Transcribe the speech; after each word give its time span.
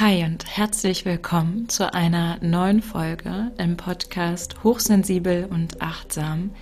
Hi 0.00 0.22
und 0.22 0.46
herzlich 0.46 1.04
willkommen 1.04 1.68
zu 1.68 1.92
einer 1.92 2.38
neuen 2.40 2.82
Folge 2.82 3.50
im 3.58 3.76
Podcast 3.76 4.62
Hochsensibel 4.62 5.48
und 5.50 5.82
Achtsam, 5.82 6.52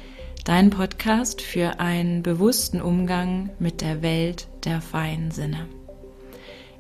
dein 0.47 0.71
Podcast 0.71 1.43
für 1.43 1.79
einen 1.79 2.23
bewussten 2.23 2.81
Umgang 2.81 3.51
mit 3.59 3.83
der 3.83 4.01
Welt 4.01 4.49
der 4.65 4.81
feinen 4.81 5.33
Sinne. 5.33 5.69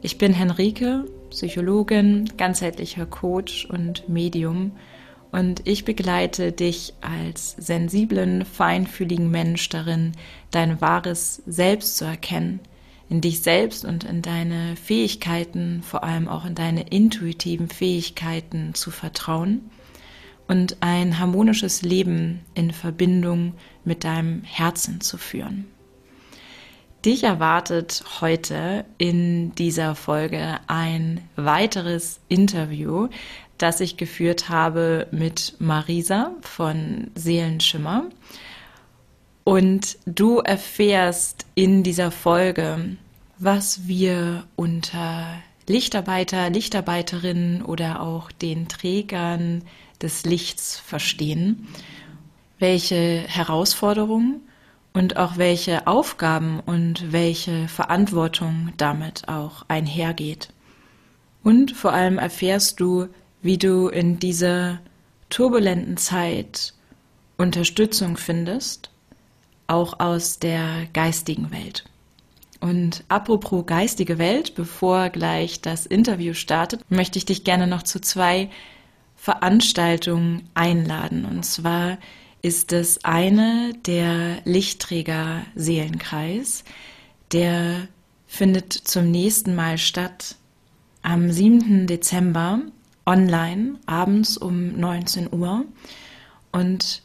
Ich 0.00 0.16
bin 0.16 0.32
Henrike, 0.32 1.04
Psychologin, 1.28 2.32
ganzheitlicher 2.38 3.04
Coach 3.04 3.66
und 3.66 4.08
Medium 4.08 4.72
und 5.32 5.60
ich 5.68 5.84
begleite 5.84 6.52
dich 6.52 6.94
als 7.02 7.50
sensiblen, 7.58 8.46
feinfühligen 8.46 9.30
Mensch 9.30 9.68
darin, 9.68 10.12
dein 10.52 10.80
wahres 10.80 11.42
Selbst 11.44 11.98
zu 11.98 12.06
erkennen– 12.06 12.60
in 13.08 13.20
dich 13.20 13.40
selbst 13.40 13.84
und 13.84 14.04
in 14.04 14.22
deine 14.22 14.76
Fähigkeiten, 14.76 15.82
vor 15.82 16.02
allem 16.04 16.28
auch 16.28 16.44
in 16.44 16.54
deine 16.54 16.88
intuitiven 16.88 17.68
Fähigkeiten 17.68 18.74
zu 18.74 18.90
vertrauen 18.90 19.70
und 20.48 20.78
ein 20.80 21.18
harmonisches 21.18 21.82
Leben 21.82 22.40
in 22.54 22.72
Verbindung 22.72 23.54
mit 23.84 24.04
deinem 24.04 24.42
Herzen 24.42 25.00
zu 25.00 25.18
führen. 25.18 25.66
Dich 27.04 27.22
erwartet 27.22 28.02
heute 28.20 28.84
in 28.98 29.54
dieser 29.54 29.94
Folge 29.94 30.58
ein 30.66 31.20
weiteres 31.36 32.18
Interview, 32.28 33.08
das 33.58 33.80
ich 33.80 33.96
geführt 33.96 34.48
habe 34.48 35.06
mit 35.12 35.54
Marisa 35.60 36.32
von 36.40 37.12
Seelenschimmer. 37.14 38.06
Und 39.46 39.98
du 40.06 40.40
erfährst 40.40 41.46
in 41.54 41.84
dieser 41.84 42.10
Folge, 42.10 42.96
was 43.38 43.86
wir 43.86 44.42
unter 44.56 45.24
Lichtarbeiter, 45.68 46.50
Lichtarbeiterinnen 46.50 47.62
oder 47.62 48.02
auch 48.02 48.32
den 48.32 48.66
Trägern 48.66 49.62
des 50.02 50.24
Lichts 50.24 50.80
verstehen, 50.80 51.68
welche 52.58 53.20
Herausforderungen 53.28 54.40
und 54.92 55.16
auch 55.16 55.36
welche 55.36 55.86
Aufgaben 55.86 56.58
und 56.58 57.12
welche 57.12 57.68
Verantwortung 57.68 58.72
damit 58.78 59.28
auch 59.28 59.64
einhergeht. 59.68 60.48
Und 61.44 61.70
vor 61.70 61.92
allem 61.92 62.18
erfährst 62.18 62.80
du, 62.80 63.06
wie 63.42 63.58
du 63.58 63.86
in 63.86 64.18
dieser 64.18 64.80
turbulenten 65.30 65.98
Zeit 65.98 66.74
Unterstützung 67.36 68.16
findest 68.16 68.90
auch 69.66 70.00
aus 70.00 70.38
der 70.38 70.86
geistigen 70.92 71.50
Welt. 71.50 71.84
Und 72.60 73.04
apropos 73.08 73.66
geistige 73.66 74.18
Welt, 74.18 74.54
bevor 74.54 75.10
gleich 75.10 75.60
das 75.60 75.86
Interview 75.86 76.34
startet, 76.34 76.80
möchte 76.90 77.18
ich 77.18 77.26
dich 77.26 77.44
gerne 77.44 77.66
noch 77.66 77.82
zu 77.82 78.00
zwei 78.00 78.48
Veranstaltungen 79.16 80.48
einladen. 80.54 81.24
Und 81.24 81.44
zwar 81.44 81.98
ist 82.42 82.72
es 82.72 83.04
eine 83.04 83.72
der 83.86 84.38
Lichtträger 84.44 85.42
Seelenkreis. 85.54 86.64
Der 87.32 87.88
findet 88.26 88.72
zum 88.72 89.10
nächsten 89.10 89.54
Mal 89.54 89.78
statt 89.78 90.36
am 91.02 91.30
7. 91.30 91.86
Dezember 91.86 92.60
online, 93.04 93.78
abends 93.86 94.36
um 94.36 94.78
19 94.78 95.32
Uhr. 95.32 95.64
Und 96.52 97.02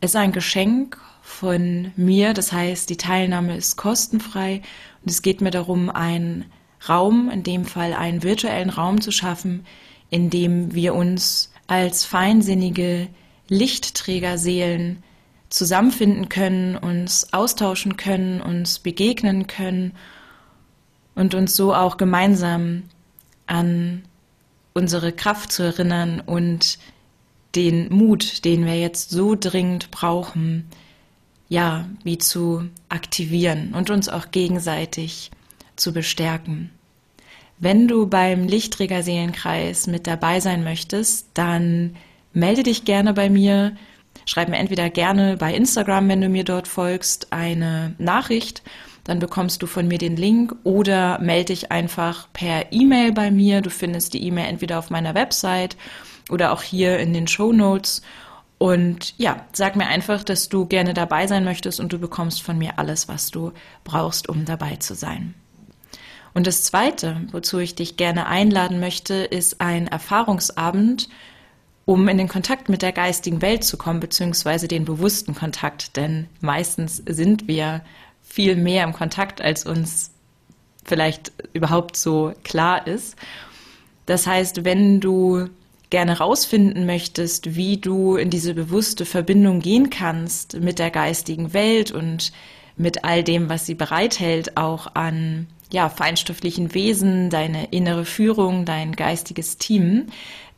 es 0.00 0.10
ist 0.10 0.16
ein 0.16 0.32
Geschenk 0.32 0.98
von 1.26 1.90
mir. 1.96 2.34
Das 2.34 2.52
heißt, 2.52 2.88
die 2.88 2.96
Teilnahme 2.96 3.56
ist 3.56 3.76
kostenfrei 3.76 4.62
und 5.02 5.10
es 5.10 5.22
geht 5.22 5.40
mir 5.40 5.50
darum, 5.50 5.90
einen 5.90 6.46
Raum, 6.88 7.28
in 7.30 7.42
dem 7.42 7.64
Fall 7.64 7.94
einen 7.94 8.22
virtuellen 8.22 8.70
Raum 8.70 9.00
zu 9.00 9.10
schaffen, 9.10 9.66
in 10.08 10.30
dem 10.30 10.72
wir 10.72 10.94
uns 10.94 11.52
als 11.66 12.04
feinsinnige 12.04 13.08
Lichtträgerseelen 13.48 15.02
zusammenfinden 15.50 16.28
können, 16.28 16.76
uns 16.76 17.32
austauschen 17.32 17.96
können, 17.96 18.40
uns 18.40 18.78
begegnen 18.78 19.48
können 19.48 19.92
und 21.16 21.34
uns 21.34 21.56
so 21.56 21.74
auch 21.74 21.96
gemeinsam 21.96 22.84
an 23.46 24.04
unsere 24.74 25.12
Kraft 25.12 25.50
zu 25.50 25.64
erinnern 25.64 26.20
und 26.24 26.78
den 27.56 27.92
Mut, 27.92 28.44
den 28.44 28.64
wir 28.64 28.78
jetzt 28.78 29.10
so 29.10 29.34
dringend 29.34 29.90
brauchen, 29.90 30.68
ja, 31.48 31.86
wie 32.02 32.18
zu 32.18 32.68
aktivieren 32.88 33.72
und 33.74 33.90
uns 33.90 34.08
auch 34.08 34.30
gegenseitig 34.30 35.30
zu 35.76 35.92
bestärken. 35.92 36.70
Wenn 37.58 37.88
du 37.88 38.06
beim 38.06 38.46
Lichtträger 38.46 39.02
Seelenkreis 39.02 39.86
mit 39.86 40.06
dabei 40.06 40.40
sein 40.40 40.62
möchtest, 40.62 41.28
dann 41.34 41.96
melde 42.32 42.62
dich 42.62 42.84
gerne 42.84 43.14
bei 43.14 43.30
mir. 43.30 43.76
Schreib 44.26 44.48
mir 44.48 44.56
entweder 44.56 44.90
gerne 44.90 45.36
bei 45.36 45.54
Instagram, 45.54 46.08
wenn 46.08 46.20
du 46.20 46.28
mir 46.28 46.44
dort 46.44 46.68
folgst, 46.68 47.32
eine 47.32 47.94
Nachricht. 47.98 48.62
Dann 49.04 49.20
bekommst 49.20 49.62
du 49.62 49.66
von 49.66 49.86
mir 49.86 49.98
den 49.98 50.16
Link 50.16 50.54
oder 50.64 51.18
melde 51.20 51.46
dich 51.46 51.70
einfach 51.70 52.28
per 52.32 52.72
E-Mail 52.72 53.12
bei 53.12 53.30
mir. 53.30 53.60
Du 53.62 53.70
findest 53.70 54.14
die 54.14 54.22
E-Mail 54.24 54.48
entweder 54.48 54.78
auf 54.78 54.90
meiner 54.90 55.14
Website 55.14 55.76
oder 56.28 56.52
auch 56.52 56.62
hier 56.62 56.98
in 56.98 57.14
den 57.14 57.28
Show 57.28 57.52
Notes. 57.52 58.02
Und 58.58 59.14
ja, 59.18 59.44
sag 59.52 59.76
mir 59.76 59.86
einfach, 59.86 60.24
dass 60.24 60.48
du 60.48 60.66
gerne 60.66 60.94
dabei 60.94 61.26
sein 61.26 61.44
möchtest 61.44 61.78
und 61.78 61.92
du 61.92 61.98
bekommst 61.98 62.42
von 62.42 62.56
mir 62.56 62.78
alles, 62.78 63.06
was 63.08 63.30
du 63.30 63.52
brauchst, 63.84 64.28
um 64.28 64.44
dabei 64.44 64.76
zu 64.76 64.94
sein. 64.94 65.34
Und 66.32 66.46
das 66.46 66.62
Zweite, 66.62 67.22
wozu 67.32 67.58
ich 67.58 67.74
dich 67.74 67.96
gerne 67.96 68.26
einladen 68.26 68.80
möchte, 68.80 69.14
ist 69.14 69.60
ein 69.60 69.88
Erfahrungsabend, 69.88 71.08
um 71.86 72.08
in 72.08 72.18
den 72.18 72.28
Kontakt 72.28 72.68
mit 72.68 72.82
der 72.82 72.92
geistigen 72.92 73.40
Welt 73.42 73.64
zu 73.64 73.76
kommen, 73.76 74.00
beziehungsweise 74.00 74.68
den 74.68 74.84
bewussten 74.84 75.34
Kontakt. 75.34 75.96
Denn 75.96 76.26
meistens 76.40 77.02
sind 77.06 77.48
wir 77.48 77.82
viel 78.22 78.56
mehr 78.56 78.84
im 78.84 78.92
Kontakt, 78.92 79.40
als 79.40 79.64
uns 79.64 80.10
vielleicht 80.84 81.32
überhaupt 81.52 81.96
so 81.96 82.32
klar 82.42 82.86
ist. 82.86 83.16
Das 84.06 84.26
heißt, 84.26 84.64
wenn 84.64 85.00
du 85.00 85.48
gerne 85.90 86.18
rausfinden 86.18 86.86
möchtest, 86.86 87.54
wie 87.54 87.76
du 87.76 88.16
in 88.16 88.30
diese 88.30 88.54
bewusste 88.54 89.04
Verbindung 89.04 89.60
gehen 89.60 89.90
kannst 89.90 90.60
mit 90.60 90.78
der 90.78 90.90
geistigen 90.90 91.52
Welt 91.52 91.90
und 91.92 92.32
mit 92.76 93.04
all 93.04 93.22
dem, 93.22 93.48
was 93.48 93.66
sie 93.66 93.74
bereithält, 93.74 94.56
auch 94.56 94.94
an 94.94 95.46
ja, 95.70 95.88
feinstofflichen 95.88 96.74
Wesen, 96.74 97.30
deine 97.30 97.66
innere 97.66 98.04
Führung, 98.04 98.64
dein 98.64 98.94
geistiges 98.94 99.58
Team, 99.58 100.06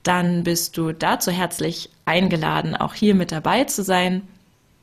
dann 0.02 0.44
bist 0.44 0.76
du 0.76 0.92
dazu 0.92 1.30
herzlich 1.30 1.90
eingeladen, 2.04 2.74
auch 2.76 2.94
hier 2.94 3.14
mit 3.14 3.32
dabei 3.32 3.64
zu 3.64 3.82
sein. 3.82 4.22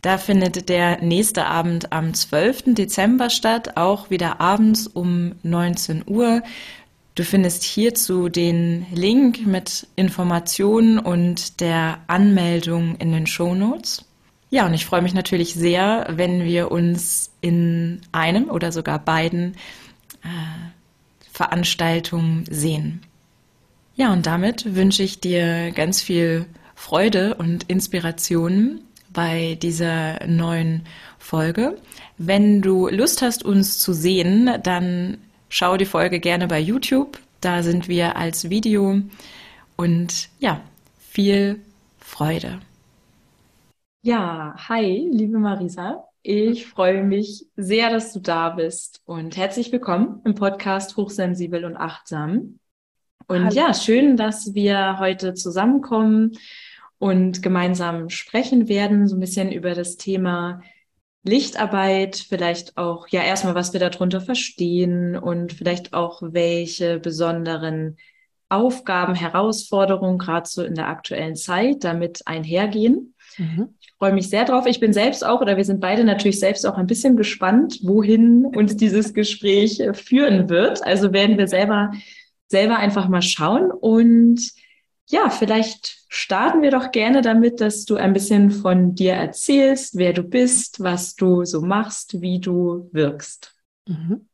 Da 0.01 0.17
findet 0.19 0.69
der 0.69 1.01
nächste 1.01 1.47
Abend 1.47 1.91
am 1.91 2.13
12. 2.13 2.75
Dezember 2.75 3.31
statt, 3.31 3.75
auch 3.75 4.11
wieder 4.11 4.39
abends 4.39 4.85
um 4.87 5.33
19 5.41 6.03
Uhr. 6.05 6.43
Du 7.15 7.23
findest 7.23 7.63
hierzu 7.63 8.27
den 8.27 8.85
Link 8.93 9.47
mit 9.47 9.87
Informationen 9.95 10.99
und 10.99 11.61
der 11.61 11.99
Anmeldung 12.07 12.97
in 12.97 13.13
den 13.13 13.25
Show 13.25 13.55
Notes. 13.55 14.03
Ja, 14.49 14.65
und 14.65 14.73
ich 14.73 14.85
freue 14.85 15.01
mich 15.01 15.13
natürlich 15.13 15.53
sehr, 15.53 16.07
wenn 16.09 16.43
wir 16.43 16.71
uns 16.71 17.31
in 17.39 18.01
einem 18.11 18.49
oder 18.49 18.73
sogar 18.73 18.99
beiden 18.99 19.55
äh, 20.23 20.27
Veranstaltungen 21.31 22.43
sehen. 22.49 23.01
Ja, 23.95 24.11
und 24.11 24.25
damit 24.25 24.75
wünsche 24.75 25.03
ich 25.03 25.21
dir 25.21 25.71
ganz 25.71 26.01
viel 26.01 26.45
Freude 26.75 27.35
und 27.35 27.63
Inspiration 27.69 28.81
bei 29.13 29.57
dieser 29.61 30.25
neuen 30.27 30.83
Folge. 31.17 31.77
Wenn 32.17 32.61
du 32.61 32.89
Lust 32.89 33.21
hast, 33.21 33.45
uns 33.45 33.79
zu 33.79 33.93
sehen, 33.93 34.49
dann 34.63 35.17
Schau 35.49 35.77
die 35.77 35.85
Folge 35.85 36.19
gerne 36.19 36.47
bei 36.47 36.59
YouTube. 36.59 37.19
Da 37.39 37.63
sind 37.63 37.87
wir 37.87 38.15
als 38.15 38.49
Video. 38.49 39.01
Und 39.75 40.29
ja, 40.39 40.61
viel 40.97 41.61
Freude. 41.99 42.59
Ja, 44.01 44.55
hi, 44.69 45.09
liebe 45.11 45.37
Marisa. 45.37 46.05
Ich 46.23 46.65
freue 46.65 47.03
mich 47.03 47.45
sehr, 47.55 47.91
dass 47.91 48.11
du 48.11 48.19
da 48.19 48.49
bist 48.49 49.01
und 49.05 49.37
herzlich 49.37 49.71
willkommen 49.71 50.21
im 50.25 50.33
Podcast 50.33 50.97
Hochsensibel 50.97 51.65
und 51.65 51.77
Achtsam. 51.77 52.59
Und 53.27 53.45
Hallo. 53.45 53.55
ja, 53.55 53.73
schön, 53.73 54.17
dass 54.17 54.55
wir 54.55 54.97
heute 54.99 55.35
zusammenkommen 55.35 56.37
und 56.97 57.43
gemeinsam 57.43 58.09
sprechen 58.09 58.67
werden, 58.67 59.07
so 59.07 59.15
ein 59.15 59.19
bisschen 59.19 59.51
über 59.51 59.75
das 59.75 59.97
Thema 59.97 60.61
Lichtarbeit, 61.25 62.15
vielleicht 62.15 62.77
auch, 62.77 63.07
ja, 63.07 63.21
erstmal, 63.23 63.55
was 63.55 63.73
wir 63.73 63.79
darunter 63.79 64.21
verstehen 64.21 65.17
und 65.17 65.53
vielleicht 65.53 65.93
auch 65.93 66.21
welche 66.21 66.99
besonderen 66.99 67.97
Aufgaben, 68.47 69.15
Herausforderungen 69.15 70.19
gerade 70.19 70.47
so 70.47 70.63
in 70.63 70.75
der 70.75 70.87
aktuellen 70.87 71.35
Zeit 71.35 71.83
damit 71.83 72.21
einhergehen. 72.25 73.15
Mhm. 73.37 73.69
Ich 73.81 73.91
freue 73.97 74.13
mich 74.13 74.29
sehr 74.29 74.45
drauf. 74.45 74.67
Ich 74.67 74.79
bin 74.79 74.93
selbst 74.93 75.25
auch, 75.25 75.41
oder 75.41 75.57
wir 75.57 75.65
sind 75.65 75.79
beide 75.79 76.03
natürlich 76.03 76.39
selbst 76.39 76.65
auch 76.65 76.77
ein 76.77 76.87
bisschen 76.87 77.17
gespannt, 77.17 77.79
wohin 77.81 78.45
uns 78.45 78.77
dieses 78.77 79.13
Gespräch 79.13 79.81
führen 79.93 80.47
wird. 80.47 80.85
Also 80.85 81.11
werden 81.11 81.37
wir 81.37 81.47
selber 81.47 81.91
selber 82.47 82.77
einfach 82.77 83.07
mal 83.07 83.21
schauen 83.21 83.71
und 83.71 84.51
ja, 85.07 85.29
vielleicht 85.29 86.03
starten 86.09 86.61
wir 86.61 86.71
doch 86.71 86.91
gerne 86.91 87.21
damit, 87.21 87.61
dass 87.61 87.85
du 87.85 87.95
ein 87.95 88.13
bisschen 88.13 88.49
von 88.49 88.95
dir 88.95 89.13
erzählst, 89.13 89.97
wer 89.97 90.13
du 90.13 90.23
bist, 90.23 90.79
was 90.79 91.15
du 91.15 91.45
so 91.45 91.61
machst, 91.61 92.21
wie 92.21 92.39
du 92.39 92.89
wirkst. 92.91 93.55
Mhm. 93.87 94.27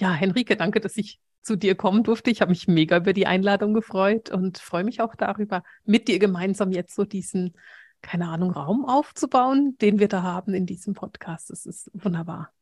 Ja, 0.00 0.12
Henrike, 0.12 0.56
danke, 0.56 0.80
dass 0.80 0.96
ich 0.96 1.20
zu 1.42 1.56
dir 1.56 1.74
kommen 1.74 2.02
durfte. 2.02 2.30
Ich 2.30 2.40
habe 2.40 2.50
mich 2.50 2.66
mega 2.66 2.96
über 2.96 3.12
die 3.12 3.26
Einladung 3.26 3.74
gefreut 3.74 4.30
und 4.30 4.58
freue 4.58 4.84
mich 4.84 5.00
auch 5.00 5.14
darüber, 5.14 5.62
mit 5.84 6.08
dir 6.08 6.18
gemeinsam 6.18 6.72
jetzt 6.72 6.94
so 6.94 7.04
diesen, 7.04 7.54
keine 8.02 8.28
Ahnung, 8.28 8.50
Raum 8.50 8.84
aufzubauen, 8.84 9.76
den 9.80 9.98
wir 9.98 10.08
da 10.08 10.22
haben 10.22 10.54
in 10.54 10.66
diesem 10.66 10.94
Podcast. 10.94 11.50
Das 11.50 11.66
ist 11.66 11.90
wunderbar. 11.94 12.52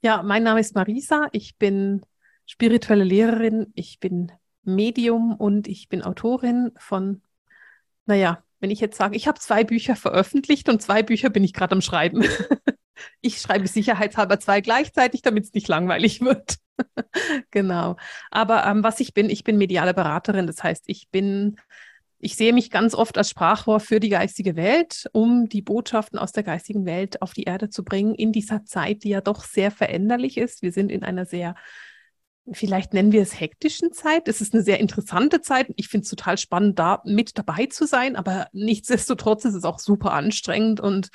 Ja, 0.00 0.22
mein 0.22 0.42
Name 0.42 0.60
ist 0.60 0.74
Marisa. 0.74 1.28
Ich 1.32 1.56
bin 1.58 2.02
spirituelle 2.46 3.04
Lehrerin. 3.04 3.72
Ich 3.74 4.00
bin 4.00 4.32
Medium 4.64 5.34
und 5.34 5.68
ich 5.68 5.88
bin 5.88 6.02
Autorin 6.02 6.72
von, 6.76 7.22
naja, 8.06 8.42
wenn 8.60 8.70
ich 8.70 8.80
jetzt 8.80 8.96
sage, 8.96 9.16
ich 9.16 9.28
habe 9.28 9.38
zwei 9.38 9.62
Bücher 9.62 9.94
veröffentlicht 9.94 10.68
und 10.68 10.80
zwei 10.80 11.02
Bücher 11.02 11.30
bin 11.30 11.44
ich 11.44 11.52
gerade 11.52 11.74
am 11.74 11.82
Schreiben. 11.82 12.24
ich 13.20 13.38
schreibe 13.38 13.68
sicherheitshalber 13.68 14.40
zwei 14.40 14.60
gleichzeitig, 14.60 15.22
damit 15.22 15.44
es 15.44 15.52
nicht 15.52 15.68
langweilig 15.68 16.20
wird. 16.20 16.56
genau. 17.50 17.96
Aber 18.30 18.64
ähm, 18.66 18.82
was 18.82 19.00
ich 19.00 19.14
bin, 19.14 19.30
ich 19.30 19.44
bin 19.44 19.58
mediale 19.58 19.94
Beraterin. 19.94 20.46
Das 20.46 20.62
heißt, 20.62 20.84
ich 20.86 21.08
bin, 21.10 21.56
ich 22.18 22.36
sehe 22.36 22.52
mich 22.52 22.70
ganz 22.70 22.94
oft 22.94 23.18
als 23.18 23.30
Sprachrohr 23.30 23.80
für 23.80 24.00
die 24.00 24.08
geistige 24.08 24.56
Welt, 24.56 25.08
um 25.12 25.48
die 25.48 25.62
Botschaften 25.62 26.18
aus 26.18 26.32
der 26.32 26.42
geistigen 26.42 26.86
Welt 26.86 27.22
auf 27.22 27.34
die 27.34 27.44
Erde 27.44 27.68
zu 27.68 27.84
bringen 27.84 28.14
in 28.14 28.32
dieser 28.32 28.64
Zeit, 28.64 29.04
die 29.04 29.10
ja 29.10 29.20
doch 29.20 29.44
sehr 29.44 29.70
veränderlich 29.70 30.38
ist. 30.38 30.62
Wir 30.62 30.72
sind 30.72 30.90
in 30.90 31.04
einer 31.04 31.26
sehr 31.26 31.54
vielleicht 32.52 32.92
nennen 32.92 33.12
wir 33.12 33.22
es 33.22 33.38
hektischen 33.38 33.92
Zeit. 33.92 34.28
Es 34.28 34.40
ist 34.40 34.54
eine 34.54 34.62
sehr 34.62 34.80
interessante 34.80 35.40
Zeit. 35.40 35.72
Ich 35.76 35.88
finde 35.88 36.04
es 36.04 36.10
total 36.10 36.38
spannend, 36.38 36.78
da 36.78 37.00
mit 37.04 37.38
dabei 37.38 37.66
zu 37.66 37.86
sein, 37.86 38.16
aber 38.16 38.48
nichtsdestotrotz 38.52 39.44
ist 39.44 39.54
es 39.54 39.64
auch 39.64 39.78
super 39.78 40.12
anstrengend 40.12 40.80
und 40.80 41.08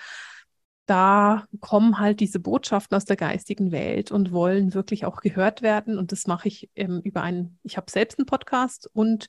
da 0.90 1.46
kommen 1.60 2.00
halt 2.00 2.20
diese 2.20 2.40
Botschaften 2.40 2.98
aus 2.98 3.06
der 3.06 3.16
geistigen 3.16 3.72
Welt 3.72 4.12
und 4.12 4.32
wollen 4.32 4.74
wirklich 4.74 5.06
auch 5.06 5.22
gehört 5.22 5.62
werden. 5.62 6.00
Und 6.00 6.12
das 6.12 6.26
mache 6.26 6.48
ich 6.48 6.72
ähm, 6.76 7.02
über 7.04 7.22
einen, 7.22 7.60
ich 7.62 7.78
habe 7.78 7.92
selbst 7.92 8.18
einen 8.18 8.26
Podcast 8.26 8.90
und 8.92 9.28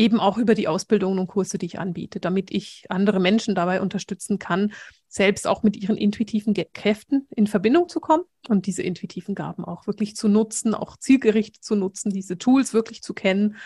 eben 0.00 0.18
auch 0.18 0.38
über 0.38 0.54
die 0.54 0.66
Ausbildungen 0.66 1.18
und 1.18 1.26
Kurse, 1.26 1.58
die 1.58 1.66
ich 1.66 1.78
anbiete, 1.78 2.20
damit 2.20 2.50
ich 2.50 2.86
andere 2.88 3.20
Menschen 3.20 3.54
dabei 3.54 3.82
unterstützen 3.82 4.38
kann, 4.38 4.72
selbst 5.08 5.46
auch 5.46 5.62
mit 5.62 5.76
ihren 5.76 5.98
intuitiven 5.98 6.54
Kräften 6.72 7.28
in 7.36 7.46
Verbindung 7.46 7.86
zu 7.90 8.00
kommen 8.00 8.24
und 8.48 8.64
diese 8.66 8.82
intuitiven 8.82 9.34
Gaben 9.34 9.62
auch 9.62 9.86
wirklich 9.86 10.16
zu 10.16 10.28
nutzen, 10.28 10.72
auch 10.72 10.96
zielgerichtet 10.96 11.62
zu 11.62 11.74
nutzen, 11.74 12.12
diese 12.12 12.38
Tools 12.38 12.72
wirklich 12.72 13.02
zu 13.02 13.12
kennen 13.12 13.56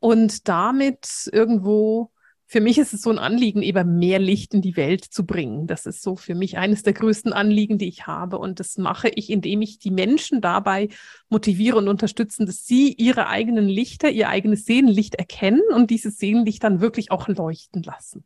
und 0.00 0.48
damit 0.48 1.30
irgendwo 1.32 2.10
für 2.50 2.62
mich 2.62 2.78
ist 2.78 2.94
es 2.94 3.02
so 3.02 3.10
ein 3.10 3.18
Anliegen, 3.18 3.60
eben 3.60 3.98
mehr 3.98 4.18
Licht 4.18 4.54
in 4.54 4.62
die 4.62 4.74
Welt 4.78 5.04
zu 5.04 5.26
bringen. 5.26 5.66
Das 5.66 5.84
ist 5.84 6.02
so 6.02 6.16
für 6.16 6.34
mich 6.34 6.56
eines 6.56 6.82
der 6.82 6.94
größten 6.94 7.34
Anliegen, 7.34 7.76
die 7.76 7.88
ich 7.88 8.06
habe. 8.06 8.38
Und 8.38 8.58
das 8.58 8.78
mache 8.78 9.10
ich, 9.10 9.28
indem 9.28 9.60
ich 9.60 9.78
die 9.78 9.90
Menschen 9.90 10.40
dabei 10.40 10.88
motiviere 11.28 11.76
und 11.76 11.88
unterstützen, 11.88 12.46
dass 12.46 12.64
sie 12.64 12.94
ihre 12.94 13.28
eigenen 13.28 13.68
Lichter, 13.68 14.08
ihr 14.08 14.30
eigenes 14.30 14.64
Seelenlicht 14.64 15.16
erkennen 15.16 15.60
und 15.74 15.90
dieses 15.90 16.16
Seelenlicht 16.16 16.64
dann 16.64 16.80
wirklich 16.80 17.10
auch 17.10 17.28
leuchten 17.28 17.82
lassen. 17.82 18.24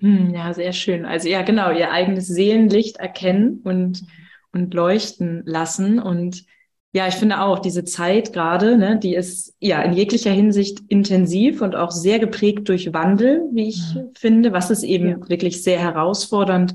Hm, 0.00 0.32
ja, 0.34 0.54
sehr 0.54 0.72
schön. 0.72 1.04
Also 1.04 1.28
ja, 1.28 1.42
genau, 1.42 1.70
ihr 1.72 1.90
eigenes 1.90 2.26
Seelenlicht 2.26 2.96
erkennen 2.96 3.60
und, 3.64 4.02
und 4.50 4.72
leuchten 4.72 5.42
lassen. 5.44 5.98
Und 5.98 6.46
ja, 6.94 7.08
ich 7.08 7.14
finde 7.14 7.40
auch 7.40 7.58
diese 7.58 7.84
Zeit 7.84 8.34
gerade, 8.34 8.76
ne, 8.76 8.98
die 8.98 9.14
ist 9.14 9.56
ja 9.60 9.80
in 9.80 9.94
jeglicher 9.94 10.30
Hinsicht 10.30 10.80
intensiv 10.88 11.62
und 11.62 11.74
auch 11.74 11.90
sehr 11.90 12.18
geprägt 12.18 12.68
durch 12.68 12.92
Wandel, 12.92 13.48
wie 13.52 13.68
ich 13.68 13.94
mhm. 13.94 14.10
finde, 14.14 14.52
was 14.52 14.68
es 14.68 14.82
eben 14.82 15.08
ja. 15.08 15.28
wirklich 15.28 15.62
sehr 15.62 15.78
herausfordernd 15.78 16.74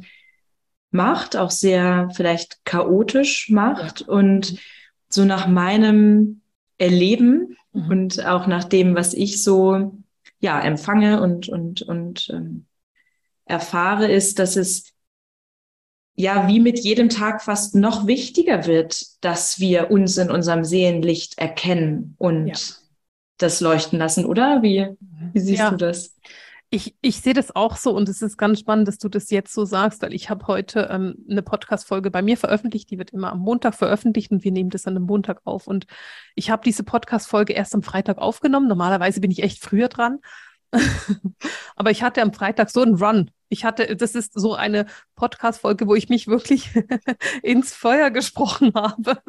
macht, 0.90 1.38
auch 1.38 1.52
sehr 1.52 2.10
vielleicht 2.16 2.66
chaotisch 2.66 3.50
macht 3.52 4.02
ja. 4.02 4.08
und 4.08 4.54
mhm. 4.54 4.58
so 5.10 5.24
nach 5.24 5.48
meinem 5.48 6.42
Erleben 6.80 7.56
mhm. 7.74 7.90
und 7.90 8.26
auch 8.26 8.48
nach 8.48 8.64
dem, 8.64 8.96
was 8.96 9.14
ich 9.14 9.44
so 9.44 9.94
ja 10.40 10.60
empfange 10.60 11.22
und 11.22 11.48
und 11.48 11.84
und 11.84 12.30
ähm, 12.34 12.66
erfahre, 13.46 14.12
ist, 14.12 14.40
dass 14.40 14.56
es 14.56 14.94
ja 16.18 16.48
wie 16.48 16.60
mit 16.60 16.80
jedem 16.80 17.10
Tag 17.10 17.44
fast 17.44 17.76
noch 17.76 18.08
wichtiger 18.08 18.66
wird, 18.66 19.06
dass 19.24 19.60
wir 19.60 19.92
uns 19.92 20.18
in 20.18 20.32
unserem 20.32 20.66
Seelenlicht 20.66 21.38
erkennen 21.38 22.16
und 22.18 22.48
ja. 22.48 22.56
das 23.38 23.62
leuchten 23.62 24.00
lassen, 24.00 24.26
oder? 24.26 24.64
Wie, 24.64 24.88
wie 25.34 25.40
siehst 25.40 25.60
ja. 25.60 25.70
du 25.70 25.78
das? 25.78 26.16
Ich, 26.70 26.98
ich 27.02 27.22
sehe 27.22 27.34
das 27.34 27.56
auch 27.56 27.78
so 27.78 27.96
und 27.96 28.10
es 28.10 28.22
ist 28.22 28.36
ganz 28.36 28.60
spannend, 28.60 28.90
dass 28.90 28.98
du 28.98 29.08
das 29.08 29.30
jetzt 29.30 29.54
so 29.54 29.64
sagst, 29.64 30.02
weil 30.02 30.14
ich 30.14 30.30
habe 30.30 30.48
heute 30.48 30.90
ähm, 30.92 31.16
eine 31.30 31.42
Podcast-Folge 31.42 32.12
bei 32.12 32.22
mir 32.22 32.36
veröffentlicht, 32.36 32.90
die 32.92 32.98
wird 32.98 33.12
immer 33.12 33.32
am 33.32 33.40
Montag 33.40 33.76
veröffentlicht 33.76 34.32
und 34.32 34.44
wir 34.44 34.52
nehmen 34.52 34.70
das 34.70 34.86
an 34.86 34.98
einem 34.98 35.06
Montag 35.06 35.40
auf. 35.46 35.68
Und 35.68 35.86
ich 36.36 36.50
habe 36.50 36.64
diese 36.66 36.84
Podcast-Folge 36.84 37.54
erst 37.54 37.74
am 37.74 37.84
Freitag 37.84 38.18
aufgenommen. 38.18 38.68
Normalerweise 38.68 39.22
bin 39.22 39.32
ich 39.32 39.44
echt 39.44 39.64
früher 39.64 39.88
dran. 39.88 40.20
Aber 41.76 41.92
ich 41.92 42.04
hatte 42.04 42.22
am 42.22 42.34
Freitag 42.34 42.70
so 42.70 42.82
einen 42.82 42.96
Run. 42.96 43.32
Ich 43.50 43.64
hatte, 43.64 43.96
das 43.96 44.16
ist 44.16 44.34
so 44.34 44.56
eine 44.56 44.86
Podcast-Folge, 45.16 45.88
wo 45.88 45.96
ich 45.96 46.10
mich 46.10 46.28
wirklich 46.28 46.70
ins 47.44 47.74
Feuer 47.74 48.10
gesprochen 48.10 48.74
habe, 48.76 49.22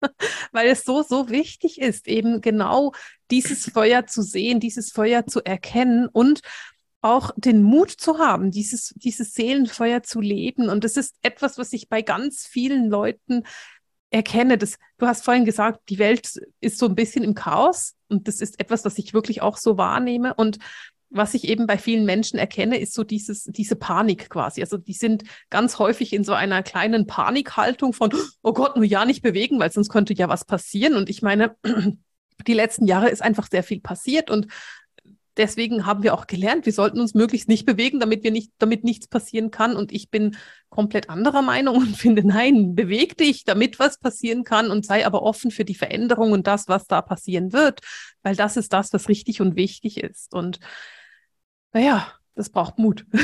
weil 0.52 0.68
es 0.68 0.84
so, 0.84 1.02
so 1.02 1.28
wichtig 1.28 1.80
ist, 1.80 2.08
eben 2.08 2.40
genau 2.40 2.92
dieses 3.30 3.70
Feuer 3.70 4.06
zu 4.06 4.22
sehen, 4.22 4.60
dieses 4.60 4.92
Feuer 4.92 5.26
zu 5.26 5.44
erkennen 5.44 6.08
und 6.10 6.40
auch 7.02 7.30
den 7.36 7.62
Mut 7.62 7.90
zu 7.90 8.18
haben, 8.18 8.50
dieses, 8.50 8.94
dieses 8.96 9.34
Seelenfeuer 9.34 10.02
zu 10.02 10.20
leben. 10.20 10.68
Und 10.68 10.82
das 10.82 10.96
ist 10.96 11.14
etwas, 11.22 11.58
was 11.58 11.72
ich 11.72 11.88
bei 11.88 12.02
ganz 12.02 12.46
vielen 12.46 12.88
Leuten 12.88 13.44
erkenne. 14.10 14.58
Das, 14.58 14.76
du 14.98 15.06
hast 15.06 15.24
vorhin 15.24 15.44
gesagt, 15.44 15.88
die 15.88 15.98
Welt 15.98 16.40
ist 16.60 16.78
so 16.78 16.86
ein 16.86 16.94
bisschen 16.94 17.22
im 17.22 17.34
Chaos. 17.34 17.95
Und 18.08 18.28
das 18.28 18.40
ist 18.40 18.60
etwas, 18.60 18.84
was 18.84 18.98
ich 18.98 19.14
wirklich 19.14 19.42
auch 19.42 19.56
so 19.56 19.76
wahrnehme. 19.76 20.34
Und 20.34 20.58
was 21.10 21.34
ich 21.34 21.48
eben 21.48 21.66
bei 21.66 21.78
vielen 21.78 22.04
Menschen 22.04 22.38
erkenne, 22.38 22.78
ist 22.78 22.94
so 22.94 23.04
dieses, 23.04 23.44
diese 23.44 23.76
Panik 23.76 24.28
quasi. 24.28 24.60
Also 24.60 24.76
die 24.76 24.92
sind 24.92 25.24
ganz 25.50 25.78
häufig 25.78 26.12
in 26.12 26.24
so 26.24 26.32
einer 26.32 26.62
kleinen 26.62 27.06
Panikhaltung 27.06 27.92
von, 27.92 28.12
oh 28.42 28.52
Gott, 28.52 28.76
nur 28.76 28.84
ja 28.84 29.04
nicht 29.04 29.22
bewegen, 29.22 29.58
weil 29.58 29.70
sonst 29.70 29.88
könnte 29.88 30.14
ja 30.14 30.28
was 30.28 30.44
passieren. 30.44 30.94
Und 30.94 31.08
ich 31.08 31.22
meine, 31.22 31.56
die 32.46 32.54
letzten 32.54 32.86
Jahre 32.86 33.08
ist 33.08 33.22
einfach 33.22 33.48
sehr 33.50 33.62
viel 33.62 33.80
passiert 33.80 34.30
und 34.30 34.48
deswegen 35.36 35.86
haben 35.86 36.02
wir 36.02 36.14
auch 36.14 36.26
gelernt, 36.26 36.66
wir 36.66 36.72
sollten 36.72 37.00
uns 37.00 37.14
möglichst 37.14 37.48
nicht 37.48 37.66
bewegen, 37.66 38.00
damit 38.00 38.24
wir 38.24 38.30
nicht, 38.30 38.52
damit 38.58 38.84
nichts 38.84 39.08
passieren 39.08 39.50
kann. 39.50 39.76
Und 39.76 39.92
ich 39.92 40.10
bin 40.10 40.36
komplett 40.68 41.10
anderer 41.10 41.42
Meinung 41.42 41.76
und 41.76 41.96
finde, 41.96 42.26
nein, 42.26 42.74
beweg 42.74 43.16
dich, 43.16 43.44
damit 43.44 43.78
was 43.78 43.98
passieren 43.98 44.44
kann 44.44 44.70
und 44.70 44.86
sei 44.86 45.06
aber 45.06 45.22
offen 45.22 45.50
für 45.50 45.64
die 45.64 45.74
Veränderung 45.74 46.32
und 46.32 46.46
das, 46.46 46.68
was 46.68 46.86
da 46.86 47.02
passieren 47.02 47.52
wird, 47.52 47.80
weil 48.22 48.36
das 48.36 48.56
ist 48.56 48.72
das, 48.72 48.92
was 48.92 49.08
richtig 49.08 49.40
und 49.40 49.56
wichtig 49.56 50.02
ist. 50.02 50.34
Und 50.34 50.58
naja, 51.72 52.12
das 52.34 52.50
braucht 52.50 52.78
Mut. 52.78 53.06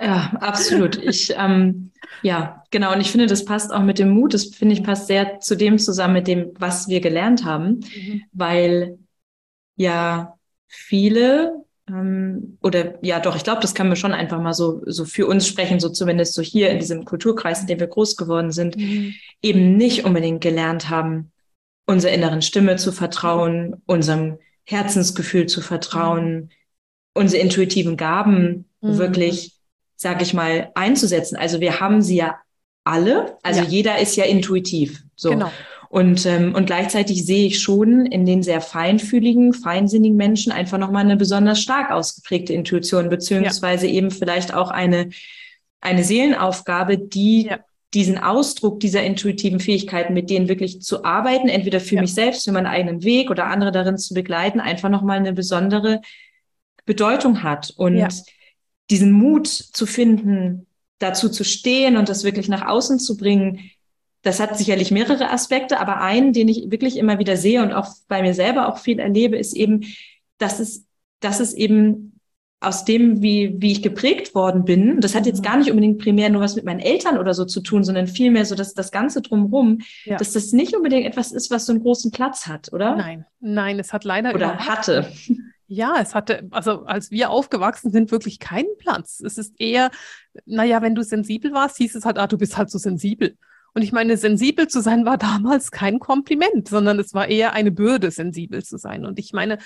Ja, 0.00 0.32
absolut. 0.40 0.96
Ich, 1.02 1.34
ähm, 1.36 1.92
ja, 2.22 2.62
genau. 2.70 2.92
Und 2.92 3.00
ich 3.00 3.10
finde, 3.10 3.26
das 3.26 3.44
passt 3.44 3.72
auch 3.72 3.82
mit 3.82 3.98
dem 3.98 4.10
Mut. 4.10 4.34
Das 4.34 4.46
finde 4.46 4.74
ich 4.74 4.82
passt 4.82 5.06
sehr 5.06 5.40
zu 5.40 5.56
dem 5.56 5.78
zusammen, 5.78 6.14
mit 6.14 6.26
dem, 6.26 6.52
was 6.58 6.88
wir 6.88 7.00
gelernt 7.00 7.44
haben, 7.44 7.80
mhm. 7.96 8.22
weil 8.32 8.98
ja 9.76 10.37
viele 10.68 11.64
ähm, 11.88 12.58
oder 12.62 12.94
ja, 13.04 13.20
doch, 13.20 13.36
ich 13.36 13.44
glaube, 13.44 13.60
das 13.60 13.74
kann 13.74 13.88
man 13.88 13.96
schon 13.96 14.12
einfach 14.12 14.40
mal 14.40 14.52
so, 14.52 14.82
so 14.86 15.04
für 15.04 15.26
uns 15.26 15.46
sprechen, 15.46 15.80
so 15.80 15.88
zumindest 15.88 16.34
so 16.34 16.42
hier 16.42 16.70
in 16.70 16.78
diesem 16.78 17.04
Kulturkreis, 17.04 17.60
in 17.60 17.66
dem 17.66 17.80
wir 17.80 17.86
groß 17.86 18.16
geworden 18.16 18.52
sind, 18.52 18.76
mhm. 18.76 19.14
eben 19.42 19.76
nicht 19.76 20.04
unbedingt 20.04 20.40
gelernt 20.40 20.90
haben, 20.90 21.32
unserer 21.86 22.12
inneren 22.12 22.42
Stimme 22.42 22.76
zu 22.76 22.92
vertrauen, 22.92 23.82
unserem 23.86 24.38
Herzensgefühl 24.64 25.46
zu 25.46 25.60
vertrauen, 25.62 26.50
unsere 27.14 27.42
intuitiven 27.42 27.96
Gaben 27.96 28.66
mhm. 28.80 28.98
wirklich, 28.98 29.54
sag 29.96 30.20
ich 30.20 30.34
mal, 30.34 30.70
einzusetzen. 30.74 31.36
Also 31.36 31.60
wir 31.60 31.80
haben 31.80 32.02
sie 32.02 32.16
ja 32.16 32.38
alle, 32.84 33.36
also 33.42 33.60
ja. 33.62 33.66
jeder 33.66 33.98
ist 33.98 34.16
ja 34.16 34.24
intuitiv. 34.24 35.02
So. 35.16 35.30
Genau. 35.30 35.50
Und, 35.88 36.26
ähm, 36.26 36.54
und 36.54 36.66
gleichzeitig 36.66 37.24
sehe 37.24 37.46
ich 37.46 37.60
schon 37.60 38.04
in 38.04 38.26
den 38.26 38.42
sehr 38.42 38.60
feinfühligen, 38.60 39.54
feinsinnigen 39.54 40.16
Menschen 40.16 40.52
einfach 40.52 40.76
nochmal 40.76 41.04
eine 41.04 41.16
besonders 41.16 41.60
stark 41.60 41.90
ausgeprägte 41.90 42.52
Intuition, 42.52 43.08
beziehungsweise 43.08 43.86
ja. 43.86 43.94
eben 43.94 44.10
vielleicht 44.10 44.52
auch 44.52 44.70
eine, 44.70 45.08
eine 45.80 46.04
Seelenaufgabe, 46.04 46.98
die 46.98 47.46
ja. 47.46 47.60
diesen 47.94 48.18
Ausdruck 48.18 48.80
dieser 48.80 49.02
intuitiven 49.02 49.60
Fähigkeiten, 49.60 50.12
mit 50.12 50.28
denen 50.28 50.48
wirklich 50.48 50.82
zu 50.82 51.04
arbeiten, 51.04 51.48
entweder 51.48 51.80
für 51.80 51.94
ja. 51.94 52.02
mich 52.02 52.12
selbst, 52.12 52.44
für 52.44 52.52
meinen 52.52 52.66
eigenen 52.66 53.02
Weg 53.02 53.30
oder 53.30 53.46
andere 53.46 53.72
darin 53.72 53.96
zu 53.96 54.12
begleiten, 54.12 54.60
einfach 54.60 54.90
nochmal 54.90 55.16
eine 55.16 55.32
besondere 55.32 56.02
Bedeutung 56.84 57.42
hat. 57.42 57.72
Und 57.76 58.06
diesen 58.90 59.12
Mut 59.12 59.46
zu 59.46 59.86
finden, 59.86 60.66
dazu 60.98 61.28
zu 61.30 61.44
stehen 61.44 61.96
und 61.96 62.08
das 62.08 62.24
wirklich 62.24 62.48
nach 62.48 62.66
außen 62.66 62.98
zu 62.98 63.16
bringen, 63.16 63.70
das 64.22 64.40
hat 64.40 64.56
sicherlich 64.58 64.90
mehrere 64.90 65.30
Aspekte, 65.30 65.80
aber 65.80 66.00
einen, 66.00 66.32
den 66.32 66.48
ich 66.48 66.70
wirklich 66.70 66.96
immer 66.96 67.18
wieder 67.18 67.36
sehe 67.36 67.62
und 67.62 67.72
auch 67.72 67.88
bei 68.08 68.22
mir 68.22 68.34
selber 68.34 68.68
auch 68.68 68.78
viel 68.78 68.98
erlebe, 68.98 69.36
ist 69.36 69.54
eben, 69.54 69.84
dass 70.38 70.60
es, 70.60 70.86
dass 71.20 71.40
es 71.40 71.54
eben 71.54 72.18
aus 72.60 72.84
dem, 72.84 73.22
wie, 73.22 73.54
wie 73.58 73.70
ich 73.70 73.82
geprägt 73.82 74.34
worden 74.34 74.64
bin, 74.64 75.00
das 75.00 75.14
hat 75.14 75.26
jetzt 75.26 75.40
mhm. 75.40 75.44
gar 75.44 75.56
nicht 75.58 75.70
unbedingt 75.70 75.98
primär 75.98 76.28
nur 76.28 76.42
was 76.42 76.56
mit 76.56 76.64
meinen 76.64 76.80
Eltern 76.80 77.16
oder 77.16 77.32
so 77.32 77.44
zu 77.44 77.60
tun, 77.60 77.84
sondern 77.84 78.08
vielmehr 78.08 78.44
so, 78.44 78.56
dass 78.56 78.74
das 78.74 78.90
Ganze 78.90 79.22
drumherum, 79.22 79.78
ja. 80.04 80.16
dass 80.16 80.32
das 80.32 80.52
nicht 80.52 80.74
unbedingt 80.74 81.06
etwas 81.06 81.30
ist, 81.30 81.52
was 81.52 81.66
so 81.66 81.72
einen 81.72 81.82
großen 81.82 82.10
Platz 82.10 82.48
hat, 82.48 82.72
oder? 82.72 82.96
Nein, 82.96 83.26
nein, 83.38 83.78
es 83.78 83.92
hat 83.92 84.04
leider. 84.04 84.34
Oder 84.34 84.58
hatte. 84.58 85.08
Ja, 85.70 85.96
es 86.00 86.14
hatte, 86.14 86.48
also 86.50 86.86
als 86.86 87.10
wir 87.10 87.28
aufgewachsen 87.28 87.92
sind, 87.92 88.10
wirklich 88.10 88.38
keinen 88.38 88.74
Platz. 88.78 89.20
Es 89.20 89.36
ist 89.36 89.54
eher, 89.60 89.90
naja, 90.46 90.80
wenn 90.80 90.94
du 90.94 91.04
sensibel 91.04 91.52
warst, 91.52 91.76
hieß 91.76 91.94
es 91.94 92.06
halt, 92.06 92.18
ah, 92.18 92.26
du 92.26 92.38
bist 92.38 92.56
halt 92.56 92.70
so 92.70 92.78
sensibel. 92.78 93.36
Und 93.78 93.84
ich 93.84 93.92
meine, 93.92 94.16
sensibel 94.16 94.66
zu 94.66 94.82
sein 94.82 95.06
war 95.06 95.18
damals 95.18 95.70
kein 95.70 96.00
Kompliment, 96.00 96.66
sondern 96.66 96.98
es 96.98 97.14
war 97.14 97.28
eher 97.28 97.52
eine 97.52 97.70
Bürde, 97.70 98.10
sensibel 98.10 98.64
zu 98.64 98.76
sein. 98.76 99.06
Und 99.06 99.20
ich 99.20 99.32
meine, 99.32 99.58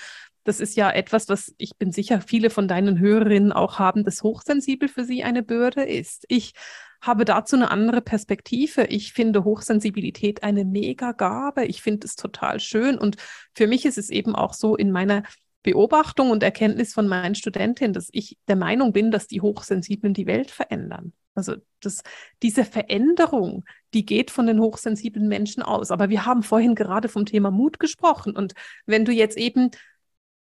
das 0.43 0.59
ist 0.59 0.75
ja 0.75 0.91
etwas, 0.91 1.29
was 1.29 1.55
ich 1.57 1.77
bin 1.79 1.91
sicher, 1.91 2.21
viele 2.21 2.51
von 2.51 2.67
deinen 2.67 2.99
Hörerinnen 2.99 3.51
auch 3.51 3.79
haben, 3.79 4.03
dass 4.03 4.21
hochsensibel 4.21 4.87
für 4.87 5.03
sie 5.03 5.23
eine 5.23 5.41
Bürde 5.41 5.81
ist. 5.83 6.25
Ich 6.27 6.53
habe 7.01 7.25
dazu 7.25 7.55
eine 7.55 7.71
andere 7.71 8.01
Perspektive. 8.01 8.83
Ich 8.83 9.13
finde 9.13 9.45
Hochsensibilität 9.45 10.43
eine 10.43 10.63
Mega-Gabe. 10.63 11.65
Ich 11.65 11.81
finde 11.81 12.05
es 12.05 12.15
total 12.15 12.59
schön. 12.59 12.99
Und 12.99 13.15
für 13.55 13.65
mich 13.65 13.83
ist 13.83 13.97
es 13.97 14.11
eben 14.11 14.35
auch 14.35 14.53
so 14.53 14.75
in 14.75 14.91
meiner 14.91 15.23
Beobachtung 15.63 16.29
und 16.29 16.43
Erkenntnis 16.43 16.93
von 16.93 17.07
meinen 17.07 17.33
Studentinnen, 17.33 17.93
dass 17.93 18.09
ich 18.11 18.37
der 18.47 18.57
Meinung 18.57 18.93
bin, 18.93 19.09
dass 19.09 19.25
die 19.25 19.41
Hochsensiblen 19.41 20.13
die 20.13 20.27
Welt 20.27 20.51
verändern. 20.51 21.13
Also 21.35 21.55
das, 21.81 22.03
diese 22.41 22.63
Veränderung, 22.65 23.65
die 23.93 24.05
geht 24.05 24.31
von 24.31 24.45
den 24.45 24.59
hochsensiblen 24.59 25.27
Menschen 25.27 25.63
aus. 25.63 25.91
Aber 25.91 26.09
wir 26.09 26.25
haben 26.25 26.43
vorhin 26.43 26.75
gerade 26.75 27.09
vom 27.09 27.25
Thema 27.25 27.51
Mut 27.51 27.79
gesprochen. 27.79 28.35
Und 28.35 28.53
wenn 28.85 29.05
du 29.05 29.11
jetzt 29.11 29.37
eben 29.37 29.71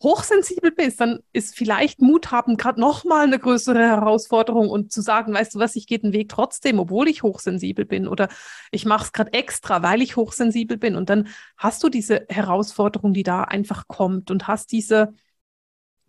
hochsensibel 0.01 0.72
bist, 0.72 1.01
dann 1.01 1.20
ist 1.34 1.56
vielleicht 1.56 2.01
Mut 2.01 2.32
haben 2.32 2.56
gerade 2.58 2.79
nochmal 2.79 3.25
eine 3.25 3.39
größere 3.39 3.79
Herausforderung 3.79 4.70
und 4.70 4.91
zu 4.91 5.01
sagen, 5.01 5.34
weißt 5.34 5.56
du 5.56 5.60
was, 5.60 5.75
ich 5.75 5.88
gehe 5.88 6.00
den 6.00 6.13
Weg 6.13 6.29
trotzdem, 6.29 6.79
obwohl 6.79 7.08
ich 7.08 7.24
hochsensibel 7.24 7.86
bin 7.86 8.08
oder 8.08 8.29
ich 8.72 8.86
mache 8.86 9.06
es 9.06 9.12
gerade 9.12 9.34
extra, 9.34 9.82
weil 9.82 10.01
ich 10.01 10.15
hochsensibel 10.15 10.77
bin. 10.77 10.96
Und 10.96 11.10
dann 11.10 11.27
hast 11.58 11.84
du 11.84 11.89
diese 11.89 12.25
Herausforderung, 12.29 13.13
die 13.13 13.24
da 13.24 13.44
einfach 13.44 13.88
kommt 13.88 14.29
und 14.29 14.48
hast 14.48 14.72
diese, 14.72 15.13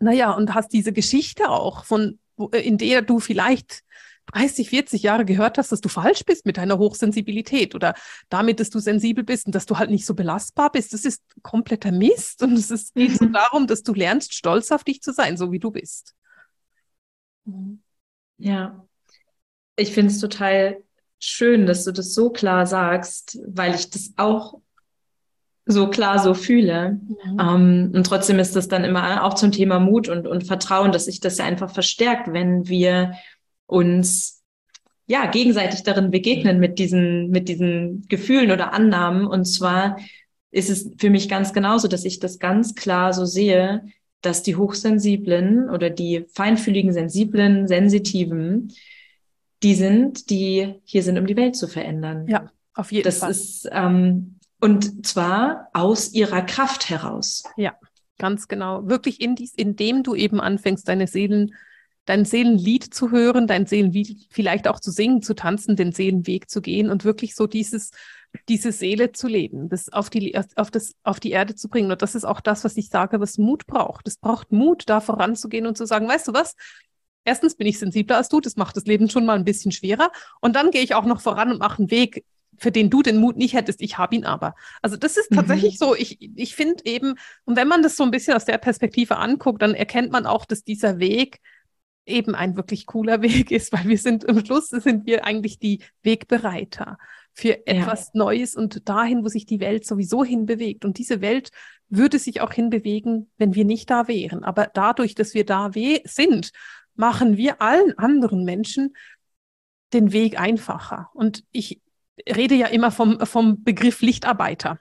naja, 0.01 0.33
und 0.33 0.55
hast 0.55 0.73
diese 0.73 0.93
Geschichte 0.93 1.49
auch 1.49 1.85
von, 1.85 2.19
in 2.53 2.77
der 2.77 3.03
du 3.03 3.21
vielleicht 3.21 3.85
30, 4.33 4.71
40 4.71 5.03
Jahre 5.03 5.25
gehört 5.25 5.59
hast, 5.59 5.73
dass 5.73 5.81
du 5.81 5.89
falsch 5.89 6.25
bist 6.25 6.47
mit 6.47 6.57
deiner 6.57 6.79
Hochsensibilität 6.79 7.75
oder 7.75 7.95
damit, 8.29 8.61
dass 8.61 8.71
du 8.71 8.79
sensibel 8.79 9.25
bist 9.25 9.47
und 9.47 9.55
dass 9.55 9.67
du 9.67 9.79
halt 9.79 9.91
nicht 9.91 10.07
so 10.07 10.15
belastbar 10.15 10.71
bist, 10.71 10.93
das 10.93 11.05
ist 11.05 11.23
kompletter 11.43 11.93
Mist. 11.93 12.43
Und 12.43 12.53
es 12.55 12.71
ist, 12.71 12.95
geht 12.95 13.17
so 13.17 13.27
mhm. 13.27 13.33
darum, 13.33 13.67
dass 13.67 13.83
du 13.83 13.95
lernst, 13.95 14.35
stolz 14.35 14.71
auf 14.73 14.85
dich 14.85 15.03
zu 15.03 15.13
sein, 15.13 15.37
so 15.37 15.53
wie 15.53 15.59
du 15.59 15.71
bist. 15.71 16.15
Ja, 18.37 18.85
ich 19.77 19.93
finde 19.93 20.13
es 20.13 20.21
total 20.21 20.83
schön, 21.19 21.67
dass 21.67 21.85
du 21.85 21.93
das 21.93 22.15
so 22.15 22.31
klar 22.31 22.67
sagst, 22.67 23.39
weil 23.47 23.75
ich 23.75 23.91
das 23.91 24.13
auch 24.17 24.61
so 25.69 25.91
klar 25.91 26.19
so 26.19 26.35
fühle. 26.35 27.01
Mhm. 27.25 27.41
Um, 27.41 27.93
und 27.95 28.07
trotzdem 28.07 28.39
ist 28.39 28.57
das 28.57 28.69
dann 28.69 28.85
immer 28.85 29.25
auch 29.25 29.35
zum 29.35 29.53
Thema 29.53 29.79
Mut 29.79 30.09
und, 30.09 30.27
und 30.27 30.45
Vertrauen, 30.45 30.93
dass 30.93 31.05
sich 31.05 31.21
das 31.21 31.39
ja 31.39 31.45
einfach 31.45 31.71
verstärkt, 31.71 32.33
wenn 32.33 32.69
wir 32.69 33.13
uns 33.69 34.43
ja 35.07 35.27
gegenseitig 35.27 35.85
darin 35.85 36.11
begegnen 36.11 36.59
mit 36.59 36.79
diesen, 36.79 37.31
mit 37.31 37.49
diesen 37.49 38.07
Gefühlen 38.09 38.51
oder 38.51 38.73
Annahmen. 38.73 39.27
Und 39.27 39.45
zwar 39.45 39.99
ist 40.51 40.71
es 40.71 40.91
für 40.99 41.11
mich 41.11 41.29
ganz 41.29 41.53
genauso, 41.53 41.87
dass 41.87 42.05
ich 42.05 42.19
das 42.19 42.39
ganz 42.39 42.75
klar 42.75 43.13
so 43.13 43.25
sehe, 43.25 43.85
dass 44.21 44.43
die 44.43 44.57
Hochsensiblen 44.57 45.71
oder 45.71 45.91
die 45.91 46.25
feinfühligen, 46.35 46.93
sensiblen, 46.93 47.69
sensitiven, 47.69 48.73
die 49.63 49.75
sind, 49.75 50.31
die 50.31 50.75
hier 50.85 51.03
sind, 51.03 51.19
um 51.19 51.27
die 51.27 51.37
Welt 51.37 51.57
zu 51.57 51.69
verändern. 51.69 52.27
Ja, 52.29 52.51
auf 52.75 52.91
jeden 52.91 53.05
das 53.05 53.19
Fall. 53.19 53.29
Das 53.29 53.39
ist, 53.39 53.69
ähm, 53.71 54.39
und 54.61 55.07
zwar 55.07 55.69
aus 55.73 56.13
ihrer 56.13 56.43
Kraft 56.43 56.91
heraus. 56.91 57.45
Ja, 57.57 57.75
ganz 58.19 58.49
genau. 58.49 58.89
Wirklich 58.89 59.21
in 59.21 59.37
dies, 59.37 59.55
indem 59.55 60.03
du 60.03 60.15
eben 60.15 60.41
anfängst, 60.41 60.89
deine 60.89 61.07
Seelen 61.07 61.55
dein 62.09 62.25
Seelenlied 62.25 62.95
zu 62.95 63.11
hören, 63.11 63.47
dein 63.47 63.67
Seelenlied 63.67 64.29
vielleicht 64.31 64.67
auch 64.67 64.81
zu 64.81 64.91
singen, 64.91 65.21
zu 65.21 65.35
tanzen, 65.35 65.77
den 65.77 65.93
Seelenweg 65.93 66.49
zu 66.49 66.63
gehen 66.63 66.89
und 66.89 67.05
wirklich 67.05 67.35
so 67.35 67.47
dieses, 67.47 67.91
diese 68.49 68.73
Seele 68.73 69.13
zu 69.13 69.29
leben, 69.29 69.69
das 69.69 69.93
auf 69.93 70.09
die, 70.09 70.35
auf 70.57 70.71
das, 70.71 70.95
auf 71.03 71.21
die 71.21 71.33
Erde 71.33 71.55
zu 71.55 71.69
bringen. 71.69 71.91
Und 71.91 72.01
das 72.01 72.15
ist 72.15 72.25
auch 72.25 72.41
das, 72.41 72.65
was 72.65 72.79
ich 72.79 72.89
sage, 72.89 73.21
was 73.21 73.37
Mut 73.37 73.67
braucht. 73.67 74.09
Es 74.09 74.17
braucht 74.17 74.53
Mut, 74.53 74.85
da 74.87 75.01
voranzugehen 75.01 75.67
und 75.67 75.77
zu 75.77 75.85
sagen, 75.85 76.09
weißt 76.09 76.29
du 76.29 76.33
was? 76.33 76.57
Erstens 77.27 77.57
bin 77.57 77.67
ich 77.67 77.79
sensibler 77.79 78.17
als 78.17 78.31
du, 78.31 78.41
das 78.41 78.57
macht 78.57 78.79
das 78.79 78.87
Leben 78.87 79.11
schon 79.11 79.27
mal 79.27 79.37
ein 79.37 79.45
bisschen 79.45 79.71
schwerer. 79.71 80.11
Und 80.41 80.57
dann 80.57 80.71
gehe 80.71 80.83
ich 80.83 80.95
auch 80.95 81.05
noch 81.05 81.21
voran 81.21 81.53
und 81.53 81.59
mache 81.59 81.81
einen 81.81 81.91
Weg, 81.91 82.25
für 82.57 82.73
den 82.73 82.89
du 82.89 83.03
den 83.03 83.19
Mut 83.19 83.37
nicht 83.37 83.53
hättest, 83.53 83.83
ich 83.83 83.99
habe 83.99 84.17
ihn 84.17 84.25
aber. 84.25 84.55
Also 84.81 84.97
das 84.97 85.19
ist 85.19 85.31
tatsächlich 85.33 85.75
mhm. 85.75 85.85
so, 85.85 85.95
ich, 85.95 86.19
ich 86.21 86.57
finde 86.57 86.87
eben, 86.87 87.17
und 87.45 87.57
wenn 87.57 87.69
man 87.69 87.83
das 87.83 87.97
so 87.97 88.03
ein 88.03 88.11
bisschen 88.11 88.35
aus 88.35 88.47
der 88.47 88.57
Perspektive 88.57 89.19
anguckt, 89.19 89.61
dann 89.61 89.75
erkennt 89.75 90.11
man 90.11 90.25
auch, 90.25 90.47
dass 90.47 90.65
dieser 90.65 90.99
Weg 90.99 91.41
eben 92.09 92.35
ein 92.35 92.57
wirklich 92.57 92.87
cooler 92.87 93.23
Weg 93.23 93.51
ist, 93.51 93.73
weil 93.73 93.87
wir 93.87 93.99
sind 93.99 94.25
im 94.25 94.45
Schluss 94.45 94.69
sind 94.69 95.07
wir 95.07 95.25
eigentlich 95.25 95.59
die 95.59 95.83
Wegbereiter 96.03 96.99
für 97.33 97.67
etwas 97.67 98.11
ja. 98.15 98.25
Neues 98.25 98.57
und 98.57 98.89
dahin, 98.89 99.23
wo 99.23 99.29
sich 99.29 99.47
die 99.47 99.61
Welt 99.61 99.87
sowieso 99.87 100.25
hinbewegt. 100.25 100.85
Und 100.85 100.99
diese 100.99 101.21
Welt 101.21 101.51
würde 101.89 102.19
sich 102.19 102.41
auch 102.41 102.53
hinbewegen, 102.53 103.31
wenn 103.39 103.55
wir 103.55 103.65
nicht 103.65 103.91
da 103.91 104.09
wären. 104.09 104.43
Aber 104.43 104.69
dadurch, 104.73 105.15
dass 105.15 105.35
wir 105.35 105.47
da 105.47 105.71
sind, 106.05 106.51
machen 106.97 107.37
wir 107.37 107.63
allen 107.63 107.97
anderen 107.97 108.45
Menschen 108.45 108.95
den 109.93 110.13
Weg 110.13 110.39
einfacher. 110.39 111.11
Und 111.15 111.45
ich 111.53 111.81
rede 112.29 112.57
ja 112.57 112.67
immer 112.67 112.91
vom, 112.91 113.21
vom 113.21 113.63
Begriff 113.63 114.03
Lichtarbeiter. 114.03 114.81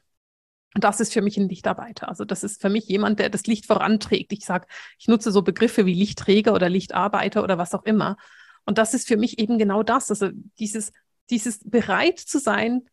Und 0.78 0.84
das 0.84 1.00
ist 1.00 1.12
für 1.12 1.24
mich 1.24 1.38
ein 1.38 1.50
Lichtarbeiter. 1.50 2.08
Also 2.08 2.24
das 2.24 2.44
ist 2.44 2.62
für 2.62 2.70
mich 2.70 2.88
jemand, 2.88 3.18
der 3.18 3.32
das 3.32 3.48
Licht 3.48 3.66
voranträgt. 3.66 4.32
Ich 4.32 4.46
sage, 4.46 4.68
ich 5.00 5.08
nutze 5.08 5.32
so 5.32 5.42
Begriffe 5.42 5.88
wie 5.88 5.96
Lichtträger 5.96 6.54
oder 6.54 6.70
Lichtarbeiter 6.70 7.44
oder 7.44 7.58
was 7.58 7.74
auch 7.74 7.82
immer. 7.82 8.16
Und 8.64 8.78
das 8.78 8.94
ist 8.94 9.08
für 9.08 9.18
mich 9.18 9.40
eben 9.40 9.58
genau 9.58 9.82
das. 9.82 10.12
Also 10.12 10.30
dieses, 10.60 10.92
dieses 11.32 11.62
bereit 11.68 12.20
zu 12.20 12.38
sein, 12.38 12.88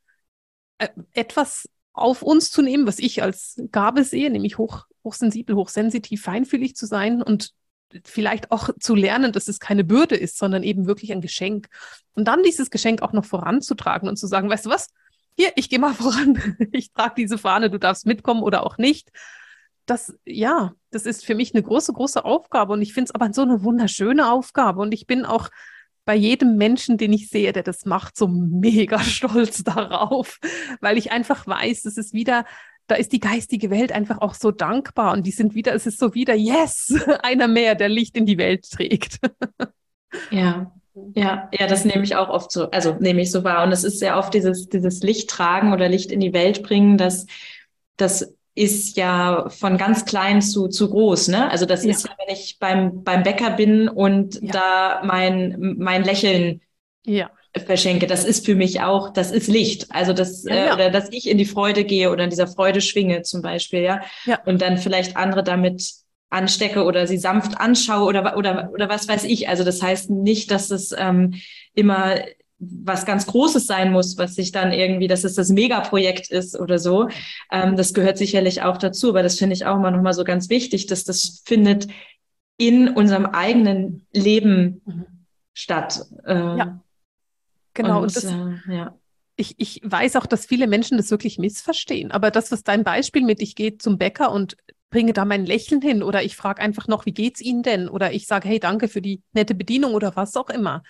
äh, 0.79 0.89
etwas 1.13 1.69
auf 1.93 2.23
uns 2.23 2.51
zu 2.51 2.63
nehmen, 2.63 2.87
was 2.87 2.99
ich 2.99 3.23
als 3.23 3.61
Gabe 3.71 4.03
sehe, 4.05 4.31
nämlich 4.31 4.57
hoch, 4.57 4.87
hochsensibel, 5.05 5.55
hochsensitiv, 5.55 6.23
feinfühlig 6.23 6.77
zu 6.77 6.87
sein 6.87 7.21
und 7.21 7.53
vielleicht 8.03 8.51
auch 8.51 8.71
zu 8.81 8.95
lernen, 8.95 9.31
dass 9.31 9.47
es 9.47 9.61
keine 9.61 9.85
Bürde 9.85 10.17
ist, 10.17 10.39
sondern 10.39 10.63
eben 10.63 10.87
wirklich 10.87 11.13
ein 11.13 11.21
Geschenk. 11.21 11.69
Und 12.15 12.29
dann 12.29 12.43
dieses 12.45 12.71
Geschenk 12.71 13.03
auch 13.03 13.13
noch 13.13 13.27
voranzutragen 13.27 14.09
und 14.09 14.17
zu 14.17 14.27
sagen, 14.27 14.49
weißt 14.49 14.65
du 14.65 14.71
was, 14.71 14.89
hier, 15.37 15.53
ich 15.57 15.69
gehe 15.69 15.79
mal 15.79 15.95
voran, 15.95 16.57
ich 16.73 16.93
trage 16.93 17.15
diese 17.17 17.39
Fahne, 17.39 17.71
du 17.71 17.79
darfst 17.79 18.07
mitkommen 18.07 18.43
oder 18.43 18.65
auch 18.65 18.79
nicht. 18.79 19.11
Das, 19.87 20.17
ja, 20.25 20.73
das 20.91 21.05
ist 21.05 21.27
für 21.27 21.35
mich 21.35 21.55
eine 21.55 21.63
große, 21.63 21.93
große 21.93 22.25
Aufgabe 22.25 22.73
und 22.73 22.81
ich 22.81 22.95
finde 22.95 23.11
es 23.11 23.15
aber 23.15 23.33
so 23.35 23.43
eine 23.43 23.63
wunderschöne 23.63 24.31
Aufgabe 24.31 24.81
und 24.81 24.95
ich 24.95 25.07
bin 25.07 25.27
auch 25.27 25.51
bei 26.07 26.15
jedem 26.15 26.57
Menschen, 26.57 26.99
den 26.99 27.13
ich 27.13 27.29
sehe, 27.29 27.53
der 27.53 27.63
das 27.63 27.85
macht, 27.85 28.17
so 28.17 28.29
mega 28.29 28.99
stolz 29.03 29.63
darauf, 29.63 30.39
weil 30.81 30.99
ich 30.99 31.13
einfach 31.13 31.47
weiß, 31.47 31.85
es 31.85 31.99
ist 31.99 32.15
wieder, 32.15 32.45
da 32.87 32.95
ist 32.95 33.13
die 33.13 33.21
geistige 33.21 33.71
Welt 33.71 33.93
einfach 33.93 34.19
auch 34.19 34.35
so 34.35 34.51
dankbar 34.51 35.13
und 35.13 35.27
die 35.27 35.31
sind 35.31 35.55
wieder, 35.55 35.75
es 35.75 35.87
ist 35.87 35.99
so 35.99 36.15
wieder, 36.15 36.35
yes, 36.35 36.95
einer 37.23 37.49
mehr, 37.49 37.75
der 37.75 37.89
Licht 37.89 38.17
in 38.17 38.27
die 38.27 38.39
Welt 38.39 38.71
trägt. 38.71 39.19
Ja, 40.31 40.73
ja, 41.15 41.49
ja, 41.53 41.67
das 41.67 41.85
nehme 41.85 42.05
ich 42.05 42.17
auch 42.17 42.29
oft 42.29 42.53
so, 42.53 42.71
also 42.71 42.95
nehme 43.01 43.23
ich 43.23 43.31
so 43.31 43.43
wahr. 43.43 43.65
Und 43.65 43.73
es 43.73 43.85
ist 43.85 43.99
sehr 43.99 44.17
oft 44.17 44.33
dieses, 44.33 44.69
dieses 44.69 45.03
Licht 45.03 45.29
tragen 45.29 45.73
oder 45.73 45.89
Licht 45.89 46.13
in 46.13 46.21
die 46.21 46.33
Welt 46.33 46.63
bringen, 46.63 46.97
das, 46.99 47.27
das 47.97 48.35
ist 48.55 48.97
ja 48.97 49.49
von 49.49 49.77
ganz 49.77 50.05
klein 50.05 50.41
zu, 50.41 50.69
zu 50.69 50.91
groß, 50.91 51.29
ne? 51.29 51.51
Also 51.51 51.67
das 51.67 51.85
ja. 51.85 51.91
ist 51.91 52.07
ja, 52.07 52.15
wenn 52.19 52.35
ich 52.35 52.59
beim, 52.61 53.03
beim 53.03 53.25
Bäcker 53.25 53.51
bin 53.51 53.89
und 53.89 54.41
ja. 54.41 54.53
da 54.53 55.03
mein, 55.05 55.75
mein 55.79 56.05
Lächeln 56.05 56.61
ja. 57.05 57.31
verschenke, 57.67 58.07
das 58.07 58.25
ist 58.25 58.47
für 58.47 58.55
mich 58.55 58.81
auch, 58.81 59.13
das 59.13 59.33
ist 59.33 59.49
Licht. 59.49 59.87
Also 59.91 60.13
das, 60.13 60.45
äh, 60.45 60.71
oder 60.73 60.91
dass 60.91 61.11
ich 61.11 61.29
in 61.29 61.39
die 61.39 61.45
Freude 61.47 61.85
gehe 61.85 62.13
oder 62.13 62.25
in 62.25 62.31
dieser 62.31 62.47
Freude 62.47 62.81
schwinge 62.81 63.23
zum 63.23 63.43
Beispiel, 63.43 63.81
ja. 63.81 64.03
ja. 64.25 64.41
Und 64.45 64.63
dann 64.63 64.79
vielleicht 64.79 65.17
andere 65.17 65.43
damit 65.43 66.04
anstecke 66.31 66.85
oder 66.85 67.07
sie 67.07 67.19
sanft 67.19 67.61
anschaue 67.61 68.07
oder, 68.07 68.37
oder, 68.37 68.71
oder 68.73 68.89
was 68.89 69.09
weiß 69.09 69.25
ich. 69.25 69.49
Also 69.49 69.65
das 69.65 69.83
heißt 69.83 70.11
nicht, 70.11 70.51
dass 70.51 70.71
es 70.71 70.95
ähm, 70.97 71.35
immer 71.75 72.17
was 72.59 73.05
ganz 73.05 73.27
Großes 73.27 73.67
sein 73.67 73.93
muss, 73.93 74.17
was 74.19 74.35
sich 74.35 74.53
dann 74.53 74.73
irgendwie, 74.73 75.09
dass 75.09 75.25
es 75.25 75.35
das 75.35 75.51
Megaprojekt 75.51 76.31
ist 76.31 76.59
oder 76.59 76.79
so. 76.79 77.09
Ähm, 77.51 77.77
das 77.77 77.95
gehört 77.95 78.19
sicherlich 78.19 78.63
auch 78.63 78.77
dazu, 78.77 79.11
aber 79.11 79.23
das 79.23 79.39
finde 79.39 79.55
ich 79.55 79.67
auch 79.67 79.77
immer 79.77 79.91
nochmal 79.91 80.15
so 80.15 80.25
ganz 80.25 80.49
wichtig, 80.51 80.87
dass 80.87 81.05
das 81.05 81.43
findet 81.45 81.89
in 82.57 82.89
unserem 82.89 83.27
eigenen 83.27 84.07
Leben 84.13 84.83
mhm. 84.85 85.07
statt. 85.53 86.05
Äh, 86.27 86.35
ja, 86.35 86.81
genau. 87.75 87.99
Und, 87.99 88.05
und 88.05 88.17
das, 88.17 88.25
äh, 88.25 88.75
ja. 88.75 88.95
ich, 89.37 89.55
ich 89.59 89.81
weiß 89.85 90.17
auch, 90.17 90.27
dass 90.27 90.47
viele 90.47 90.67
Menschen 90.67 90.97
das 90.97 91.11
wirklich 91.11 91.39
missverstehen. 91.39 92.13
Aber 92.13 92.31
das, 92.31 92.53
was 92.53 92.63
dein 92.63 92.85
Beispiel 92.85 93.23
mit, 93.23 93.43
ich 93.43 93.57
gehe 93.57 93.77
zum 93.79 93.99
Bäcker 93.99 94.31
und 94.31 94.57
bringe 94.95 95.13
da 95.13 95.25
mein 95.25 95.45
Lächeln 95.45 95.83
hin 95.83 96.05
oder 96.05 96.23
ich 96.23 96.37
frage 96.37 96.63
einfach 96.63 96.87
noch, 96.87 97.05
wie 97.05 97.13
geht's 97.13 97.41
Ihnen 97.41 97.65
denn? 97.65 97.89
Oder 97.89 98.13
ich 98.13 98.29
sage, 98.29 98.47
hey, 98.49 98.61
danke 98.61 98.87
für 98.87 99.03
die 99.03 99.23
nette 99.33 99.57
Bedienung 99.57 99.93
oder 99.93 100.15
was 100.15 100.37
auch 100.37 100.49
immer. 100.51 100.85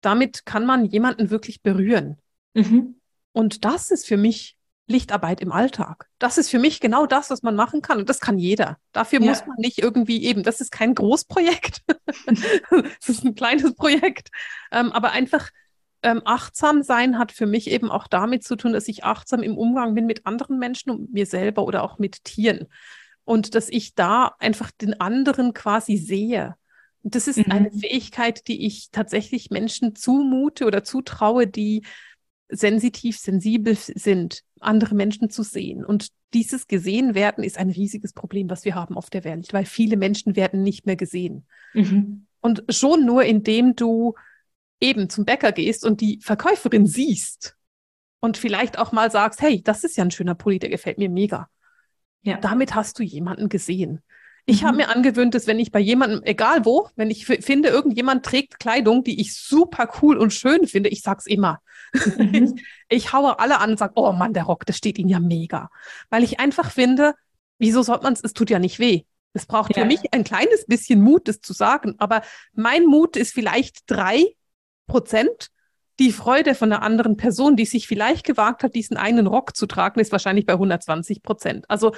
Damit 0.00 0.46
kann 0.46 0.64
man 0.64 0.84
jemanden 0.84 1.30
wirklich 1.30 1.60
berühren. 1.60 2.18
Mhm. 2.54 3.00
Und 3.32 3.64
das 3.64 3.90
ist 3.90 4.06
für 4.06 4.16
mich 4.16 4.56
Lichtarbeit 4.86 5.40
im 5.40 5.50
Alltag. 5.50 6.08
Das 6.20 6.38
ist 6.38 6.50
für 6.50 6.60
mich 6.60 6.78
genau 6.78 7.04
das, 7.04 7.30
was 7.30 7.42
man 7.42 7.56
machen 7.56 7.82
kann. 7.82 7.98
Und 7.98 8.08
das 8.08 8.20
kann 8.20 8.38
jeder. 8.38 8.78
Dafür 8.92 9.20
ja. 9.20 9.28
muss 9.28 9.44
man 9.44 9.56
nicht 9.58 9.78
irgendwie 9.78 10.22
eben, 10.22 10.44
das 10.44 10.60
ist 10.60 10.70
kein 10.70 10.94
Großprojekt. 10.94 11.82
das 12.26 13.08
ist 13.08 13.24
ein 13.24 13.34
kleines 13.34 13.74
Projekt. 13.74 14.28
Ähm, 14.70 14.92
aber 14.92 15.10
einfach 15.10 15.50
ähm, 16.04 16.22
achtsam 16.24 16.84
sein 16.84 17.18
hat 17.18 17.32
für 17.32 17.46
mich 17.46 17.68
eben 17.68 17.90
auch 17.90 18.06
damit 18.06 18.44
zu 18.44 18.54
tun, 18.54 18.72
dass 18.72 18.86
ich 18.86 19.02
achtsam 19.02 19.42
im 19.42 19.58
Umgang 19.58 19.96
bin 19.96 20.06
mit 20.06 20.26
anderen 20.26 20.60
Menschen 20.60 20.90
und 20.90 21.12
mir 21.12 21.26
selber 21.26 21.64
oder 21.64 21.82
auch 21.82 21.98
mit 21.98 22.22
Tieren. 22.22 22.68
Und 23.24 23.54
dass 23.54 23.68
ich 23.68 23.94
da 23.94 24.34
einfach 24.38 24.70
den 24.70 25.00
anderen 25.00 25.54
quasi 25.54 25.96
sehe. 25.96 26.56
Und 27.02 27.14
das 27.14 27.28
ist 27.28 27.38
mhm. 27.38 27.52
eine 27.52 27.70
Fähigkeit, 27.72 28.46
die 28.48 28.66
ich 28.66 28.90
tatsächlich 28.90 29.50
Menschen 29.50 29.94
zumute 29.94 30.66
oder 30.66 30.84
zutraue, 30.84 31.46
die 31.46 31.84
sensitiv, 32.48 33.18
sensibel 33.18 33.76
sind, 33.76 34.42
andere 34.60 34.94
Menschen 34.94 35.30
zu 35.30 35.42
sehen. 35.42 35.84
Und 35.84 36.08
dieses 36.34 36.66
gesehen 36.66 37.14
werden 37.14 37.44
ist 37.44 37.58
ein 37.58 37.70
riesiges 37.70 38.12
Problem, 38.12 38.48
was 38.50 38.64
wir 38.64 38.74
haben 38.74 38.96
auf 38.96 39.10
der 39.10 39.24
Welt, 39.24 39.52
weil 39.52 39.64
viele 39.64 39.96
Menschen 39.96 40.36
werden 40.36 40.62
nicht 40.62 40.86
mehr 40.86 40.96
gesehen. 40.96 41.46
Mhm. 41.74 42.26
Und 42.40 42.64
schon 42.68 43.04
nur 43.04 43.24
indem 43.24 43.76
du 43.76 44.14
eben 44.80 45.08
zum 45.08 45.24
Bäcker 45.24 45.52
gehst 45.52 45.84
und 45.84 46.00
die 46.00 46.18
Verkäuferin 46.22 46.86
siehst 46.86 47.56
und 48.20 48.36
vielleicht 48.36 48.78
auch 48.78 48.92
mal 48.92 49.10
sagst, 49.10 49.40
hey, 49.40 49.62
das 49.62 49.84
ist 49.84 49.96
ja 49.96 50.04
ein 50.04 50.10
schöner 50.10 50.34
Pulli, 50.34 50.58
der 50.58 50.70
gefällt 50.70 50.98
mir 50.98 51.08
mega. 51.08 51.48
Ja. 52.22 52.36
Damit 52.38 52.74
hast 52.74 52.98
du 52.98 53.02
jemanden 53.02 53.48
gesehen. 53.48 54.00
Ich 54.44 54.62
mhm. 54.62 54.66
habe 54.66 54.76
mir 54.78 54.88
angewöhnt, 54.88 55.34
dass 55.34 55.46
wenn 55.46 55.60
ich 55.60 55.70
bei 55.70 55.78
jemandem, 55.80 56.22
egal 56.24 56.64
wo, 56.64 56.88
wenn 56.96 57.10
ich 57.10 57.26
finde, 57.26 57.68
irgendjemand 57.68 58.24
trägt 58.24 58.58
Kleidung, 58.58 59.04
die 59.04 59.20
ich 59.20 59.34
super 59.34 59.88
cool 60.02 60.16
und 60.16 60.32
schön 60.32 60.66
finde, 60.66 60.88
ich 60.88 61.02
sag's 61.02 61.26
immer. 61.26 61.60
Mhm. 61.92 62.34
ich, 62.56 62.64
ich 62.88 63.12
haue 63.12 63.38
alle 63.38 63.60
an 63.60 63.70
und 63.72 63.78
sage, 63.78 63.92
oh 63.96 64.12
Mann, 64.12 64.32
der 64.32 64.44
Rock, 64.44 64.66
das 64.66 64.76
steht 64.76 64.98
Ihnen 64.98 65.08
ja 65.08 65.20
mega. 65.20 65.70
Weil 66.10 66.24
ich 66.24 66.40
einfach 66.40 66.70
finde, 66.70 67.14
wieso 67.58 67.82
sollte 67.82 68.04
man 68.04 68.14
es, 68.14 68.20
es 68.22 68.32
tut 68.32 68.50
ja 68.50 68.58
nicht 68.58 68.78
weh. 68.78 69.02
Es 69.32 69.46
braucht 69.46 69.76
ja. 69.76 69.82
für 69.82 69.88
mich 69.88 70.12
ein 70.12 70.24
kleines 70.24 70.66
bisschen 70.66 71.00
Mut, 71.00 71.28
das 71.28 71.40
zu 71.40 71.52
sagen. 71.52 71.94
Aber 71.98 72.22
mein 72.52 72.84
Mut 72.84 73.16
ist 73.16 73.32
vielleicht 73.32 73.84
drei 73.86 74.34
Prozent. 74.86 75.48
Die 76.02 76.10
Freude 76.10 76.56
von 76.56 76.72
einer 76.72 76.82
anderen 76.82 77.16
Person, 77.16 77.54
die 77.54 77.64
sich 77.64 77.86
vielleicht 77.86 78.26
gewagt 78.26 78.64
hat, 78.64 78.74
diesen 78.74 78.96
einen 78.96 79.28
Rock 79.28 79.54
zu 79.54 79.66
tragen, 79.66 80.00
ist 80.00 80.10
wahrscheinlich 80.10 80.46
bei 80.46 80.54
120 80.54 81.22
Prozent. 81.22 81.64
Also 81.70 81.92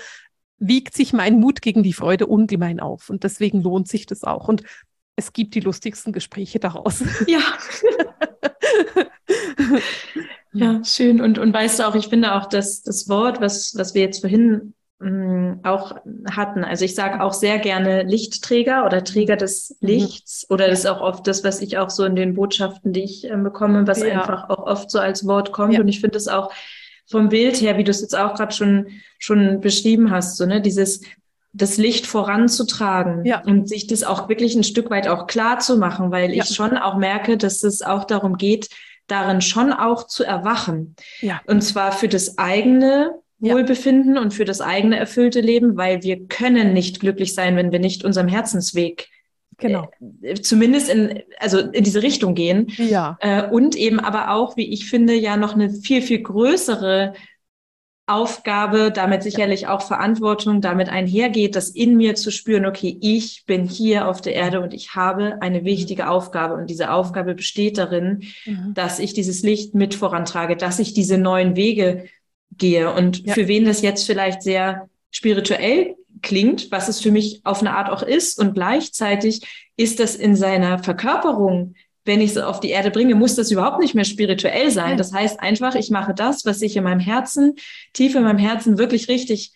wiegt 0.59 0.95
sich 0.95 1.15
mein 1.15 1.41
Mut 1.41 1.63
gegen 1.63 1.83
die 1.83 1.95
Freude 1.95 2.27
ungemein 2.27 2.81
auf. 2.81 3.09
Und 3.09 3.25
deswegen 3.25 3.63
lohnt 3.63 3.89
sich 3.89 4.05
das 4.05 4.23
auch. 4.23 4.47
Und 4.47 4.63
es 5.17 5.33
gibt 5.33 5.55
die 5.55 5.61
lustigsten 5.61 6.13
Gespräche 6.13 6.59
daraus. 6.59 7.03
Ja. 7.27 7.41
ja, 10.53 10.85
schön. 10.85 11.23
Und, 11.23 11.39
und 11.39 11.55
weißt 11.55 11.79
du 11.79 11.89
auch, 11.89 11.95
ich 11.95 12.09
finde 12.09 12.35
auch, 12.35 12.45
dass 12.45 12.83
das 12.83 13.09
Wort, 13.09 13.41
was, 13.41 13.75
was 13.75 13.95
wir 13.95 14.03
jetzt 14.03 14.21
vorhin 14.21 14.75
auch 15.65 15.97
hatten, 16.31 16.65
also 16.65 16.85
ich 16.85 16.95
sage 16.95 17.23
auch 17.23 17.33
sehr 17.33 17.59
gerne 17.59 18.05
Lichtträger 18.05 18.87
oder 18.87 19.05
Träger 19.05 19.37
des 19.37 19.77
mhm. 19.81 19.89
Lichts 19.89 20.47
mhm. 20.49 20.55
oder 20.55 20.69
das 20.69 20.81
ist 20.81 20.87
auch 20.87 21.01
oft 21.01 21.27
das, 21.27 21.45
was 21.45 21.61
ich 21.61 21.79
auch 21.79 21.91
so 21.91 22.05
in 22.05 22.17
den 22.17 22.35
Botschaften, 22.35 22.93
die 22.93 23.03
ich 23.03 23.31
äh, 23.31 23.37
bekomme, 23.37 23.87
was 23.87 24.01
ja. 24.01 24.21
einfach 24.21 24.49
auch 24.49 24.67
oft 24.67 24.91
so 24.91 25.01
als 25.01 25.27
Wort 25.27 25.53
kommt. 25.53 25.75
Ja. 25.75 25.81
Und 25.81 25.89
ich 25.89 26.01
finde 26.01 26.17
es 26.17 26.29
auch 26.29 26.53
vom 27.11 27.29
Bild 27.29 27.61
her, 27.61 27.77
wie 27.77 27.85
du 27.85 27.91
es 27.91 28.01
jetzt 28.01 28.17
auch 28.17 28.35
gerade 28.35 28.55
schon, 28.55 28.87
schon 29.19 29.61
beschrieben 29.61 30.11
hast, 30.11 30.37
so, 30.37 30.47
ne, 30.47 30.63
dieses, 30.63 31.03
das 31.53 31.77
Licht 31.77 32.07
voranzutragen 32.07 33.25
ja. 33.25 33.43
und 33.45 33.69
sich 33.69 33.87
das 33.87 34.05
auch 34.05 34.29
wirklich 34.29 34.55
ein 34.55 34.65
Stück 34.65 34.91
weit 34.91 35.07
auch 35.07 35.27
klar 35.27 35.59
zu 35.59 35.77
machen, 35.77 36.13
weil 36.13 36.33
ich 36.33 36.45
schon 36.47 36.79
auch 36.79 36.97
merke, 36.97 37.37
dass 37.37 37.63
es 37.63 37.83
auch 37.83 38.05
darum 38.05 38.39
geht, 38.39 38.71
darin 39.07 39.41
schon 39.41 39.73
auch 39.73 40.07
zu 40.07 40.25
erwachen. 40.25 40.97
Ja. 41.21 41.43
Und 41.47 41.63
zwar 41.63 41.93
für 41.93 42.09
das 42.09 42.39
eigene 42.39 43.13
Wohlbefinden 43.53 44.19
und 44.19 44.35
für 44.35 44.45
das 44.45 44.61
eigene 44.61 44.99
erfüllte 44.99 45.41
Leben, 45.41 45.77
weil 45.77 46.03
wir 46.03 46.27
können 46.27 46.73
nicht 46.73 47.01
glücklich 47.01 47.35
sein, 47.35 47.57
wenn 47.57 47.73
wir 47.73 47.79
nicht 47.79 48.05
unserem 48.05 48.29
Herzensweg 48.29 49.09
genau. 49.59 49.91
Äh, 50.23 50.35
zumindest 50.35 50.89
in, 50.89 51.23
also 51.39 51.59
in 51.59 51.85
diese 51.85 52.03
Richtung 52.03 52.35
gehen. 52.35 52.73
Ja. 52.77 53.17
Äh, 53.21 53.49
und 53.49 53.77
eben 53.77 54.01
aber 54.01 54.31
auch, 54.31 54.57
wie 54.57 54.73
ich 54.73 54.89
finde, 54.89 55.15
ja 55.15 55.37
noch 55.37 55.55
eine 55.55 55.71
viel, 55.71 56.03
viel 56.03 56.23
größere 56.23 57.15
Aufgabe, 58.07 58.93
damit 58.95 59.23
sicherlich 59.23 59.63
ja. 59.63 59.75
auch 59.75 59.81
Verantwortung 59.81 60.61
damit 60.61 60.91
einhergeht, 60.91 61.57
das 61.57 61.71
in 61.71 61.97
mir 61.97 62.15
zu 62.15 62.31
spüren, 62.31 62.67
okay, 62.67 62.99
ich 63.01 63.45
bin 63.47 63.65
hier 63.65 64.09
auf 64.09 64.21
der 64.21 64.35
Erde 64.35 64.61
und 64.61 64.75
ich 64.75 64.95
habe 64.95 65.41
eine 65.41 65.63
mhm. 65.63 65.65
wichtige 65.65 66.11
Aufgabe 66.11 66.55
und 66.55 66.69
diese 66.69 66.93
Aufgabe 66.93 67.35
besteht 67.35 67.79
darin, 67.79 68.25
mhm. 68.45 68.75
dass 68.75 68.99
ich 68.99 69.15
dieses 69.15 69.43
Licht 69.43 69.75
mit 69.75 69.95
vorantrage, 69.95 70.57
dass 70.57 70.79
ich 70.81 70.93
diese 70.93 71.17
neuen 71.17 71.57
Wege 71.57 72.05
gehe 72.53 72.93
und 72.93 73.27
ja. 73.27 73.35
für 73.35 73.49
wen 73.49 73.65
das 73.65 73.83
jetzt 73.83 74.07
vielleicht 74.07 74.43
sehr 74.43 74.89
spirituell 75.11 75.97
klingt, 76.23 76.71
was 76.71 76.89
es 76.89 77.01
für 77.01 77.11
mich 77.11 77.41
auf 77.45 77.61
eine 77.61 77.77
Art 77.77 77.91
auch 77.91 78.03
ist. 78.03 78.39
Und 78.39 78.55
gleichzeitig 78.55 79.43
ist 79.77 80.01
das 80.01 80.15
in 80.15 80.37
seiner 80.37 80.79
Verkörperung, 80.79 81.75
wenn 82.05 82.21
ich 82.21 82.33
es 82.33 82.39
auf 82.39 82.61
die 82.61 82.71
Erde 82.71 82.91
bringe, 82.91 83.15
muss 83.15 83.35
das 83.35 83.51
überhaupt 83.51 83.81
nicht 83.81 83.95
mehr 83.95 84.05
spirituell 84.05 84.71
sein. 84.71 84.97
Das 84.97 85.13
heißt 85.13 85.41
einfach, 85.41 85.75
ich 85.75 85.91
mache 85.91 86.15
das, 86.15 86.45
was 86.45 86.59
sich 86.59 86.77
in 86.77 86.85
meinem 86.85 87.01
Herzen, 87.01 87.55
tief 87.93 88.15
in 88.15 88.25
meinem 88.25 88.39
Herzen 88.39 88.79
wirklich 88.79 89.09
richtig 89.09 89.53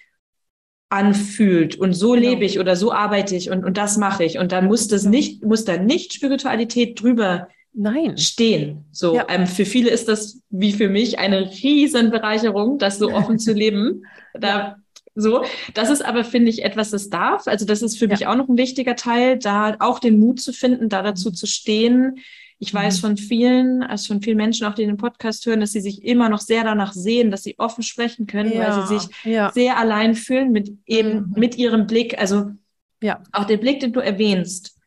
anfühlt 0.88 1.76
und 1.76 1.92
so 1.92 2.12
genau. 2.12 2.30
lebe 2.30 2.44
ich 2.44 2.58
oder 2.58 2.74
so 2.74 2.92
arbeite 2.92 3.36
ich 3.36 3.50
und, 3.50 3.64
und 3.64 3.76
das 3.76 3.98
mache 3.98 4.24
ich 4.24 4.38
und 4.38 4.52
dann 4.52 4.66
muss 4.66 4.88
das 4.88 5.04
nicht 5.04 5.44
muss 5.44 5.66
da 5.66 5.76
nicht 5.76 6.14
Spiritualität 6.14 6.98
drüber 7.00 7.48
Nein. 7.72 8.18
stehen 8.18 8.84
so 8.90 9.14
ja. 9.14 9.26
ähm, 9.28 9.46
für 9.46 9.64
viele 9.64 9.90
ist 9.90 10.08
das 10.08 10.40
wie 10.50 10.72
für 10.72 10.88
mich 10.88 11.18
eine 11.18 11.50
riesen 11.50 12.10
Bereicherung 12.10 12.78
das 12.78 12.98
so 12.98 13.12
offen 13.12 13.38
zu 13.38 13.52
leben 13.54 14.02
da. 14.40 14.76
So, 15.14 15.44
das 15.74 15.90
ist 15.90 16.04
aber, 16.04 16.22
finde 16.22 16.48
ich, 16.50 16.62
etwas, 16.62 16.90
das 16.90 17.10
darf. 17.10 17.48
Also 17.48 17.66
das 17.66 17.82
ist 17.82 17.98
für 17.98 18.04
ja. 18.04 18.12
mich 18.12 18.26
auch 18.28 18.36
noch 18.36 18.48
ein 18.48 18.56
wichtiger 18.56 18.94
Teil, 18.94 19.36
da 19.36 19.74
auch 19.80 19.98
den 19.98 20.20
Mut 20.20 20.40
zu 20.40 20.52
finden, 20.52 20.88
da 20.88 21.02
dazu 21.02 21.32
zu 21.32 21.46
stehen. 21.46 22.20
Ich 22.60 22.72
weiß 22.72 22.98
mhm. 22.98 23.00
von 23.00 23.16
vielen, 23.16 23.82
also 23.82 24.14
von 24.14 24.22
vielen 24.22 24.36
Menschen, 24.36 24.66
auch 24.66 24.74
die 24.74 24.86
den 24.86 24.96
Podcast 24.96 25.44
hören, 25.44 25.58
dass 25.58 25.72
sie 25.72 25.80
sich 25.80 26.04
immer 26.04 26.28
noch 26.28 26.40
sehr 26.40 26.62
danach 26.62 26.92
sehen, 26.92 27.32
dass 27.32 27.42
sie 27.42 27.58
offen 27.58 27.82
sprechen 27.82 28.28
können, 28.28 28.52
ja. 28.52 28.60
weil 28.60 28.86
sie 28.86 28.98
sich 28.98 29.24
ja. 29.24 29.50
sehr 29.52 29.76
allein 29.76 30.14
fühlen 30.14 30.52
mit 30.52 30.70
eben, 30.86 31.30
mhm. 31.30 31.34
mit 31.36 31.56
ihrem 31.56 31.88
Blick. 31.88 32.16
Also 32.18 32.52
ja. 33.02 33.20
auch 33.32 33.44
der 33.44 33.56
Blick, 33.56 33.80
den 33.80 33.92
du 33.92 33.98
erwähnst, 33.98 34.77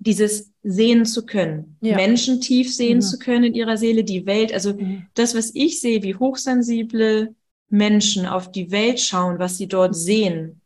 dieses 0.00 0.52
sehen 0.62 1.04
zu 1.04 1.26
können, 1.26 1.76
ja. 1.80 1.96
Menschen 1.96 2.40
tief 2.40 2.74
sehen 2.74 2.96
mhm. 2.96 3.02
zu 3.02 3.18
können 3.18 3.44
in 3.44 3.54
ihrer 3.54 3.76
Seele, 3.76 4.04
die 4.04 4.26
Welt, 4.26 4.52
also 4.52 4.74
mhm. 4.74 5.06
das, 5.14 5.34
was 5.34 5.54
ich 5.54 5.80
sehe, 5.80 6.02
wie 6.02 6.14
hochsensible 6.14 7.34
Menschen 7.68 8.26
auf 8.26 8.50
die 8.50 8.70
Welt 8.70 9.00
schauen, 9.00 9.38
was 9.38 9.58
sie 9.58 9.68
dort 9.68 9.94
sehen, 9.94 10.60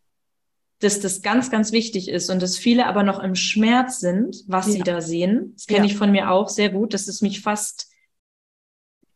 dass 0.80 1.00
das 1.00 1.22
ganz, 1.22 1.50
ganz 1.50 1.72
wichtig 1.72 2.08
ist 2.08 2.30
und 2.30 2.40
dass 2.40 2.56
viele 2.56 2.86
aber 2.86 3.02
noch 3.02 3.18
im 3.18 3.34
Schmerz 3.34 3.98
sind, 3.98 4.44
was 4.46 4.66
ja. 4.66 4.72
sie 4.72 4.80
da 4.80 5.00
sehen. 5.00 5.52
Das 5.54 5.66
kenne 5.66 5.86
ja. 5.86 5.92
ich 5.92 5.96
von 5.96 6.12
mir 6.12 6.30
auch 6.30 6.48
sehr 6.48 6.70
gut, 6.70 6.94
dass 6.94 7.08
es 7.08 7.20
mich 7.20 7.40
fast, 7.40 7.90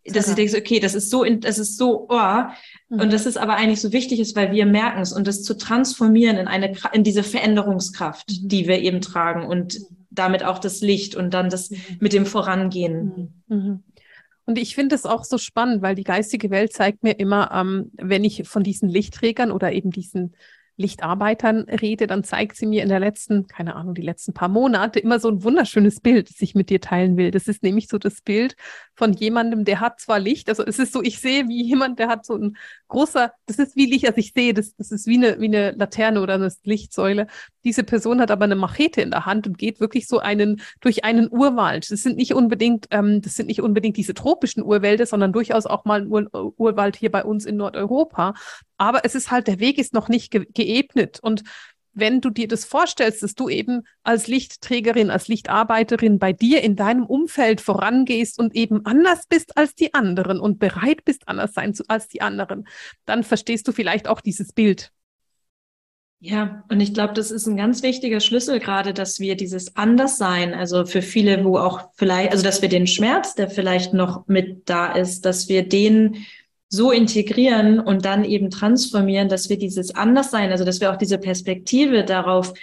dass 0.04 0.28
ich 0.28 0.34
denke, 0.34 0.56
okay, 0.58 0.80
das 0.80 0.96
ist 0.96 1.10
so, 1.10 1.24
das 1.24 1.58
ist 1.58 1.76
so, 1.76 2.08
oh, 2.08 2.42
mhm. 2.88 3.00
und 3.00 3.12
das 3.12 3.26
ist 3.26 3.36
aber 3.36 3.54
eigentlich 3.54 3.80
so 3.80 3.92
wichtig 3.92 4.18
ist, 4.18 4.34
weil 4.34 4.50
wir 4.50 4.66
merken 4.66 5.00
es 5.00 5.12
und 5.12 5.28
das 5.28 5.44
zu 5.44 5.56
transformieren 5.56 6.36
in 6.36 6.48
eine, 6.48 6.72
in 6.92 7.04
diese 7.04 7.22
Veränderungskraft, 7.22 8.28
mhm. 8.28 8.48
die 8.48 8.66
wir 8.66 8.80
eben 8.80 9.00
tragen 9.00 9.46
und 9.46 9.78
mhm. 9.78 10.01
Damit 10.14 10.44
auch 10.44 10.58
das 10.58 10.80
Licht 10.80 11.14
und 11.14 11.32
dann 11.34 11.50
das 11.50 11.70
mhm. 11.70 11.78
mit 12.00 12.12
dem 12.12 12.26
Vorangehen. 12.26 13.32
Mhm. 13.48 13.56
mhm. 13.56 13.82
Und 14.44 14.58
ich 14.58 14.74
finde 14.74 14.96
es 14.96 15.06
auch 15.06 15.22
so 15.22 15.38
spannend, 15.38 15.82
weil 15.82 15.94
die 15.94 16.02
geistige 16.02 16.50
Welt 16.50 16.72
zeigt 16.72 17.04
mir 17.04 17.12
immer, 17.12 17.52
ähm, 17.52 17.92
wenn 17.94 18.24
ich 18.24 18.48
von 18.48 18.64
diesen 18.64 18.88
Lichtträgern 18.88 19.52
oder 19.52 19.72
eben 19.72 19.92
diesen 19.92 20.34
Lichtarbeitern 20.82 21.62
rede, 21.62 22.06
dann 22.06 22.24
zeigt 22.24 22.56
sie 22.56 22.66
mir 22.66 22.82
in 22.82 22.88
der 22.88 23.00
letzten, 23.00 23.46
keine 23.46 23.76
Ahnung, 23.76 23.94
die 23.94 24.02
letzten 24.02 24.34
paar 24.34 24.48
Monate 24.48 24.98
immer 25.00 25.18
so 25.18 25.28
ein 25.28 25.42
wunderschönes 25.42 26.00
Bild, 26.00 26.28
das 26.28 26.40
ich 26.40 26.54
mit 26.54 26.68
dir 26.68 26.80
teilen 26.80 27.16
will. 27.16 27.30
Das 27.30 27.48
ist 27.48 27.62
nämlich 27.62 27.88
so 27.88 27.98
das 27.98 28.20
Bild 28.20 28.56
von 28.94 29.14
jemandem, 29.14 29.64
der 29.64 29.80
hat 29.80 30.00
zwar 30.00 30.18
Licht, 30.18 30.48
also 30.48 30.64
es 30.64 30.78
ist 30.78 30.92
so, 30.92 31.02
ich 31.02 31.20
sehe 31.20 31.48
wie 31.48 31.62
jemand, 31.62 31.98
der 31.98 32.08
hat 32.08 32.26
so 32.26 32.36
ein 32.36 32.56
großer, 32.88 33.32
das 33.46 33.58
ist 33.58 33.76
wie 33.76 33.86
Licht, 33.86 34.06
also 34.06 34.18
ich 34.18 34.32
sehe, 34.34 34.52
das, 34.52 34.74
das 34.76 34.92
ist 34.92 35.06
wie 35.06 35.16
eine, 35.16 35.40
wie 35.40 35.46
eine 35.46 35.70
Laterne 35.72 36.20
oder 36.20 36.34
eine 36.34 36.52
Lichtsäule. 36.64 37.26
Diese 37.64 37.84
Person 37.84 38.20
hat 38.20 38.30
aber 38.30 38.44
eine 38.44 38.56
Machete 38.56 39.00
in 39.00 39.10
der 39.10 39.24
Hand 39.24 39.46
und 39.46 39.56
geht 39.56 39.80
wirklich 39.80 40.06
so 40.08 40.18
einen, 40.18 40.60
durch 40.80 41.04
einen 41.04 41.30
Urwald. 41.30 41.90
Das 41.90 42.02
sind 42.02 42.16
nicht 42.16 42.34
unbedingt, 42.34 42.88
ähm, 42.90 43.22
das 43.22 43.36
sind 43.36 43.46
nicht 43.46 43.62
unbedingt 43.62 43.96
diese 43.96 44.14
tropischen 44.14 44.62
Urwälder, 44.62 45.06
sondern 45.06 45.32
durchaus 45.32 45.66
auch 45.66 45.84
mal 45.84 46.02
ein 46.02 46.08
Ur 46.08 46.52
Urwald 46.58 46.96
hier 46.96 47.10
bei 47.10 47.24
uns 47.24 47.46
in 47.46 47.56
Nordeuropa. 47.56 48.34
Aber 48.82 49.04
es 49.04 49.14
ist 49.14 49.30
halt, 49.30 49.46
der 49.46 49.60
Weg 49.60 49.78
ist 49.78 49.94
noch 49.94 50.08
nicht 50.08 50.32
ge 50.32 50.44
geebnet 50.52 51.20
und 51.22 51.44
wenn 51.94 52.20
du 52.20 52.30
dir 52.30 52.48
das 52.48 52.64
vorstellst, 52.64 53.22
dass 53.22 53.34
du 53.36 53.48
eben 53.48 53.82
als 54.02 54.26
Lichtträgerin, 54.26 55.08
als 55.08 55.28
Lichtarbeiterin 55.28 56.18
bei 56.18 56.32
dir 56.32 56.62
in 56.62 56.74
deinem 56.74 57.04
Umfeld 57.04 57.60
vorangehst 57.60 58.40
und 58.40 58.56
eben 58.56 58.84
anders 58.86 59.26
bist 59.28 59.56
als 59.56 59.76
die 59.76 59.94
anderen 59.94 60.40
und 60.40 60.58
bereit 60.58 61.04
bist, 61.04 61.28
anders 61.28 61.52
sein 61.52 61.74
zu, 61.74 61.84
als 61.86 62.08
die 62.08 62.22
anderen, 62.22 62.66
dann 63.04 63.22
verstehst 63.22 63.68
du 63.68 63.72
vielleicht 63.72 64.08
auch 64.08 64.20
dieses 64.20 64.52
Bild. 64.52 64.90
Ja, 66.18 66.64
und 66.68 66.80
ich 66.80 66.94
glaube, 66.94 67.14
das 67.14 67.30
ist 67.30 67.46
ein 67.46 67.56
ganz 67.56 67.82
wichtiger 67.82 68.20
Schlüssel 68.20 68.58
gerade, 68.58 68.94
dass 68.94 69.20
wir 69.20 69.36
dieses 69.36 69.76
Anderssein, 69.76 70.54
also 70.54 70.86
für 70.86 71.02
viele, 71.02 71.44
wo 71.44 71.58
auch 71.58 71.90
vielleicht, 71.94 72.32
also 72.32 72.42
dass 72.42 72.62
wir 72.62 72.68
den 72.68 72.86
Schmerz, 72.88 73.34
der 73.36 73.48
vielleicht 73.48 73.92
noch 73.92 74.26
mit 74.28 74.68
da 74.68 74.92
ist, 74.92 75.24
dass 75.24 75.48
wir 75.48 75.68
den 75.68 76.24
so 76.74 76.90
integrieren 76.90 77.80
und 77.80 78.06
dann 78.06 78.24
eben 78.24 78.48
transformieren, 78.48 79.28
dass 79.28 79.50
wir 79.50 79.58
dieses 79.58 79.94
Anderssein, 79.94 80.50
also 80.50 80.64
dass 80.64 80.80
wir 80.80 80.90
auch 80.90 80.96
diese 80.96 81.18
Perspektive 81.18 82.02
darauf 82.02 82.54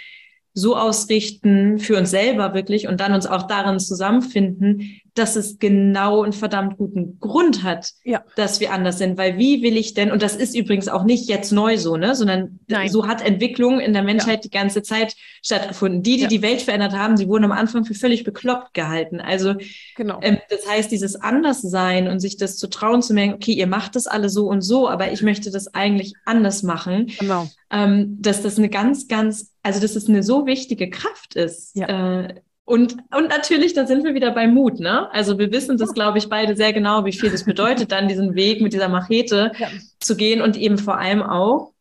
so 0.52 0.76
ausrichten 0.76 1.78
für 1.78 1.96
uns 1.96 2.10
selber 2.10 2.52
wirklich 2.52 2.88
und 2.88 2.98
dann 2.98 3.12
uns 3.12 3.28
auch 3.28 3.44
darin 3.44 3.78
zusammenfinden, 3.78 5.00
dass 5.20 5.36
es 5.36 5.58
genau 5.58 6.22
einen 6.22 6.32
verdammt 6.32 6.78
guten 6.78 7.18
Grund 7.20 7.62
hat, 7.62 7.92
ja. 8.04 8.24
dass 8.36 8.58
wir 8.58 8.72
anders 8.72 8.96
sind. 8.96 9.18
Weil 9.18 9.36
wie 9.36 9.62
will 9.62 9.76
ich 9.76 9.92
denn, 9.92 10.10
und 10.10 10.22
das 10.22 10.34
ist 10.34 10.56
übrigens 10.56 10.88
auch 10.88 11.04
nicht 11.04 11.28
jetzt 11.28 11.52
neu 11.52 11.76
so, 11.76 11.98
ne, 11.98 12.14
sondern 12.14 12.58
Nein. 12.68 12.88
so 12.88 13.06
hat 13.06 13.20
Entwicklung 13.20 13.80
in 13.80 13.92
der 13.92 14.02
Menschheit 14.02 14.36
ja. 14.36 14.40
die 14.40 14.50
ganze 14.50 14.82
Zeit 14.82 15.14
stattgefunden. 15.42 16.02
Die, 16.02 16.16
die 16.16 16.22
ja. 16.22 16.28
die 16.28 16.40
Welt 16.40 16.62
verändert 16.62 16.94
haben, 16.94 17.18
sie 17.18 17.28
wurden 17.28 17.44
am 17.44 17.52
Anfang 17.52 17.84
für 17.84 17.92
völlig 17.92 18.24
bekloppt 18.24 18.72
gehalten. 18.72 19.20
Also, 19.20 19.56
genau. 19.94 20.20
ähm, 20.22 20.38
das 20.48 20.66
heißt, 20.66 20.90
dieses 20.90 21.16
Anderssein 21.16 22.08
und 22.08 22.20
sich 22.20 22.38
das 22.38 22.56
zu 22.56 22.68
trauen, 22.68 23.02
zu 23.02 23.12
merken, 23.12 23.34
okay, 23.34 23.52
ihr 23.52 23.66
macht 23.66 23.96
das 23.96 24.06
alle 24.06 24.30
so 24.30 24.46
und 24.46 24.62
so, 24.62 24.88
aber 24.88 25.12
ich 25.12 25.20
möchte 25.20 25.50
das 25.50 25.74
eigentlich 25.74 26.14
anders 26.24 26.62
machen. 26.62 27.12
Genau. 27.18 27.46
Ähm, 27.70 28.16
dass 28.20 28.40
das 28.42 28.56
eine 28.56 28.70
ganz, 28.70 29.06
ganz, 29.06 29.52
also 29.62 29.80
dass 29.80 29.90
es 29.96 30.04
das 30.04 30.08
eine 30.08 30.22
so 30.22 30.46
wichtige 30.46 30.88
Kraft 30.88 31.36
ist. 31.36 31.76
Ja. 31.76 32.22
Äh, 32.22 32.34
und, 32.64 32.96
und 33.14 33.28
natürlich, 33.28 33.74
da 33.74 33.86
sind 33.86 34.04
wir 34.04 34.14
wieder 34.14 34.30
bei 34.30 34.46
Mut, 34.46 34.78
ne? 34.78 35.10
Also 35.12 35.38
wir 35.38 35.50
wissen 35.50 35.76
das, 35.76 35.92
glaube 35.92 36.18
ich, 36.18 36.28
beide 36.28 36.54
sehr 36.54 36.72
genau, 36.72 37.04
wie 37.04 37.12
viel 37.12 37.30
das 37.30 37.44
bedeutet, 37.44 37.90
dann 37.90 38.06
diesen 38.06 38.34
Weg 38.34 38.60
mit 38.60 38.72
dieser 38.72 38.88
Machete 38.88 39.52
ja. 39.58 39.68
zu 39.98 40.16
gehen 40.16 40.40
und 40.40 40.56
eben 40.56 40.78
vor 40.78 40.98
allem 40.98 41.22
auch 41.22 41.72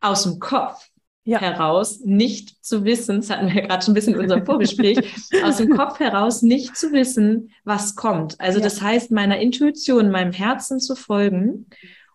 aus 0.00 0.24
dem 0.24 0.38
Kopf 0.38 0.90
ja. 1.26 1.40
heraus 1.40 2.00
nicht 2.04 2.64
zu 2.64 2.84
wissen, 2.84 3.16
das 3.16 3.30
hatten 3.30 3.48
wir 3.48 3.62
ja 3.62 3.66
gerade 3.66 3.84
schon 3.84 3.92
ein 3.92 3.94
bisschen 3.94 4.14
in 4.14 4.20
unserem 4.20 4.46
Vorgespräch, 4.46 4.98
aus 5.44 5.56
dem 5.56 5.70
Kopf 5.70 5.98
heraus 5.98 6.42
nicht 6.42 6.76
zu 6.76 6.92
wissen, 6.92 7.50
was 7.64 7.96
kommt. 7.96 8.40
Also 8.40 8.58
ja. 8.58 8.64
das 8.64 8.80
heißt, 8.80 9.10
meiner 9.10 9.38
Intuition, 9.38 10.10
meinem 10.10 10.32
Herzen 10.32 10.80
zu 10.80 10.94
folgen, 10.94 11.66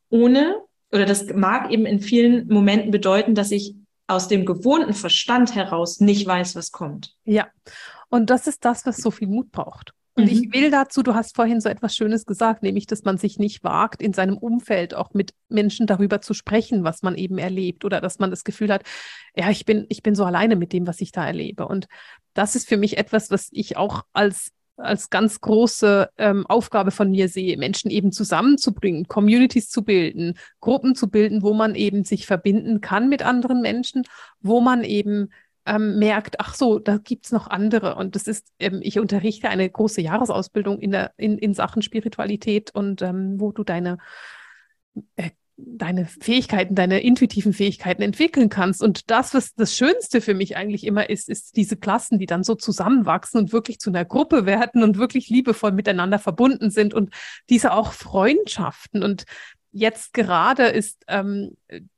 ohne, 0.10 0.56
oder 0.92 1.06
das 1.06 1.26
mag 1.34 1.72
eben 1.72 1.86
in 1.86 2.00
vielen 2.00 2.48
Momenten 2.48 2.92
bedeuten, 2.92 3.36
dass 3.36 3.52
ich 3.52 3.76
aus 4.08 4.28
dem 4.28 4.46
gewohnten 4.46 4.94
Verstand 4.94 5.56
heraus 5.56 6.00
nicht 6.00 6.26
weiß, 6.26 6.56
was 6.56 6.72
kommt. 6.72 7.16
Ja. 7.24 7.48
Und 8.12 8.30
das 8.30 8.46
ist 8.46 8.66
das, 8.66 8.86
was 8.86 8.98
so 8.98 9.10
viel 9.10 9.28
Mut 9.28 9.52
braucht. 9.52 9.94
Und 10.16 10.26
mhm. 10.26 10.30
ich 10.30 10.54
will 10.54 10.70
dazu, 10.70 11.02
du 11.02 11.16
hast 11.16 11.36
vorhin 11.36 11.62
so 11.62 11.70
etwas 11.70 11.96
Schönes 11.96 12.26
gesagt, 12.26 12.62
nämlich, 12.62 12.86
dass 12.86 13.04
man 13.04 13.18
sich 13.18 13.40
nicht 13.40 13.64
wagt, 13.64 14.02
in 14.02 14.12
seinem 14.12 14.38
Umfeld 14.38 14.94
auch 14.94 15.14
mit 15.14 15.34
Menschen 15.48 15.88
darüber 15.88 16.20
zu 16.20 16.34
sprechen, 16.34 16.84
was 16.84 17.02
man 17.02 17.16
eben 17.16 17.38
erlebt 17.38 17.86
oder 17.86 18.02
dass 18.02 18.20
man 18.20 18.30
das 18.30 18.44
Gefühl 18.44 18.72
hat, 18.74 18.84
ja, 19.36 19.50
ich 19.50 19.66
bin, 19.66 19.86
ich 19.88 20.04
bin 20.04 20.14
so 20.14 20.26
alleine 20.26 20.58
mit 20.58 20.74
dem, 20.74 20.86
was 20.86 21.00
ich 21.00 21.14
da 21.14 21.26
erlebe. 21.26 21.66
Und 21.66 21.88
das 22.34 22.56
ist 22.56 22.68
für 22.68 22.78
mich 22.78 22.98
etwas, 22.98 23.32
was 23.32 23.48
ich 23.52 23.78
auch 23.78 24.04
als 24.14 24.52
als 24.78 25.12
ganz 25.12 25.42
große 25.42 26.10
ähm, 26.18 26.48
Aufgabe 26.48 26.90
von 26.90 27.12
mir 27.12 27.28
sehe, 27.30 27.56
Menschen 27.56 27.92
eben 27.92 28.12
zusammenzubringen, 28.12 29.08
Communities 29.08 29.70
zu 29.70 29.84
bilden, 29.84 30.40
Gruppen 30.60 30.96
zu 30.96 31.08
bilden, 31.08 31.44
wo 31.44 31.54
man 31.54 31.76
eben 31.76 32.04
sich 32.04 32.26
verbinden 32.26 32.82
kann 32.82 33.08
mit 33.08 33.22
anderen 33.22 33.62
Menschen, 33.62 34.04
wo 34.40 34.60
man 34.60 34.84
eben 34.84 35.30
ähm, 35.72 35.98
merkt, 36.00 36.40
ach 36.40 36.54
so, 36.54 36.80
da 36.80 36.98
gibt 36.98 37.26
es 37.26 37.32
noch 37.32 37.48
andere. 37.48 37.96
Und 37.96 38.16
das 38.16 38.28
ist, 38.28 38.48
ähm, 38.60 38.82
ich 38.84 39.00
unterrichte 39.00 39.50
eine 39.50 39.70
große 39.70 40.02
Jahresausbildung 40.02 40.80
in, 40.80 40.92
der, 40.92 41.14
in, 41.16 41.38
in 41.38 41.54
Sachen 41.54 41.82
Spiritualität 41.82 42.72
und 42.76 43.02
ähm, 43.02 43.40
wo 43.40 43.54
du 43.54 43.64
deine, 43.64 43.98
äh, 45.16 45.30
deine 45.56 46.08
Fähigkeiten, 46.08 46.76
deine 46.76 47.00
intuitiven 47.00 47.54
Fähigkeiten 47.54 48.02
entwickeln 48.02 48.50
kannst. 48.50 48.84
Und 48.84 49.10
das, 49.10 49.34
was 49.34 49.54
das 49.54 49.78
Schönste 49.78 50.20
für 50.20 50.34
mich 50.34 50.58
eigentlich 50.58 50.86
immer 50.86 51.10
ist, 51.10 51.30
ist 51.30 51.56
diese 51.56 51.78
Klassen, 51.78 52.20
die 52.20 52.26
dann 52.26 52.44
so 52.44 52.56
zusammenwachsen 52.56 53.40
und 53.40 53.54
wirklich 53.54 53.80
zu 53.80 53.92
einer 53.92 54.04
Gruppe 54.04 54.46
werden 54.46 54.84
und 54.84 54.98
wirklich 54.98 55.30
liebevoll 55.30 55.72
miteinander 55.72 56.20
verbunden 56.20 56.70
sind 56.70 56.94
und 56.94 57.14
diese 57.50 57.72
auch 57.72 57.94
Freundschaften. 57.94 59.04
Und 59.04 59.24
jetzt 59.72 60.14
gerade 60.14 60.66
ist, 60.66 61.04
ähm, 61.08 61.56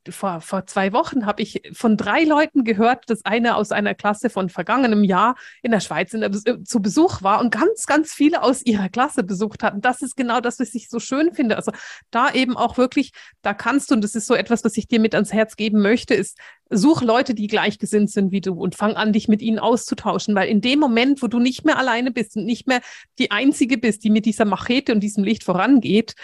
vor, 0.08 0.40
vor 0.40 0.66
zwei 0.66 0.92
Wochen 0.92 1.26
habe 1.26 1.42
ich 1.42 1.62
von 1.72 1.96
drei 1.96 2.22
Leuten 2.22 2.62
gehört, 2.62 3.10
dass 3.10 3.24
eine 3.24 3.56
aus 3.56 3.72
einer 3.72 3.94
Klasse 3.94 4.30
von 4.30 4.48
vergangenem 4.48 5.02
Jahr 5.02 5.34
in 5.62 5.72
der 5.72 5.80
Schweiz 5.80 6.14
in 6.14 6.20
der, 6.20 6.30
äh, 6.30 6.62
zu 6.62 6.80
Besuch 6.80 7.22
war 7.22 7.40
und 7.40 7.50
ganz, 7.50 7.86
ganz 7.86 8.12
viele 8.12 8.42
aus 8.42 8.64
ihrer 8.64 8.88
Klasse 8.88 9.24
besucht 9.24 9.64
hatten. 9.64 9.80
Das 9.80 10.02
ist 10.02 10.16
genau 10.16 10.40
das, 10.40 10.60
was 10.60 10.74
ich 10.74 10.88
so 10.88 11.00
schön 11.00 11.34
finde. 11.34 11.56
Also 11.56 11.72
da 12.10 12.32
eben 12.32 12.56
auch 12.56 12.78
wirklich, 12.78 13.12
da 13.42 13.54
kannst 13.54 13.90
du, 13.90 13.96
und 13.96 14.04
das 14.04 14.14
ist 14.14 14.26
so 14.26 14.34
etwas, 14.34 14.64
was 14.64 14.76
ich 14.76 14.86
dir 14.86 15.00
mit 15.00 15.14
ans 15.14 15.32
Herz 15.32 15.56
geben 15.56 15.82
möchte, 15.82 16.14
ist, 16.14 16.38
such 16.70 17.02
Leute, 17.02 17.34
die 17.34 17.48
gleichgesinnt 17.48 18.10
sind 18.10 18.30
wie 18.30 18.40
du 18.40 18.54
und 18.54 18.74
fang 18.74 18.94
an, 18.94 19.12
dich 19.12 19.28
mit 19.28 19.42
ihnen 19.42 19.58
auszutauschen, 19.58 20.34
weil 20.34 20.48
in 20.48 20.60
dem 20.60 20.78
Moment, 20.78 21.22
wo 21.22 21.26
du 21.26 21.38
nicht 21.38 21.64
mehr 21.64 21.78
alleine 21.78 22.10
bist 22.10 22.36
und 22.36 22.44
nicht 22.44 22.66
mehr 22.68 22.80
die 23.18 23.32
Einzige 23.32 23.78
bist, 23.78 24.04
die 24.04 24.10
mit 24.10 24.26
dieser 24.26 24.44
Machete 24.44 24.92
und 24.92 25.00
diesem 25.00 25.24
Licht 25.24 25.44
vorangeht, 25.44 26.14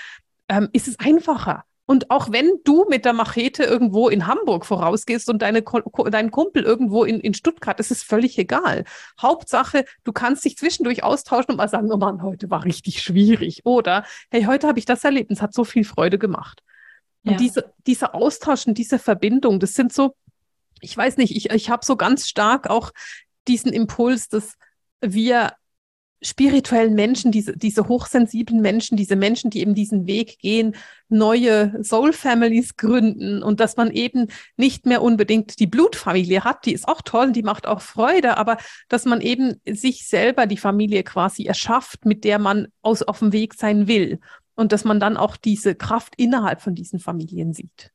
ähm, 0.50 0.68
ist 0.72 0.88
es 0.88 0.98
einfacher. 0.98 1.64
Und 1.86 2.10
auch 2.10 2.30
wenn 2.30 2.60
du 2.64 2.86
mit 2.88 3.04
der 3.04 3.12
Machete 3.12 3.64
irgendwo 3.64 4.08
in 4.08 4.28
Hamburg 4.28 4.64
vorausgehst 4.64 5.28
und 5.28 5.42
deine, 5.42 5.64
dein 6.10 6.30
Kumpel 6.30 6.62
irgendwo 6.62 7.02
in, 7.02 7.18
in 7.18 7.34
Stuttgart, 7.34 7.80
ist 7.80 7.90
es 7.90 8.04
völlig 8.04 8.38
egal. 8.38 8.84
Hauptsache, 9.20 9.84
du 10.04 10.12
kannst 10.12 10.44
dich 10.44 10.56
zwischendurch 10.56 11.02
austauschen 11.02 11.50
und 11.50 11.56
mal 11.56 11.68
sagen, 11.68 11.90
oh 11.90 11.96
Mann, 11.96 12.22
heute 12.22 12.48
war 12.48 12.64
richtig 12.64 13.02
schwierig. 13.02 13.62
Oder, 13.64 14.04
hey, 14.30 14.44
heute 14.44 14.68
habe 14.68 14.78
ich 14.78 14.84
das 14.84 15.02
erlebt 15.02 15.30
und 15.30 15.36
es 15.36 15.42
hat 15.42 15.52
so 15.52 15.64
viel 15.64 15.82
Freude 15.82 16.18
gemacht. 16.18 16.62
Und 17.24 17.32
ja. 17.32 17.38
diese, 17.38 17.72
dieser 17.86 18.14
Austausch 18.14 18.66
und 18.68 18.78
diese 18.78 19.00
Verbindung, 19.00 19.58
das 19.58 19.74
sind 19.74 19.92
so, 19.92 20.14
ich 20.80 20.96
weiß 20.96 21.16
nicht, 21.16 21.34
ich, 21.34 21.50
ich 21.50 21.70
habe 21.70 21.84
so 21.84 21.96
ganz 21.96 22.28
stark 22.28 22.70
auch 22.70 22.92
diesen 23.48 23.72
Impuls, 23.72 24.28
dass 24.28 24.54
wir 25.00 25.54
spirituellen 26.22 26.94
Menschen, 26.94 27.32
diese, 27.32 27.56
diese 27.56 27.88
hochsensiblen 27.88 28.60
Menschen, 28.60 28.96
diese 28.96 29.16
Menschen, 29.16 29.50
die 29.50 29.60
eben 29.60 29.74
diesen 29.74 30.06
Weg 30.06 30.38
gehen, 30.38 30.76
neue 31.08 31.82
Soul 31.82 32.12
Families 32.12 32.76
gründen 32.76 33.42
und 33.42 33.58
dass 33.60 33.76
man 33.76 33.90
eben 33.90 34.26
nicht 34.56 34.86
mehr 34.86 35.02
unbedingt 35.02 35.58
die 35.58 35.66
Blutfamilie 35.66 36.44
hat, 36.44 36.66
die 36.66 36.72
ist 36.72 36.86
auch 36.86 37.02
toll, 37.02 37.32
die 37.32 37.42
macht 37.42 37.66
auch 37.66 37.80
Freude, 37.80 38.36
aber 38.36 38.58
dass 38.88 39.06
man 39.06 39.20
eben 39.20 39.60
sich 39.66 40.06
selber 40.06 40.46
die 40.46 40.58
Familie 40.58 41.02
quasi 41.02 41.46
erschafft, 41.46 42.04
mit 42.04 42.24
der 42.24 42.38
man 42.38 42.68
aus, 42.82 43.02
auf 43.02 43.20
dem 43.20 43.32
Weg 43.32 43.54
sein 43.54 43.88
will 43.88 44.20
und 44.54 44.72
dass 44.72 44.84
man 44.84 45.00
dann 45.00 45.16
auch 45.16 45.36
diese 45.36 45.74
Kraft 45.74 46.14
innerhalb 46.16 46.60
von 46.60 46.74
diesen 46.74 46.98
Familien 46.98 47.54
sieht. 47.54 47.92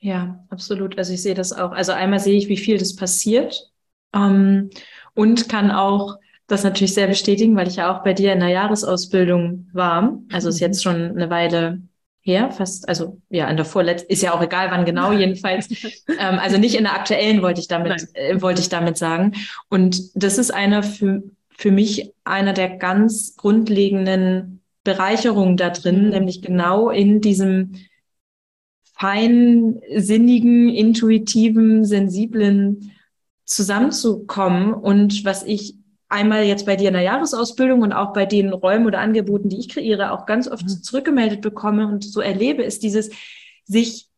Ja, 0.00 0.44
absolut. 0.50 0.98
Also 0.98 1.14
ich 1.14 1.22
sehe 1.22 1.34
das 1.34 1.52
auch. 1.52 1.72
Also 1.72 1.92
einmal 1.92 2.20
sehe 2.20 2.36
ich, 2.36 2.48
wie 2.48 2.56
viel 2.56 2.78
das 2.78 2.96
passiert 2.96 3.70
ähm, 4.12 4.70
und 5.14 5.48
kann 5.48 5.70
auch 5.70 6.16
das 6.46 6.64
natürlich 6.64 6.94
sehr 6.94 7.06
bestätigen, 7.06 7.56
weil 7.56 7.68
ich 7.68 7.76
ja 7.76 7.94
auch 7.94 8.04
bei 8.04 8.12
dir 8.12 8.32
in 8.32 8.40
der 8.40 8.50
Jahresausbildung 8.50 9.68
war. 9.72 10.18
Also 10.32 10.48
ist 10.48 10.60
jetzt 10.60 10.82
schon 10.82 10.96
eine 10.96 11.30
Weile 11.30 11.80
her, 12.20 12.50
fast, 12.50 12.88
also 12.88 13.20
ja, 13.28 13.48
in 13.48 13.56
der 13.56 13.66
vorletzten, 13.66 14.10
ist 14.10 14.22
ja 14.22 14.34
auch 14.34 14.42
egal, 14.42 14.70
wann 14.70 14.84
genau 14.84 15.12
jedenfalls. 15.12 15.68
ähm, 16.18 16.38
also 16.38 16.58
nicht 16.58 16.74
in 16.74 16.84
der 16.84 16.94
aktuellen 16.94 17.42
wollte 17.42 17.60
ich 17.60 17.68
damit, 17.68 18.08
äh, 18.14 18.40
wollte 18.40 18.60
ich 18.60 18.68
damit 18.68 18.96
sagen. 18.96 19.32
Und 19.68 20.00
das 20.14 20.38
ist 20.38 20.52
einer 20.52 20.82
für, 20.82 21.22
für 21.50 21.70
mich 21.70 22.12
einer 22.24 22.52
der 22.54 22.76
ganz 22.76 23.36
grundlegenden 23.36 24.62
Bereicherungen 24.84 25.56
da 25.56 25.70
drin, 25.70 26.04
mhm. 26.04 26.10
nämlich 26.10 26.42
genau 26.42 26.90
in 26.90 27.20
diesem 27.20 27.74
feinsinnigen, 28.96 30.68
intuitiven, 30.68 31.84
sensiblen 31.84 32.92
zusammenzukommen 33.44 34.72
und 34.72 35.24
was 35.24 35.42
ich 35.42 35.74
einmal 36.14 36.44
jetzt 36.44 36.64
bei 36.64 36.76
dir 36.76 36.88
in 36.88 36.94
der 36.94 37.02
Jahresausbildung 37.02 37.82
und 37.82 37.92
auch 37.92 38.12
bei 38.12 38.24
den 38.24 38.52
Räumen 38.52 38.86
oder 38.86 39.00
Angeboten, 39.00 39.48
die 39.48 39.58
ich 39.58 39.68
kreiere, 39.68 40.12
auch 40.12 40.24
ganz 40.24 40.48
oft 40.48 40.64
mhm. 40.64 40.82
zurückgemeldet 40.82 41.42
bekomme 41.42 41.88
und 41.88 42.04
so 42.04 42.20
erlebe, 42.20 42.62
ist 42.62 42.82
dieses 42.82 43.10
sich 43.64 44.08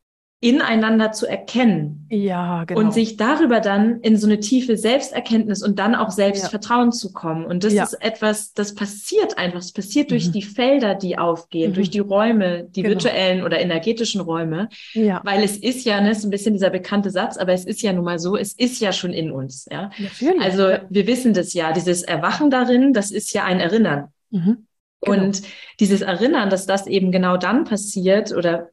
ineinander 0.40 1.12
zu 1.12 1.26
erkennen. 1.26 2.06
Ja, 2.10 2.64
genau. 2.64 2.80
Und 2.80 2.92
sich 2.92 3.16
darüber 3.16 3.60
dann 3.60 4.00
in 4.00 4.18
so 4.18 4.26
eine 4.26 4.38
tiefe 4.38 4.76
Selbsterkenntnis 4.76 5.62
und 5.62 5.78
dann 5.78 5.94
auch 5.94 6.10
Selbstvertrauen 6.10 6.88
ja. 6.88 6.90
zu 6.90 7.12
kommen. 7.12 7.46
Und 7.46 7.64
das 7.64 7.72
ja. 7.72 7.84
ist 7.84 7.94
etwas, 8.02 8.52
das 8.52 8.74
passiert 8.74 9.38
einfach. 9.38 9.60
Es 9.60 9.72
passiert 9.72 10.08
mhm. 10.08 10.10
durch 10.10 10.30
die 10.30 10.42
Felder, 10.42 10.94
die 10.94 11.16
aufgehen, 11.16 11.70
mhm. 11.70 11.74
durch 11.74 11.90
die 11.90 12.00
Räume, 12.00 12.64
die 12.64 12.82
genau. 12.82 12.94
virtuellen 12.94 13.44
oder 13.44 13.58
energetischen 13.58 14.20
Räume. 14.20 14.68
Ja. 14.92 15.22
Weil 15.24 15.42
es 15.42 15.56
ist 15.56 15.86
ja, 15.86 16.00
ne, 16.02 16.10
ist 16.10 16.24
ein 16.24 16.30
bisschen 16.30 16.52
dieser 16.52 16.70
bekannte 16.70 17.10
Satz, 17.10 17.38
aber 17.38 17.54
es 17.54 17.64
ist 17.64 17.80
ja 17.80 17.94
nun 17.94 18.04
mal 18.04 18.18
so, 18.18 18.36
es 18.36 18.52
ist 18.52 18.78
ja 18.80 18.92
schon 18.92 19.14
in 19.14 19.32
uns. 19.32 19.66
Ja? 19.72 19.90
Natürlich. 19.98 20.42
Also 20.42 20.68
wir 20.90 21.06
wissen 21.06 21.32
das 21.32 21.54
ja, 21.54 21.72
dieses 21.72 22.02
Erwachen 22.02 22.50
darin, 22.50 22.92
das 22.92 23.10
ist 23.10 23.32
ja 23.32 23.44
ein 23.44 23.58
Erinnern. 23.58 24.08
Mhm. 24.30 24.66
Genau. 25.00 25.24
Und 25.24 25.42
dieses 25.80 26.02
Erinnern, 26.02 26.50
dass 26.50 26.66
das 26.66 26.86
eben 26.86 27.10
genau 27.10 27.36
dann 27.36 27.64
passiert 27.64 28.32
oder 28.32 28.70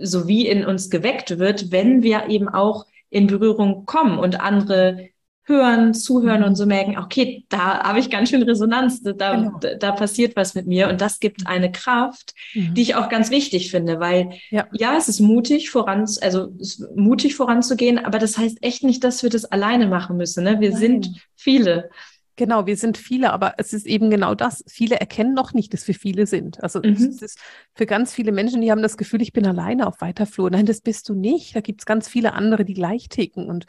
so 0.00 0.28
wie 0.28 0.46
in 0.46 0.64
uns 0.64 0.90
geweckt 0.90 1.38
wird, 1.38 1.70
wenn 1.70 2.02
wir 2.02 2.28
eben 2.28 2.48
auch 2.48 2.86
in 3.10 3.26
Berührung 3.26 3.84
kommen 3.84 4.18
und 4.18 4.40
andere 4.40 5.10
hören, 5.44 5.92
zuhören 5.92 6.40
mhm. 6.40 6.46
und 6.46 6.54
so 6.56 6.66
merken, 6.66 6.98
okay, 6.98 7.44
da 7.48 7.82
habe 7.82 7.98
ich 7.98 8.10
ganz 8.10 8.30
schön 8.30 8.42
Resonanz, 8.42 9.02
da, 9.02 9.34
genau. 9.34 9.58
da, 9.60 9.74
da, 9.74 9.92
passiert 9.92 10.36
was 10.36 10.54
mit 10.54 10.66
mir 10.66 10.88
und 10.88 11.00
das 11.00 11.18
gibt 11.18 11.46
eine 11.46 11.72
Kraft, 11.72 12.34
mhm. 12.54 12.74
die 12.74 12.82
ich 12.82 12.94
auch 12.94 13.08
ganz 13.08 13.30
wichtig 13.30 13.70
finde, 13.70 13.98
weil 13.98 14.30
ja. 14.50 14.68
ja, 14.72 14.96
es 14.96 15.08
ist 15.08 15.20
mutig 15.20 15.70
voran, 15.70 16.06
also 16.20 16.52
mutig 16.94 17.34
voranzugehen, 17.34 17.98
aber 17.98 18.18
das 18.18 18.38
heißt 18.38 18.58
echt 18.62 18.84
nicht, 18.84 19.02
dass 19.02 19.22
wir 19.24 19.30
das 19.30 19.44
alleine 19.44 19.88
machen 19.88 20.16
müssen. 20.16 20.44
Ne? 20.44 20.60
Wir 20.60 20.70
Nein. 20.70 20.80
sind 20.80 21.10
viele. 21.34 21.90
Genau, 22.36 22.66
wir 22.66 22.76
sind 22.76 22.96
viele, 22.96 23.32
aber 23.32 23.54
es 23.58 23.72
ist 23.72 23.86
eben 23.86 24.08
genau 24.08 24.34
das. 24.34 24.64
Viele 24.66 24.98
erkennen 24.98 25.34
noch 25.34 25.52
nicht, 25.52 25.74
dass 25.74 25.86
wir 25.86 25.94
viele 25.94 26.26
sind. 26.26 26.62
Also 26.62 26.80
mhm. 26.80 26.92
es 26.92 27.20
ist 27.22 27.38
für 27.74 27.86
ganz 27.86 28.14
viele 28.14 28.32
Menschen, 28.32 28.62
die 28.62 28.70
haben 28.70 28.82
das 28.82 28.96
Gefühl, 28.96 29.20
ich 29.20 29.32
bin 29.32 29.46
alleine 29.46 29.86
auf 29.86 30.00
weiter 30.00 30.26
Flur. 30.26 30.50
Nein, 30.50 30.66
das 30.66 30.80
bist 30.80 31.08
du 31.08 31.14
nicht. 31.14 31.54
Da 31.54 31.60
gibt 31.60 31.82
es 31.82 31.86
ganz 31.86 32.08
viele 32.08 32.32
andere, 32.32 32.64
die 32.64 32.74
gleich 32.74 33.08
ticken. 33.08 33.48
Und 33.48 33.66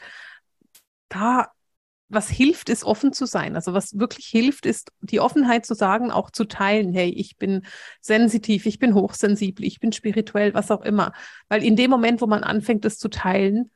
da 1.10 1.50
was 2.14 2.30
hilft, 2.30 2.70
ist 2.70 2.84
offen 2.84 3.14
zu 3.14 3.26
sein. 3.26 3.56
Also 3.56 3.74
was 3.74 3.98
wirklich 3.98 4.28
hilft, 4.28 4.66
ist 4.66 4.92
die 5.02 5.20
Offenheit 5.20 5.66
zu 5.66 5.74
sagen, 5.74 6.12
auch 6.12 6.30
zu 6.30 6.46
teilen, 6.46 6.94
hey, 6.94 7.10
ich 7.10 7.38
bin 7.38 7.66
sensitiv, 8.02 8.66
ich 8.66 8.80
bin 8.80 8.94
hochsensibel, 8.94 9.66
ich 9.66 9.80
bin 9.80 9.92
spirituell, 9.92 10.54
was 10.54 10.72
auch 10.72 10.82
immer. 10.82 11.14
Weil 11.50 11.64
in 11.64 11.76
dem 11.76 11.90
Moment, 11.90 12.22
wo 12.22 12.28
man 12.28 12.44
anfängt, 12.44 12.86
das 12.86 12.98
zu 12.98 13.10
teilen, 13.10 13.72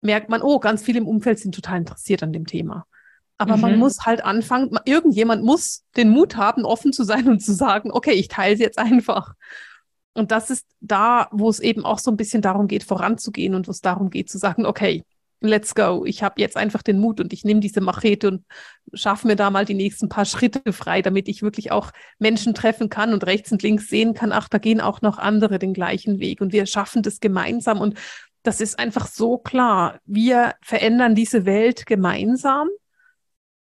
merkt 0.00 0.28
man, 0.28 0.42
oh, 0.42 0.60
ganz 0.60 0.82
viele 0.82 0.98
im 0.98 1.08
Umfeld 1.08 1.38
sind 1.38 1.54
total 1.54 1.78
interessiert 1.78 2.22
an 2.22 2.32
dem 2.32 2.46
Thema. 2.46 2.86
Aber 3.38 3.56
mhm. 3.56 3.62
man 3.62 3.78
muss 3.78 4.04
halt 4.04 4.24
anfangen, 4.24 4.76
irgendjemand 4.84 5.44
muss 5.44 5.84
den 5.96 6.10
Mut 6.10 6.36
haben, 6.36 6.64
offen 6.64 6.92
zu 6.92 7.04
sein 7.04 7.28
und 7.28 7.40
zu 7.40 7.54
sagen, 7.54 7.90
okay, 7.92 8.12
ich 8.12 8.28
teile 8.28 8.54
es 8.54 8.60
jetzt 8.60 8.78
einfach. 8.78 9.34
Und 10.12 10.32
das 10.32 10.50
ist 10.50 10.66
da, 10.80 11.28
wo 11.30 11.48
es 11.48 11.60
eben 11.60 11.84
auch 11.84 12.00
so 12.00 12.10
ein 12.10 12.16
bisschen 12.16 12.42
darum 12.42 12.66
geht, 12.66 12.82
voranzugehen 12.82 13.54
und 13.54 13.68
wo 13.68 13.70
es 13.70 13.80
darum 13.80 14.10
geht, 14.10 14.28
zu 14.28 14.38
sagen, 14.38 14.66
okay, 14.66 15.04
let's 15.40 15.76
go. 15.76 16.04
Ich 16.04 16.24
habe 16.24 16.40
jetzt 16.40 16.56
einfach 16.56 16.82
den 16.82 16.98
Mut 16.98 17.20
und 17.20 17.32
ich 17.32 17.44
nehme 17.44 17.60
diese 17.60 17.80
Machete 17.80 18.28
und 18.28 18.44
schaffe 18.92 19.28
mir 19.28 19.36
da 19.36 19.50
mal 19.50 19.64
die 19.64 19.74
nächsten 19.74 20.08
paar 20.08 20.24
Schritte 20.24 20.72
frei, 20.72 21.02
damit 21.02 21.28
ich 21.28 21.42
wirklich 21.42 21.70
auch 21.70 21.92
Menschen 22.18 22.54
treffen 22.54 22.88
kann 22.88 23.12
und 23.12 23.24
rechts 23.24 23.52
und 23.52 23.62
links 23.62 23.88
sehen 23.88 24.14
kann, 24.14 24.32
ach, 24.32 24.48
da 24.48 24.58
gehen 24.58 24.80
auch 24.80 25.00
noch 25.00 25.18
andere 25.18 25.60
den 25.60 25.74
gleichen 25.74 26.18
Weg 26.18 26.40
und 26.40 26.52
wir 26.52 26.66
schaffen 26.66 27.02
das 27.02 27.20
gemeinsam 27.20 27.80
und 27.80 27.96
das 28.42 28.60
ist 28.60 28.78
einfach 28.78 29.06
so 29.06 29.38
klar. 29.38 30.00
Wir 30.04 30.54
verändern 30.62 31.14
diese 31.14 31.44
Welt 31.44 31.86
gemeinsam 31.86 32.68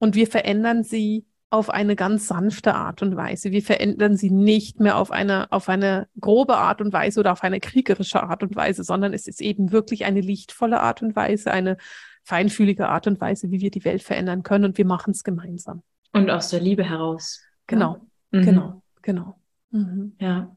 und 0.03 0.17
wir 0.17 0.27
verändern 0.27 0.83
sie 0.83 1.27
auf 1.49 1.71
eine 1.71 1.95
ganz 1.95 2.27
sanfte 2.27 2.75
Art 2.75 3.03
und 3.03 3.15
Weise. 3.15 3.53
Wir 3.53 3.62
verändern 3.62 4.17
sie 4.17 4.31
nicht 4.31 4.81
mehr 4.81 4.97
auf 4.97 5.12
eine, 5.12 5.53
auf 5.53 5.69
eine 5.69 6.09
grobe 6.21 6.57
Art 6.57 6.81
und 6.81 6.93
Weise 6.93 7.21
oder 7.21 7.31
auf 7.31 7.45
eine 7.45 7.61
kriegerische 7.61 8.21
Art 8.21 8.43
und 8.43 8.57
Weise, 8.57 8.83
sondern 8.83 9.15
es 9.15 9.29
ist 9.29 9.41
eben 9.41 9.71
wirklich 9.71 10.05
eine 10.05 10.21
lichtvolle 10.21 10.81
Art 10.81 11.03
und 11.03 11.15
Weise, 11.15 11.53
eine 11.53 11.77
feinfühlige 12.25 12.88
Art 12.88 13.07
und 13.07 13.21
Weise, 13.21 13.53
wie 13.53 13.61
wir 13.61 13.71
die 13.71 13.85
Welt 13.85 14.03
verändern 14.03 14.43
können 14.43 14.65
und 14.65 14.77
wir 14.77 14.87
machen 14.87 15.12
es 15.12 15.23
gemeinsam. 15.23 15.85
Und 16.12 16.31
aus 16.31 16.49
der 16.49 16.59
Liebe 16.59 16.83
heraus. 16.83 17.41
Genau, 17.69 17.99
ja. 18.33 18.41
mhm. 18.41 18.45
genau, 18.45 18.83
genau. 19.03 19.41
Mhm. 19.71 20.17
Ja. 20.19 20.57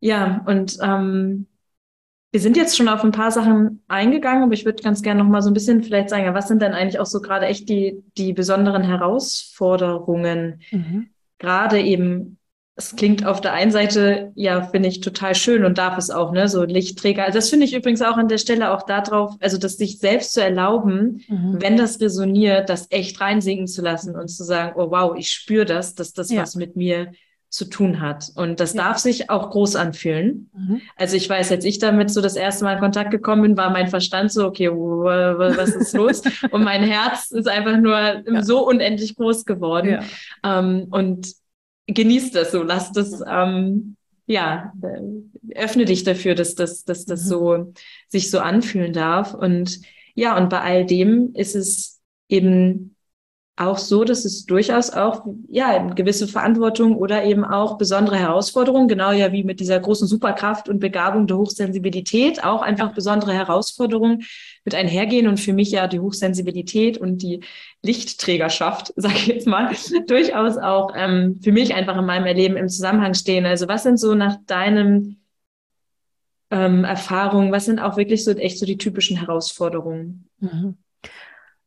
Ja, 0.00 0.42
und 0.46 0.76
ähm, 0.82 1.46
wir 2.34 2.40
sind 2.40 2.56
jetzt 2.56 2.76
schon 2.76 2.88
auf 2.88 3.04
ein 3.04 3.12
paar 3.12 3.30
Sachen 3.30 3.84
eingegangen, 3.86 4.42
aber 4.42 4.54
ich 4.54 4.64
würde 4.64 4.82
ganz 4.82 5.02
gerne 5.02 5.22
noch 5.22 5.30
mal 5.30 5.40
so 5.40 5.50
ein 5.50 5.54
bisschen 5.54 5.84
vielleicht 5.84 6.10
sagen, 6.10 6.24
ja, 6.24 6.34
was 6.34 6.48
sind 6.48 6.60
denn 6.60 6.72
eigentlich 6.72 6.98
auch 6.98 7.06
so 7.06 7.20
gerade 7.20 7.46
echt 7.46 7.68
die, 7.68 8.02
die 8.16 8.32
besonderen 8.32 8.82
Herausforderungen? 8.82 10.60
Mhm. 10.72 11.10
Gerade 11.38 11.80
eben, 11.80 12.38
es 12.74 12.96
klingt 12.96 13.24
auf 13.24 13.40
der 13.40 13.52
einen 13.52 13.70
Seite, 13.70 14.32
ja, 14.34 14.62
finde 14.62 14.88
ich 14.88 15.00
total 15.00 15.36
schön 15.36 15.64
und 15.64 15.78
darf 15.78 15.96
es 15.96 16.10
auch, 16.10 16.32
ne, 16.32 16.48
so 16.48 16.64
Lichtträger. 16.64 17.22
Also 17.22 17.38
das 17.38 17.50
finde 17.50 17.66
ich 17.66 17.74
übrigens 17.76 18.02
auch 18.02 18.16
an 18.16 18.26
der 18.26 18.38
Stelle 18.38 18.72
auch 18.72 18.82
darauf, 18.82 19.36
also 19.38 19.56
das 19.56 19.76
sich 19.76 20.00
selbst 20.00 20.32
zu 20.32 20.42
erlauben, 20.42 21.22
mhm. 21.28 21.58
wenn 21.60 21.76
das 21.76 22.00
resoniert, 22.00 22.68
das 22.68 22.88
echt 22.90 23.20
reinsinken 23.20 23.68
zu 23.68 23.80
lassen 23.80 24.16
und 24.16 24.26
zu 24.26 24.42
sagen, 24.42 24.72
oh 24.74 24.90
wow, 24.90 25.16
ich 25.16 25.30
spüre 25.30 25.66
das, 25.66 25.94
dass 25.94 26.12
das 26.12 26.32
ja. 26.32 26.42
was 26.42 26.56
mit 26.56 26.74
mir 26.74 27.12
zu 27.54 27.66
tun 27.66 28.00
hat. 28.00 28.32
Und 28.34 28.58
das 28.58 28.74
ja. 28.74 28.82
darf 28.82 28.98
sich 28.98 29.30
auch 29.30 29.50
groß 29.50 29.76
anfühlen. 29.76 30.50
Mhm. 30.52 30.80
Also 30.96 31.16
ich 31.16 31.30
weiß, 31.30 31.52
als 31.52 31.64
ich 31.64 31.78
damit 31.78 32.10
so 32.10 32.20
das 32.20 32.34
erste 32.34 32.64
Mal 32.64 32.74
in 32.74 32.80
Kontakt 32.80 33.12
gekommen 33.12 33.42
bin, 33.42 33.56
war 33.56 33.70
mein 33.70 33.86
Verstand 33.86 34.32
so, 34.32 34.44
okay, 34.44 34.70
was 34.70 35.68
ist 35.68 35.94
los? 35.94 36.22
und 36.50 36.64
mein 36.64 36.82
Herz 36.82 37.30
ist 37.30 37.46
einfach 37.46 37.78
nur 37.78 37.96
ja. 37.96 38.42
so 38.42 38.66
unendlich 38.66 39.14
groß 39.14 39.44
geworden. 39.44 40.00
Ja. 40.42 40.58
Ähm, 40.58 40.88
und 40.90 41.28
genießt 41.86 42.34
das 42.34 42.50
so, 42.50 42.64
lass 42.64 42.90
das, 42.90 43.22
ähm, 43.24 43.94
ja, 44.26 44.72
öffne 45.54 45.84
dich 45.84 46.02
dafür, 46.02 46.34
dass 46.34 46.56
das, 46.56 46.82
dass 46.82 47.04
das 47.04 47.24
mhm. 47.26 47.28
so 47.28 47.72
sich 48.08 48.32
so 48.32 48.40
anfühlen 48.40 48.92
darf. 48.92 49.32
Und 49.32 49.78
ja, 50.16 50.36
und 50.36 50.50
bei 50.50 50.60
all 50.60 50.86
dem 50.86 51.30
ist 51.34 51.54
es 51.54 52.00
eben 52.28 52.93
auch 53.56 53.78
so, 53.78 54.02
dass 54.02 54.24
es 54.24 54.46
durchaus 54.46 54.90
auch 54.90 55.24
ja 55.48 55.68
eine 55.68 55.94
gewisse 55.94 56.26
Verantwortung 56.26 56.96
oder 56.96 57.24
eben 57.24 57.44
auch 57.44 57.78
besondere 57.78 58.16
Herausforderungen, 58.16 58.88
genau 58.88 59.12
ja 59.12 59.30
wie 59.30 59.44
mit 59.44 59.60
dieser 59.60 59.78
großen 59.78 60.08
Superkraft 60.08 60.68
und 60.68 60.80
Begabung 60.80 61.28
der 61.28 61.36
Hochsensibilität, 61.36 62.42
auch 62.42 62.62
einfach 62.62 62.92
besondere 62.94 63.32
Herausforderungen 63.32 64.24
mit 64.64 64.74
einhergehen 64.74 65.28
und 65.28 65.38
für 65.38 65.52
mich 65.52 65.70
ja 65.70 65.86
die 65.86 66.00
Hochsensibilität 66.00 66.98
und 66.98 67.22
die 67.22 67.44
Lichtträgerschaft, 67.82 68.92
sage 68.96 69.14
ich 69.14 69.26
jetzt 69.28 69.46
mal, 69.46 69.70
durchaus 70.08 70.56
auch 70.56 70.92
ähm, 70.96 71.38
für 71.40 71.52
mich 71.52 71.74
einfach 71.74 71.96
in 71.96 72.06
meinem 72.06 72.26
Erleben 72.26 72.56
im 72.56 72.68
Zusammenhang 72.68 73.14
stehen. 73.14 73.46
Also 73.46 73.68
was 73.68 73.84
sind 73.84 74.00
so 74.00 74.14
nach 74.14 74.36
deinem 74.46 75.18
ähm, 76.50 76.82
Erfahrungen, 76.82 77.52
was 77.52 77.66
sind 77.66 77.78
auch 77.78 77.96
wirklich 77.96 78.24
so 78.24 78.32
echt 78.32 78.58
so 78.58 78.66
die 78.66 78.78
typischen 78.78 79.16
Herausforderungen? 79.16 80.28
Mhm. 80.40 80.76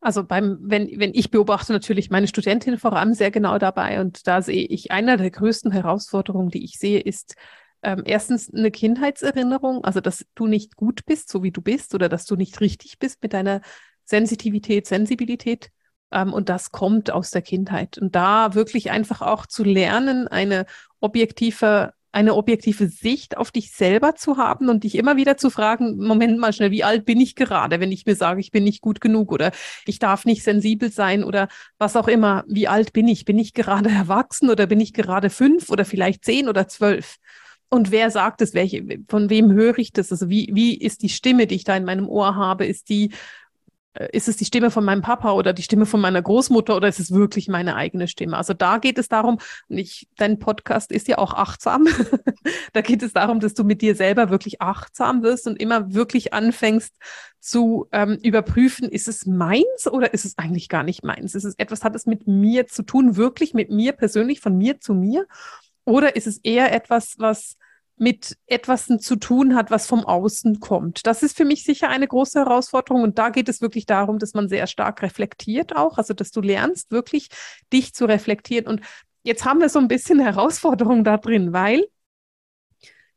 Also 0.00 0.24
beim, 0.24 0.58
wenn, 0.60 0.88
wenn 0.98 1.12
ich 1.12 1.30
beobachte 1.30 1.72
natürlich 1.72 2.08
meine 2.10 2.28
Studentin 2.28 2.78
vor 2.78 2.92
allem 2.92 3.14
sehr 3.14 3.30
genau 3.30 3.58
dabei 3.58 4.00
und 4.00 4.26
da 4.26 4.42
sehe 4.42 4.66
ich 4.66 4.92
einer 4.92 5.16
der 5.16 5.30
größten 5.30 5.72
Herausforderungen, 5.72 6.50
die 6.50 6.64
ich 6.64 6.78
sehe, 6.78 7.00
ist 7.00 7.34
ähm, 7.82 8.02
erstens 8.04 8.52
eine 8.52 8.70
Kindheitserinnerung, 8.70 9.84
also 9.84 10.00
dass 10.00 10.24
du 10.34 10.46
nicht 10.46 10.76
gut 10.76 11.04
bist, 11.04 11.28
so 11.28 11.42
wie 11.42 11.50
du 11.50 11.60
bist, 11.60 11.94
oder 11.94 12.08
dass 12.08 12.26
du 12.26 12.36
nicht 12.36 12.60
richtig 12.60 12.98
bist 12.98 13.22
mit 13.22 13.32
deiner 13.32 13.60
Sensitivität, 14.04 14.86
Sensibilität. 14.86 15.70
Ähm, 16.10 16.32
und 16.32 16.48
das 16.48 16.70
kommt 16.72 17.10
aus 17.10 17.30
der 17.30 17.42
Kindheit. 17.42 17.98
Und 17.98 18.14
da 18.14 18.54
wirklich 18.54 18.90
einfach 18.90 19.22
auch 19.22 19.46
zu 19.46 19.64
lernen, 19.64 20.28
eine 20.28 20.66
objektive 21.00 21.92
eine 22.12 22.34
objektive 22.34 22.88
Sicht 22.88 23.36
auf 23.36 23.50
dich 23.50 23.72
selber 23.72 24.14
zu 24.14 24.38
haben 24.38 24.68
und 24.68 24.84
dich 24.84 24.94
immer 24.94 25.16
wieder 25.16 25.36
zu 25.36 25.50
fragen, 25.50 25.98
Moment 25.98 26.38
mal 26.38 26.52
schnell, 26.52 26.70
wie 26.70 26.84
alt 26.84 27.04
bin 27.04 27.20
ich 27.20 27.34
gerade, 27.34 27.80
wenn 27.80 27.92
ich 27.92 28.06
mir 28.06 28.16
sage, 28.16 28.40
ich 28.40 28.50
bin 28.50 28.64
nicht 28.64 28.80
gut 28.80 29.00
genug 29.00 29.30
oder 29.30 29.52
ich 29.84 29.98
darf 29.98 30.24
nicht 30.24 30.42
sensibel 30.42 30.90
sein 30.90 31.22
oder 31.22 31.48
was 31.78 31.96
auch 31.96 32.08
immer. 32.08 32.44
Wie 32.48 32.68
alt 32.68 32.92
bin 32.92 33.08
ich? 33.08 33.24
Bin 33.24 33.38
ich 33.38 33.52
gerade 33.52 33.90
erwachsen 33.90 34.48
oder 34.50 34.66
bin 34.66 34.80
ich 34.80 34.94
gerade 34.94 35.30
fünf 35.30 35.70
oder 35.70 35.84
vielleicht 35.84 36.24
zehn 36.24 36.48
oder 36.48 36.66
zwölf? 36.66 37.16
Und 37.70 37.90
wer 37.90 38.10
sagt 38.10 38.40
es? 38.40 38.54
Welche, 38.54 38.84
von 39.08 39.28
wem 39.28 39.52
höre 39.52 39.78
ich 39.78 39.92
das? 39.92 40.10
Also 40.10 40.30
wie, 40.30 40.50
wie 40.52 40.76
ist 40.78 41.02
die 41.02 41.10
Stimme, 41.10 41.46
die 41.46 41.56
ich 41.56 41.64
da 41.64 41.76
in 41.76 41.84
meinem 41.84 42.08
Ohr 42.08 42.34
habe? 42.34 42.64
Ist 42.64 42.88
die 42.88 43.12
ist 44.06 44.28
es 44.28 44.36
die 44.36 44.44
Stimme 44.44 44.70
von 44.70 44.84
meinem 44.84 45.02
Papa 45.02 45.32
oder 45.32 45.52
die 45.52 45.62
Stimme 45.62 45.86
von 45.86 46.00
meiner 46.00 46.22
Großmutter 46.22 46.76
oder 46.76 46.88
ist 46.88 47.00
es 47.00 47.12
wirklich 47.12 47.48
meine 47.48 47.76
eigene 47.76 48.08
Stimme? 48.08 48.36
Also 48.36 48.54
da 48.54 48.78
geht 48.78 48.98
es 48.98 49.08
darum, 49.08 49.38
und 49.68 49.78
ich, 49.78 50.08
dein 50.16 50.38
Podcast 50.38 50.92
ist 50.92 51.08
ja 51.08 51.18
auch 51.18 51.34
achtsam. 51.34 51.86
da 52.72 52.80
geht 52.80 53.02
es 53.02 53.12
darum, 53.12 53.40
dass 53.40 53.54
du 53.54 53.64
mit 53.64 53.82
dir 53.82 53.94
selber 53.94 54.30
wirklich 54.30 54.60
achtsam 54.60 55.22
wirst 55.22 55.46
und 55.46 55.60
immer 55.60 55.94
wirklich 55.94 56.32
anfängst 56.32 56.94
zu 57.40 57.88
ähm, 57.92 58.18
überprüfen, 58.22 58.88
ist 58.88 59.08
es 59.08 59.26
meins 59.26 59.86
oder 59.90 60.12
ist 60.12 60.24
es 60.24 60.36
eigentlich 60.38 60.68
gar 60.68 60.82
nicht 60.82 61.04
meins? 61.04 61.34
Ist 61.34 61.44
es 61.44 61.54
etwas, 61.56 61.84
hat 61.84 61.94
es 61.94 62.06
mit 62.06 62.26
mir 62.26 62.66
zu 62.66 62.82
tun, 62.82 63.16
wirklich 63.16 63.54
mit 63.54 63.70
mir 63.70 63.92
persönlich, 63.92 64.40
von 64.40 64.56
mir 64.56 64.80
zu 64.80 64.94
mir? 64.94 65.26
Oder 65.84 66.16
ist 66.16 66.26
es 66.26 66.38
eher 66.38 66.72
etwas, 66.72 67.14
was 67.18 67.56
mit 68.00 68.36
etwas 68.46 68.86
zu 68.86 69.16
tun 69.16 69.54
hat, 69.54 69.70
was 69.70 69.86
vom 69.86 70.04
Außen 70.04 70.60
kommt. 70.60 71.06
Das 71.06 71.22
ist 71.22 71.36
für 71.36 71.44
mich 71.44 71.64
sicher 71.64 71.88
eine 71.88 72.06
große 72.06 72.40
Herausforderung. 72.40 73.02
Und 73.02 73.18
da 73.18 73.30
geht 73.30 73.48
es 73.48 73.60
wirklich 73.60 73.86
darum, 73.86 74.18
dass 74.18 74.34
man 74.34 74.48
sehr 74.48 74.66
stark 74.66 75.02
reflektiert 75.02 75.76
auch, 75.76 75.98
also 75.98 76.14
dass 76.14 76.30
du 76.30 76.40
lernst 76.40 76.90
wirklich 76.90 77.28
dich 77.72 77.94
zu 77.94 78.04
reflektieren. 78.04 78.66
Und 78.66 78.80
jetzt 79.22 79.44
haben 79.44 79.60
wir 79.60 79.68
so 79.68 79.78
ein 79.78 79.88
bisschen 79.88 80.20
Herausforderung 80.20 81.04
da 81.04 81.16
drin, 81.16 81.52
weil 81.52 81.86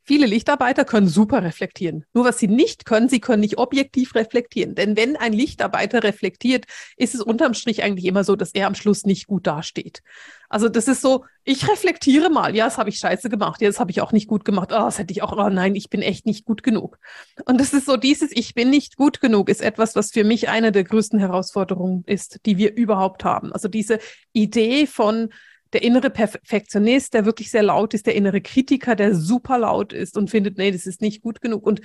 Viele 0.04 0.26
Lichtarbeiter 0.26 0.84
können 0.84 1.08
super 1.08 1.42
reflektieren. 1.42 2.04
Nur 2.12 2.24
was 2.24 2.38
sie 2.38 2.48
nicht 2.48 2.84
können, 2.84 3.08
sie 3.08 3.20
können 3.20 3.40
nicht 3.40 3.58
objektiv 3.58 4.14
reflektieren. 4.14 4.74
Denn 4.74 4.96
wenn 4.96 5.16
ein 5.16 5.32
Lichtarbeiter 5.32 6.02
reflektiert, 6.02 6.66
ist 6.96 7.14
es 7.14 7.22
unterm 7.22 7.54
Strich 7.54 7.82
eigentlich 7.82 8.06
immer 8.06 8.24
so, 8.24 8.34
dass 8.34 8.52
er 8.52 8.66
am 8.66 8.74
Schluss 8.74 9.04
nicht 9.04 9.28
gut 9.28 9.46
dasteht. 9.46 10.02
Also 10.48 10.68
das 10.68 10.86
ist 10.86 11.00
so, 11.00 11.24
ich 11.44 11.68
reflektiere 11.68 12.30
mal, 12.30 12.54
ja, 12.54 12.66
das 12.66 12.76
habe 12.78 12.90
ich 12.90 12.98
scheiße 12.98 13.30
gemacht, 13.30 13.62
ja, 13.62 13.68
das 13.68 13.80
habe 13.80 13.90
ich 13.90 14.02
auch 14.02 14.12
nicht 14.12 14.28
gut 14.28 14.44
gemacht, 14.44 14.70
oh, 14.72 14.80
das 14.80 14.98
hätte 14.98 15.12
ich 15.12 15.22
auch, 15.22 15.32
oh 15.32 15.48
nein, 15.48 15.74
ich 15.74 15.88
bin 15.88 16.02
echt 16.02 16.26
nicht 16.26 16.44
gut 16.44 16.62
genug. 16.62 16.98
Und 17.46 17.58
das 17.58 17.72
ist 17.72 17.86
so 17.86 17.96
dieses, 17.96 18.32
ich 18.32 18.54
bin 18.54 18.68
nicht 18.68 18.96
gut 18.96 19.20
genug, 19.20 19.48
ist 19.48 19.62
etwas, 19.62 19.96
was 19.96 20.10
für 20.10 20.24
mich 20.24 20.48
eine 20.50 20.70
der 20.70 20.84
größten 20.84 21.18
Herausforderungen 21.18 22.04
ist, 22.06 22.40
die 22.44 22.58
wir 22.58 22.74
überhaupt 22.74 23.24
haben. 23.24 23.52
Also 23.52 23.68
diese 23.68 23.98
Idee 24.32 24.86
von, 24.86 25.30
der 25.72 25.82
innere 25.82 26.10
Perfektionist, 26.10 27.14
der 27.14 27.24
wirklich 27.24 27.50
sehr 27.50 27.62
laut 27.62 27.94
ist, 27.94 28.06
der 28.06 28.14
innere 28.14 28.40
Kritiker, 28.40 28.94
der 28.94 29.14
super 29.14 29.58
laut 29.58 29.92
ist 29.92 30.16
und 30.16 30.30
findet, 30.30 30.58
nee, 30.58 30.70
das 30.70 30.86
ist 30.86 31.00
nicht 31.00 31.22
gut 31.22 31.40
genug. 31.40 31.66
Und 31.66 31.80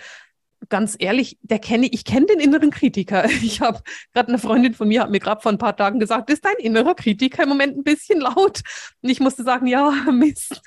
ganz 0.69 0.95
ehrlich, 0.99 1.37
der 1.41 1.59
kenne 1.59 1.87
ich 1.87 2.03
kenne 2.03 2.25
den 2.25 2.39
inneren 2.39 2.71
Kritiker. 2.71 3.25
Ich 3.41 3.61
habe 3.61 3.81
gerade 4.13 4.29
eine 4.29 4.39
Freundin 4.39 4.73
von 4.73 4.87
mir 4.87 5.01
hat 5.01 5.11
mir 5.11 5.19
gerade 5.19 5.41
vor 5.41 5.51
ein 5.51 5.57
paar 5.57 5.75
Tagen 5.75 5.99
gesagt, 5.99 6.29
ist 6.29 6.45
dein 6.45 6.57
innerer 6.57 6.95
Kritiker 6.95 7.43
im 7.43 7.49
Moment 7.49 7.77
ein 7.77 7.83
bisschen 7.83 8.19
laut? 8.19 8.61
Und 9.01 9.09
ich 9.09 9.19
musste 9.19 9.43
sagen, 9.43 9.67
ja, 9.67 9.91
Mist. 10.11 10.61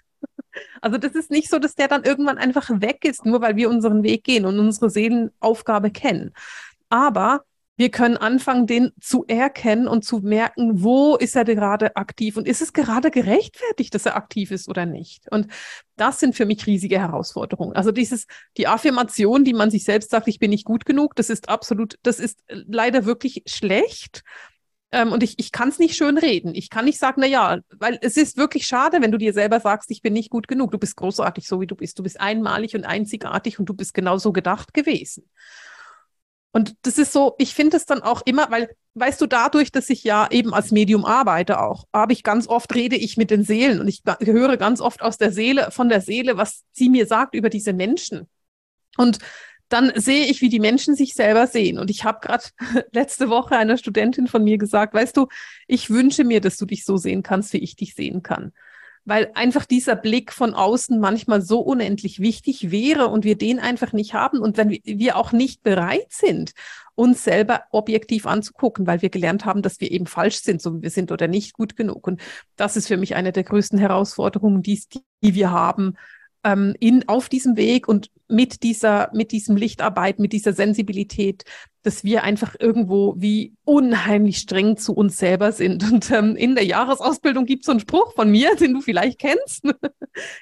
Also 0.81 0.99
das 0.99 1.13
ist 1.13 1.31
nicht 1.31 1.49
so, 1.49 1.59
dass 1.59 1.75
der 1.75 1.89
dann 1.89 2.05
irgendwann 2.05 2.39
einfach 2.39 2.69
weg 2.71 3.05
ist, 3.05 3.25
nur 3.25 3.41
weil 3.41 3.57
wir 3.57 3.71
unseren 3.71 4.03
Weg 4.03 4.25
gehen 4.25 4.47
und 4.47 4.59
unsere 4.59 4.91
Seelenaufgabe 4.91 5.91
kennen. 5.91 6.33
Aber 6.89 7.45
wir 7.81 7.91
können 7.91 8.19
anfangen, 8.19 8.67
den 8.67 8.93
zu 9.01 9.25
erkennen 9.27 9.89
und 9.89 10.05
zu 10.05 10.19
merken, 10.19 10.83
wo 10.83 11.17
ist 11.17 11.35
er 11.35 11.47
gerade 11.47 11.97
aktiv 11.97 12.37
und 12.37 12.47
ist 12.47 12.61
es 12.61 12.75
gerade 12.75 13.11
gerechtfertigt, 13.11 13.95
dass 13.95 14.05
er 14.05 14.17
aktiv 14.17 14.51
ist 14.51 14.69
oder 14.69 14.85
nicht. 14.85 15.33
Und 15.33 15.47
das 15.97 16.21
sind 16.21 16.37
für 16.37 16.45
mich 16.45 16.67
riesige 16.67 17.01
Herausforderungen. 17.01 17.75
Also 17.75 17.91
dieses, 17.91 18.27
die 18.59 18.69
Affirmation, 18.69 19.45
die 19.45 19.55
man 19.55 19.71
sich 19.71 19.85
selbst 19.85 20.11
sagt, 20.11 20.29
ich 20.29 20.39
bin 20.39 20.51
nicht 20.51 20.67
gut 20.67 20.85
genug, 20.85 21.17
das 21.17 21.31
ist 21.31 21.49
absolut, 21.49 21.99
das 22.03 22.21
ist 22.21 22.41
leider 22.51 23.07
wirklich 23.07 23.45
schlecht. 23.47 24.25
Ähm, 24.93 25.11
und 25.13 25.23
ich, 25.23 25.39
ich 25.39 25.51
kann 25.51 25.71
es 25.71 25.79
nicht 25.79 25.97
schön 25.97 26.19
reden. 26.19 26.55
Ich 26.55 26.69
kann 26.69 26.85
nicht 26.85 26.99
sagen, 26.99 27.23
na 27.23 27.27
ja, 27.27 27.61
weil 27.79 27.99
es 28.03 28.19
ist 28.19 28.37
wirklich 28.37 28.67
schade, 28.67 29.01
wenn 29.01 29.11
du 29.11 29.17
dir 29.17 29.33
selber 29.33 29.59
sagst, 29.59 29.91
ich 29.91 30.03
bin 30.03 30.13
nicht 30.13 30.29
gut 30.29 30.49
genug. 30.49 30.71
Du 30.71 30.79
bist 30.79 30.97
großartig, 30.97 31.49
so 31.49 31.63
wie 31.63 31.67
du 31.67 31.77
bist. 31.77 31.99
Du 31.99 32.03
bist 32.03 32.21
einmalig 32.21 32.75
und 32.75 32.85
einzigartig 32.85 33.59
und 33.59 33.65
du 33.71 33.73
bist 33.73 33.95
genauso 33.95 34.35
gedacht 34.35 34.75
gewesen. 34.75 35.31
Und 36.53 36.75
das 36.83 36.99
ist 36.99 37.13
so, 37.13 37.35
ich 37.39 37.55
finde 37.55 37.77
es 37.77 37.87
dann 37.87 38.03
auch 38.03 38.23
immer, 38.25 38.51
weil, 38.51 38.71
weißt 38.95 39.21
du, 39.21 39.27
dadurch, 39.27 39.71
dass 39.71 39.89
ich 39.89 40.03
ja 40.03 40.29
eben 40.31 40.53
als 40.53 40.73
Medium 40.73 41.05
arbeite 41.05 41.61
auch, 41.61 41.85
habe 41.93 42.13
ich 42.13 42.25
ganz 42.25 42.49
oft, 42.49 42.75
rede 42.75 42.97
ich 42.97 43.17
mit 43.17 43.31
den 43.31 43.45
Seelen 43.45 43.81
und 43.81 43.89
ich 43.89 44.03
höre 44.21 44.57
ganz 44.57 44.81
oft 44.81 45.03
aus 45.03 45.17
der 45.17 45.33
Seele, 45.33 45.71
von 45.71 45.89
der 45.89 46.01
Seele, 46.01 46.37
was 46.37 46.65
sie 46.73 46.89
mir 46.89 47.07
sagt 47.07 47.35
über 47.35 47.51
diese 47.51 47.73
Menschen. 47.73 48.29
Und 48.97 49.19
dann 49.69 49.93
sehe 49.95 50.27
ich, 50.27 50.41
wie 50.41 50.49
die 50.49 50.59
Menschen 50.59 50.97
sich 50.97 51.15
selber 51.15 51.47
sehen. 51.47 51.79
Und 51.79 51.91
ich 51.91 52.03
habe 52.03 52.19
gerade 52.21 52.45
letzte 52.93 53.31
Woche 53.31 53.57
einer 53.57 53.77
Studentin 53.77 54.27
von 54.27 54.43
mir 54.43 54.59
gesagt, 54.59 54.95
weißt 54.95 55.17
du, 55.17 55.29
ich 55.69 55.91
wünsche 55.91 56.25
mir, 56.25 56.41
dass 56.41 56.57
du 56.57 56.67
dich 56.67 56.85
so 56.85 56.97
sehen 56.97 57.23
kannst, 57.23 57.53
wie 57.53 57.59
ich 57.59 57.77
dich 57.77 57.95
sehen 57.95 58.25
kann 58.25 58.53
weil 59.05 59.31
einfach 59.35 59.65
dieser 59.65 59.97
Blick 59.97 60.33
von 60.33 60.55
außen 60.55 61.01
manchmal 61.01 61.43
so 61.43 61.61
unendlich 61.61 62.21
wichtig 62.21 62.71
wäre 62.71 63.09
und 63.09 63.25
wir 63.25 63.37
den 63.37 63.59
einfach 63.59 63.93
nicht 63.93 64.15
haben 64.15 64.39
und 64.39 64.57
wenn 64.57 64.71
wir 64.71 65.17
auch 65.17 65.33
nicht 65.33 65.63
bereit 65.63 66.09
sind, 66.11 66.53
uns 66.95 67.25
selber 67.25 67.63
objektiv 67.71 68.27
anzugucken, 68.27 68.87
weil 68.87 69.01
wir 69.01 69.09
gelernt 69.09 69.45
haben, 69.45 69.63
dass 69.63 69.81
wir 69.81 69.91
eben 69.91 70.07
falsch 70.07 70.43
sind, 70.43 70.61
so 70.61 70.77
wie 70.77 70.83
wir 70.83 70.91
sind 70.91 71.13
oder 71.13 71.29
nicht 71.29 71.55
gut 71.55 71.77
genug. 71.77 72.07
Und 72.07 72.21
das 72.57 72.77
ist 72.77 72.89
für 72.89 72.99
mich 72.99 73.15
eine 73.15 73.33
der 73.33 73.45
größten 73.45 73.79
Herausforderungen, 73.79 74.63
die, 74.63 74.83
die 75.23 75.35
wir 75.35 75.51
haben, 75.51 75.97
ähm, 76.45 76.75
in, 76.81 77.09
auf 77.09 77.29
diesem 77.29 77.57
Weg 77.57 77.89
und 77.89 78.11
mit 78.29 78.63
dieser, 78.63 79.11
mit 79.13 79.33
diesem 79.33 79.57
Lichtarbeit, 79.57 80.19
mit 80.19 80.33
dieser 80.33 80.53
Sensibilität, 80.53 81.45
dass 81.83 82.05
wir 82.05 82.23
einfach 82.23 82.55
irgendwo 82.59 83.15
wie 83.17 83.55
unheimlich 83.65 84.39
streng 84.39 84.77
zu 84.77 84.95
uns 84.95 85.17
selber 85.17 85.53
sind. 85.53 85.83
Und 85.93 86.11
ähm, 86.11 86.37
in 86.37 86.55
der 86.55 86.65
Jahresausbildung 86.65 87.47
gibt 87.47 87.63
es 87.63 87.67
so 87.67 87.73
einen 87.73 87.81
Spruch 87.81 88.15
von 88.15 88.31
mir, 88.31 88.55
den 88.61 88.75
du 88.75 88.81
vielleicht 88.81 89.19
kennst. 89.19 89.65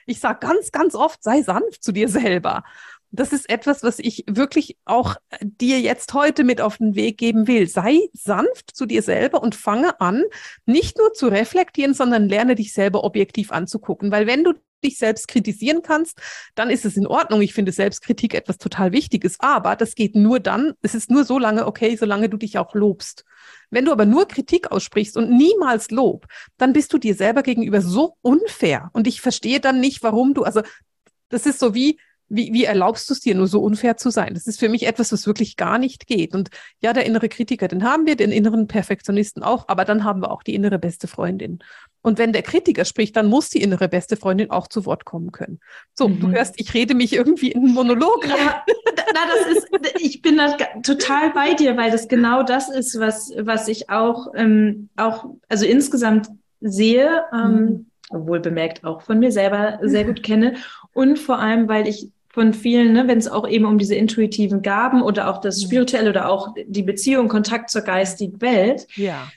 Ich 0.06 0.18
sage 0.18 0.38
ganz, 0.40 0.72
ganz 0.72 0.94
oft, 0.94 1.22
sei 1.22 1.42
sanft 1.42 1.84
zu 1.84 1.92
dir 1.92 2.08
selber. 2.08 2.64
Das 3.10 3.32
ist 3.34 3.48
etwas, 3.48 3.82
was 3.82 3.98
ich 3.98 4.24
wirklich 4.26 4.78
auch 4.86 5.16
dir 5.42 5.78
jetzt 5.78 6.14
heute 6.14 6.42
mit 6.42 6.60
auf 6.62 6.78
den 6.78 6.94
Weg 6.94 7.18
geben 7.18 7.46
will. 7.46 7.68
Sei 7.68 8.08
sanft 8.14 8.74
zu 8.74 8.86
dir 8.86 9.02
selber 9.02 9.42
und 9.42 9.54
fange 9.54 10.00
an, 10.00 10.24
nicht 10.64 10.96
nur 10.98 11.12
zu 11.12 11.28
reflektieren, 11.28 11.92
sondern 11.92 12.28
lerne 12.28 12.54
dich 12.54 12.72
selber 12.72 13.04
objektiv 13.04 13.52
anzugucken. 13.52 14.10
Weil 14.10 14.26
wenn 14.26 14.42
du 14.42 14.54
dich 14.84 14.98
selbst 14.98 15.28
kritisieren 15.28 15.82
kannst, 15.82 16.20
dann 16.54 16.70
ist 16.70 16.84
es 16.84 16.96
in 16.96 17.06
Ordnung. 17.06 17.42
Ich 17.42 17.54
finde 17.54 17.72
Selbstkritik 17.72 18.34
etwas 18.34 18.58
total 18.58 18.92
Wichtiges. 18.92 19.36
Aber 19.40 19.76
das 19.76 19.94
geht 19.94 20.14
nur 20.14 20.40
dann, 20.40 20.74
es 20.82 20.94
ist 20.94 21.10
nur 21.10 21.24
so 21.24 21.38
lange 21.38 21.66
okay, 21.66 21.96
solange 21.96 22.28
du 22.28 22.36
dich 22.36 22.58
auch 22.58 22.74
lobst. 22.74 23.24
Wenn 23.70 23.84
du 23.84 23.92
aber 23.92 24.06
nur 24.06 24.26
Kritik 24.28 24.70
aussprichst 24.70 25.16
und 25.16 25.30
niemals 25.30 25.90
Lob, 25.90 26.26
dann 26.56 26.72
bist 26.72 26.92
du 26.92 26.98
dir 26.98 27.14
selber 27.14 27.42
gegenüber 27.42 27.82
so 27.82 28.16
unfair. 28.22 28.90
Und 28.92 29.06
ich 29.06 29.20
verstehe 29.20 29.60
dann 29.60 29.80
nicht, 29.80 30.02
warum 30.02 30.34
du, 30.34 30.44
also 30.44 30.62
das 31.28 31.46
ist 31.46 31.58
so 31.58 31.74
wie, 31.74 31.98
wie, 32.28 32.52
wie 32.52 32.64
erlaubst 32.64 33.08
du 33.08 33.14
es 33.14 33.20
dir 33.20 33.34
nur 33.34 33.46
so 33.46 33.60
unfair 33.60 33.96
zu 33.96 34.10
sein? 34.10 34.34
Das 34.34 34.46
ist 34.46 34.60
für 34.60 34.68
mich 34.68 34.86
etwas, 34.86 35.12
was 35.12 35.26
wirklich 35.26 35.56
gar 35.56 35.78
nicht 35.78 36.06
geht. 36.06 36.34
Und 36.34 36.50
ja, 36.80 36.92
der 36.92 37.06
innere 37.06 37.28
Kritiker, 37.28 37.68
den 37.68 37.84
haben 37.84 38.06
wir, 38.06 38.16
den 38.16 38.32
inneren 38.32 38.66
Perfektionisten 38.66 39.42
auch, 39.42 39.68
aber 39.68 39.84
dann 39.84 40.04
haben 40.04 40.20
wir 40.20 40.30
auch 40.30 40.42
die 40.42 40.54
innere 40.54 40.78
beste 40.78 41.08
Freundin. 41.08 41.60
Und 42.02 42.18
wenn 42.18 42.32
der 42.32 42.42
Kritiker 42.42 42.84
spricht, 42.84 43.16
dann 43.16 43.26
muss 43.26 43.50
die 43.50 43.60
innere 43.62 43.88
beste 43.88 44.16
Freundin 44.16 44.50
auch 44.50 44.68
zu 44.68 44.86
Wort 44.86 45.04
kommen 45.04 45.32
können. 45.32 45.60
So, 45.94 46.08
mhm. 46.08 46.20
du 46.20 46.30
hörst, 46.30 46.54
ich 46.58 46.72
rede 46.74 46.94
mich 46.94 47.12
irgendwie 47.12 47.50
in 47.50 47.64
einen 47.64 47.74
Monolog 47.74 48.24
rein. 48.24 48.38
Ja, 48.38 48.64
na, 49.14 49.20
das 49.26 49.56
ist, 49.56 49.68
ich 50.00 50.22
bin 50.22 50.36
da 50.36 50.56
total 50.82 51.30
bei 51.30 51.54
dir, 51.54 51.76
weil 51.76 51.90
das 51.90 52.08
genau 52.08 52.42
das 52.42 52.68
ist, 52.68 53.00
was, 53.00 53.32
was 53.38 53.68
ich 53.68 53.90
auch, 53.90 54.28
ähm, 54.36 54.90
auch, 54.96 55.26
also 55.48 55.64
insgesamt 55.64 56.28
sehe, 56.60 57.24
ähm, 57.32 57.54
mhm. 57.54 57.86
obwohl 58.10 58.40
bemerkt 58.40 58.84
auch 58.84 59.02
von 59.02 59.18
mir 59.18 59.32
selber 59.32 59.78
sehr 59.82 60.04
gut 60.04 60.22
kenne. 60.22 60.56
Und 60.92 61.18
vor 61.18 61.38
allem, 61.38 61.68
weil 61.68 61.88
ich 61.88 62.10
von 62.38 62.54
vielen, 62.54 62.92
ne, 62.92 63.08
wenn 63.08 63.18
es 63.18 63.26
auch 63.26 63.48
eben 63.48 63.64
um 63.64 63.78
diese 63.78 63.96
intuitiven 63.96 64.62
Gaben 64.62 65.02
oder 65.02 65.28
auch 65.28 65.40
das 65.40 65.60
mhm. 65.60 65.66
Spirituelle 65.66 66.10
oder 66.10 66.28
auch 66.28 66.54
die 66.68 66.84
Beziehung, 66.84 67.26
Kontakt 67.26 67.68
zur 67.68 67.82
geistigen 67.82 68.40
Welt. 68.40 68.86
Ja. 68.94 69.28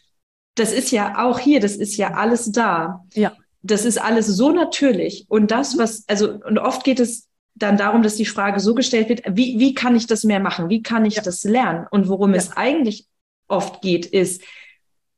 Das 0.53 0.71
ist 0.71 0.91
ja 0.91 1.25
auch 1.25 1.39
hier, 1.39 1.59
das 1.59 1.77
ist 1.77 1.97
ja 1.97 2.13
alles 2.13 2.51
da. 2.51 3.03
Ja. 3.15 3.33
Das 3.63 3.85
ist 3.85 3.99
alles 3.99 4.27
so 4.27 4.51
natürlich. 4.51 5.25
Und 5.29 5.49
das, 5.49 5.73
mhm. 5.73 5.79
was, 5.79 6.03
also, 6.07 6.29
und 6.47 6.59
oft 6.59 6.83
geht 6.83 6.99
es 6.99 7.27
dann 7.55 7.75
darum, 7.75 8.03
dass 8.03 8.17
die 8.17 8.25
Frage 8.27 8.59
so 8.59 8.75
gestellt 8.75 9.09
wird, 9.09 9.23
wie, 9.25 9.57
wie 9.57 9.73
kann 9.73 9.95
ich 9.95 10.05
das 10.05 10.23
mehr 10.23 10.39
machen? 10.39 10.69
Wie 10.69 10.83
kann 10.83 11.03
ich 11.03 11.15
ja. 11.15 11.23
das 11.23 11.43
lernen? 11.43 11.87
Und 11.89 12.07
worum 12.07 12.31
ja. 12.31 12.37
es 12.37 12.55
eigentlich 12.55 13.07
oft 13.47 13.81
geht, 13.81 14.05
ist, 14.05 14.43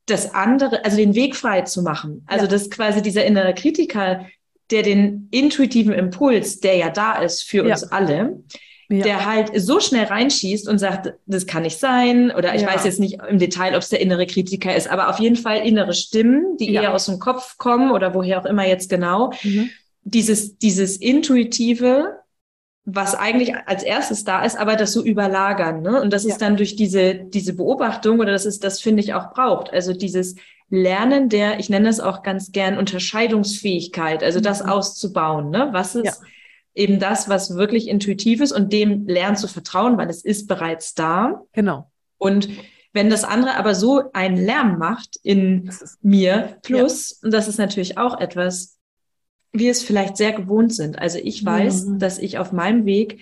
das 0.05 0.33
andere, 0.33 0.85
also 0.85 0.95
den 0.95 1.15
Weg 1.15 1.35
frei 1.35 1.63
zu 1.63 1.81
machen. 1.81 2.23
Also, 2.27 2.45
ja. 2.45 2.51
dass 2.51 2.69
quasi 2.69 3.01
dieser 3.01 3.25
innere 3.25 3.53
Kritiker 3.53 4.25
der 4.71 4.83
den 4.83 5.27
intuitiven 5.31 5.93
Impuls, 5.93 6.59
der 6.59 6.77
ja 6.77 6.89
da 6.89 7.21
ist 7.21 7.43
für 7.43 7.63
uns 7.63 7.83
alle, 7.83 8.43
ja. 8.89 9.03
der 9.03 9.25
halt 9.25 9.51
so 9.55 9.79
schnell 9.79 10.05
reinschießt 10.05 10.67
und 10.67 10.79
sagt, 10.79 11.13
das 11.25 11.45
kann 11.45 11.63
nicht 11.63 11.79
sein, 11.79 12.31
oder 12.31 12.55
ich 12.55 12.61
ja. 12.61 12.67
weiß 12.67 12.85
jetzt 12.85 12.99
nicht 12.99 13.19
im 13.27 13.39
Detail, 13.39 13.75
ob 13.75 13.81
es 13.81 13.89
der 13.89 14.01
innere 14.01 14.25
Kritiker 14.25 14.75
ist, 14.75 14.89
aber 14.89 15.09
auf 15.09 15.19
jeden 15.19 15.35
Fall 15.35 15.65
innere 15.65 15.93
Stimmen, 15.93 16.57
die 16.57 16.71
ja. 16.71 16.83
eher 16.83 16.93
aus 16.93 17.05
dem 17.05 17.19
Kopf 17.19 17.57
kommen 17.57 17.91
oder 17.91 18.13
woher 18.13 18.39
auch 18.39 18.45
immer 18.45 18.67
jetzt 18.67 18.89
genau. 18.89 19.31
Mhm. 19.43 19.69
Dieses, 20.03 20.57
dieses 20.57 20.97
intuitive, 20.97 22.17
was 22.85 23.15
eigentlich 23.15 23.55
als 23.65 23.83
erstes 23.83 24.25
da 24.25 24.43
ist, 24.43 24.57
aber 24.57 24.75
das 24.75 24.91
so 24.91 25.03
überlagern, 25.03 25.81
ne? 25.81 26.01
Und 26.01 26.11
das 26.11 26.25
ist 26.25 26.39
dann 26.39 26.57
durch 26.57 26.75
diese, 26.75 27.15
diese 27.15 27.53
Beobachtung 27.53 28.19
oder 28.19 28.33
das 28.33 28.45
ist, 28.45 28.63
das 28.65 28.81
finde 28.81 29.01
ich 29.01 29.13
auch 29.13 29.31
braucht. 29.31 29.71
Also 29.71 29.93
dieses 29.93 30.35
Lernen 30.73 31.29
der, 31.29 31.59
ich 31.59 31.69
nenne 31.69 31.87
es 31.87 31.99
auch 31.99 32.23
ganz 32.23 32.51
gern 32.51 32.79
Unterscheidungsfähigkeit, 32.79 34.23
also 34.23 34.39
das 34.39 34.63
mhm. 34.63 34.69
auszubauen. 34.69 35.51
Ne? 35.51 35.69
Was 35.71 35.93
ist 35.93 36.05
ja. 36.05 36.13
eben 36.73 36.99
das, 36.99 37.29
was 37.29 37.55
wirklich 37.55 37.87
intuitiv 37.87 38.41
ist 38.41 38.51
und 38.51 38.73
dem 38.73 39.05
lernen 39.07 39.37
zu 39.37 39.47
vertrauen, 39.47 39.99
weil 39.99 40.09
es 40.09 40.25
ist 40.25 40.47
bereits 40.47 40.95
da. 40.95 41.43
Genau. 41.51 41.91
Und 42.17 42.49
wenn 42.91 43.11
das 43.11 43.23
andere 43.23 43.55
aber 43.55 43.75
so 43.75 44.11
einen 44.13 44.35
Lärm 44.35 44.79
macht 44.79 45.19
in 45.21 45.69
mir, 46.01 46.57
plus, 46.63 47.11
ja. 47.11 47.17
und 47.25 47.33
das 47.35 47.47
ist 47.47 47.59
natürlich 47.59 47.99
auch 47.99 48.19
etwas, 48.19 48.79
wir 49.51 49.69
es 49.69 49.83
vielleicht 49.83 50.17
sehr 50.17 50.31
gewohnt 50.31 50.73
sind. 50.73 50.97
Also 50.97 51.19
ich 51.19 51.45
weiß, 51.45 51.85
mhm. 51.85 51.99
dass 51.99 52.17
ich 52.17 52.39
auf 52.39 52.51
meinem 52.51 52.87
Weg 52.87 53.21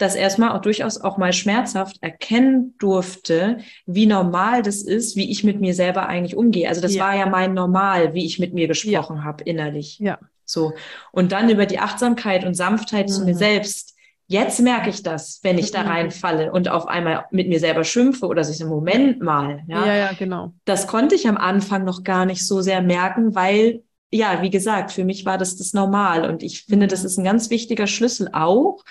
das 0.00 0.14
erstmal 0.14 0.56
auch 0.56 0.62
durchaus 0.62 0.98
auch 0.98 1.18
mal 1.18 1.32
schmerzhaft 1.32 1.98
erkennen 2.00 2.74
durfte, 2.78 3.58
wie 3.84 4.06
normal 4.06 4.62
das 4.62 4.82
ist, 4.82 5.14
wie 5.14 5.30
ich 5.30 5.44
mit 5.44 5.60
mir 5.60 5.74
selber 5.74 6.08
eigentlich 6.08 6.36
umgehe. 6.36 6.68
Also 6.68 6.80
das 6.80 6.94
ja. 6.94 7.04
war 7.04 7.16
ja 7.16 7.26
mein 7.26 7.52
Normal, 7.52 8.14
wie 8.14 8.24
ich 8.24 8.38
mit 8.38 8.54
mir 8.54 8.66
gesprochen 8.66 9.18
ja. 9.18 9.24
habe 9.24 9.44
innerlich. 9.44 9.98
Ja. 9.98 10.18
So. 10.46 10.72
Und 11.12 11.32
dann 11.32 11.50
über 11.50 11.66
die 11.66 11.78
Achtsamkeit 11.78 12.46
und 12.46 12.54
Sanftheit 12.54 13.08
mhm. 13.08 13.12
zu 13.12 13.24
mir 13.24 13.34
mhm. 13.34 13.38
selbst. 13.38 13.94
Jetzt 14.26 14.60
merke 14.60 14.88
ich 14.88 15.02
das, 15.02 15.40
wenn 15.42 15.58
ich 15.58 15.70
da 15.70 15.82
mhm. 15.82 15.88
reinfalle 15.88 16.52
und 16.52 16.68
auf 16.70 16.86
einmal 16.86 17.26
mit 17.30 17.48
mir 17.48 17.60
selber 17.60 17.84
schimpfe 17.84 18.26
oder 18.26 18.42
sich 18.42 18.60
im 18.60 18.68
Moment 18.68 19.20
mal. 19.20 19.64
Ja, 19.66 19.84
ja, 19.84 19.94
ja, 19.96 20.12
genau. 20.18 20.54
Das 20.64 20.86
konnte 20.86 21.14
ich 21.14 21.28
am 21.28 21.36
Anfang 21.36 21.84
noch 21.84 22.04
gar 22.04 22.24
nicht 22.24 22.46
so 22.46 22.62
sehr 22.62 22.80
merken, 22.80 23.34
weil 23.34 23.82
ja, 24.12 24.40
wie 24.40 24.50
gesagt, 24.50 24.92
für 24.92 25.04
mich 25.04 25.24
war 25.24 25.38
das 25.38 25.56
das 25.56 25.72
Normal 25.72 26.28
und 26.28 26.42
ich 26.42 26.64
finde, 26.64 26.86
das 26.86 27.00
mhm. 27.00 27.06
ist 27.06 27.18
ein 27.18 27.24
ganz 27.24 27.50
wichtiger 27.50 27.86
Schlüssel 27.86 28.30
auch, 28.32 28.82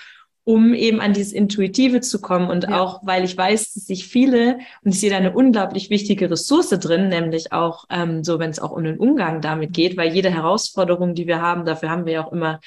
um 0.44 0.74
eben 0.74 1.00
an 1.00 1.12
dieses 1.12 1.32
Intuitive 1.32 2.00
zu 2.00 2.20
kommen 2.20 2.48
und 2.48 2.64
ja. 2.64 2.80
auch, 2.80 3.00
weil 3.04 3.24
ich 3.24 3.36
weiß, 3.36 3.74
dass 3.74 3.86
sich 3.86 4.06
viele, 4.06 4.58
und 4.82 4.92
ich 4.92 5.00
sehe 5.00 5.10
da 5.10 5.16
eine 5.16 5.32
unglaublich 5.32 5.90
wichtige 5.90 6.30
Ressource 6.30 6.70
drin, 6.70 7.08
nämlich 7.08 7.52
auch 7.52 7.84
ähm, 7.90 8.24
so, 8.24 8.38
wenn 8.38 8.50
es 8.50 8.58
auch 8.58 8.70
um 8.70 8.84
den 8.84 8.98
Umgang 8.98 9.40
damit 9.40 9.72
geht, 9.72 9.96
weil 9.96 10.14
jede 10.14 10.30
Herausforderung, 10.30 11.14
die 11.14 11.26
wir 11.26 11.42
haben, 11.42 11.64
dafür 11.64 11.90
haben 11.90 12.06
wir 12.06 12.12
ja 12.14 12.26
auch 12.26 12.32
immer 12.32 12.60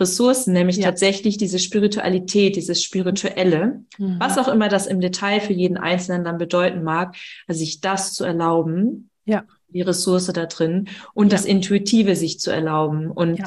Ressourcen, 0.00 0.52
nämlich 0.52 0.76
ja. 0.76 0.84
tatsächlich 0.84 1.38
diese 1.38 1.58
Spiritualität, 1.58 2.54
dieses 2.54 2.82
Spirituelle, 2.82 3.82
mhm. 3.98 4.16
was 4.20 4.38
auch 4.38 4.48
immer 4.48 4.68
das 4.68 4.86
im 4.86 5.00
Detail 5.00 5.40
für 5.40 5.52
jeden 5.52 5.76
Einzelnen 5.76 6.24
dann 6.24 6.38
bedeuten 6.38 6.84
mag, 6.84 7.16
also 7.48 7.58
sich 7.58 7.80
das 7.80 8.14
zu 8.14 8.24
erlauben, 8.24 9.10
ja. 9.24 9.44
die 9.68 9.82
Ressource 9.82 10.26
da 10.26 10.46
drin 10.46 10.88
und 11.14 11.32
das 11.32 11.44
Intuitive 11.44 12.14
sich 12.14 12.38
zu 12.38 12.52
erlauben 12.52 13.10
und 13.10 13.40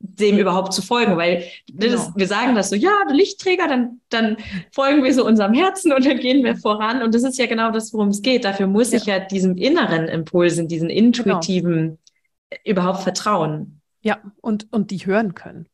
dem 0.00 0.38
überhaupt 0.38 0.72
zu 0.72 0.80
folgen, 0.80 1.16
weil 1.16 1.44
genau. 1.68 2.12
wir 2.14 2.26
sagen 2.26 2.54
das 2.54 2.70
so, 2.70 2.76
ja, 2.76 2.92
der 3.08 3.16
Lichtträger, 3.16 3.66
dann, 3.66 4.00
dann 4.10 4.36
folgen 4.72 5.02
wir 5.02 5.12
so 5.12 5.26
unserem 5.26 5.54
Herzen 5.54 5.92
und 5.92 6.06
dann 6.06 6.18
gehen 6.18 6.44
wir 6.44 6.56
voran. 6.56 7.02
Und 7.02 7.14
das 7.14 7.24
ist 7.24 7.38
ja 7.38 7.46
genau 7.46 7.72
das, 7.72 7.92
worum 7.92 8.08
es 8.08 8.22
geht. 8.22 8.44
Dafür 8.44 8.68
muss 8.68 8.92
ja. 8.92 8.98
ich 8.98 9.06
ja 9.06 9.18
diesem 9.18 9.56
inneren 9.56 10.06
Impulsen, 10.06 10.68
diesen 10.68 10.88
intuitiven 10.88 11.98
genau. 12.50 12.62
überhaupt 12.64 13.02
vertrauen. 13.02 13.80
Ja, 14.02 14.18
und, 14.40 14.72
und 14.72 14.90
die 14.92 14.98
hören 14.98 15.34
können. 15.34 15.66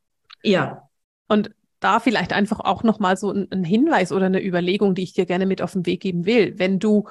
Ja. 0.43 0.89
Und 1.29 1.51
da 1.81 2.01
vielleicht 2.01 2.33
einfach 2.33 2.61
auch 2.61 2.83
nochmal 2.83 3.19
so 3.19 3.31
ein, 3.31 3.47
ein 3.51 3.63
Hinweis 3.63 4.11
oder 4.11 4.27
eine 4.27 4.43
Überlegung, 4.43 4.95
die 4.95 5.03
ich 5.03 5.13
dir 5.13 5.27
gerne 5.27 5.45
mit 5.45 5.61
auf 5.61 5.73
den 5.73 5.85
Weg 5.85 6.01
geben 6.01 6.25
will. 6.25 6.59
Wenn 6.59 6.79
du 6.79 7.05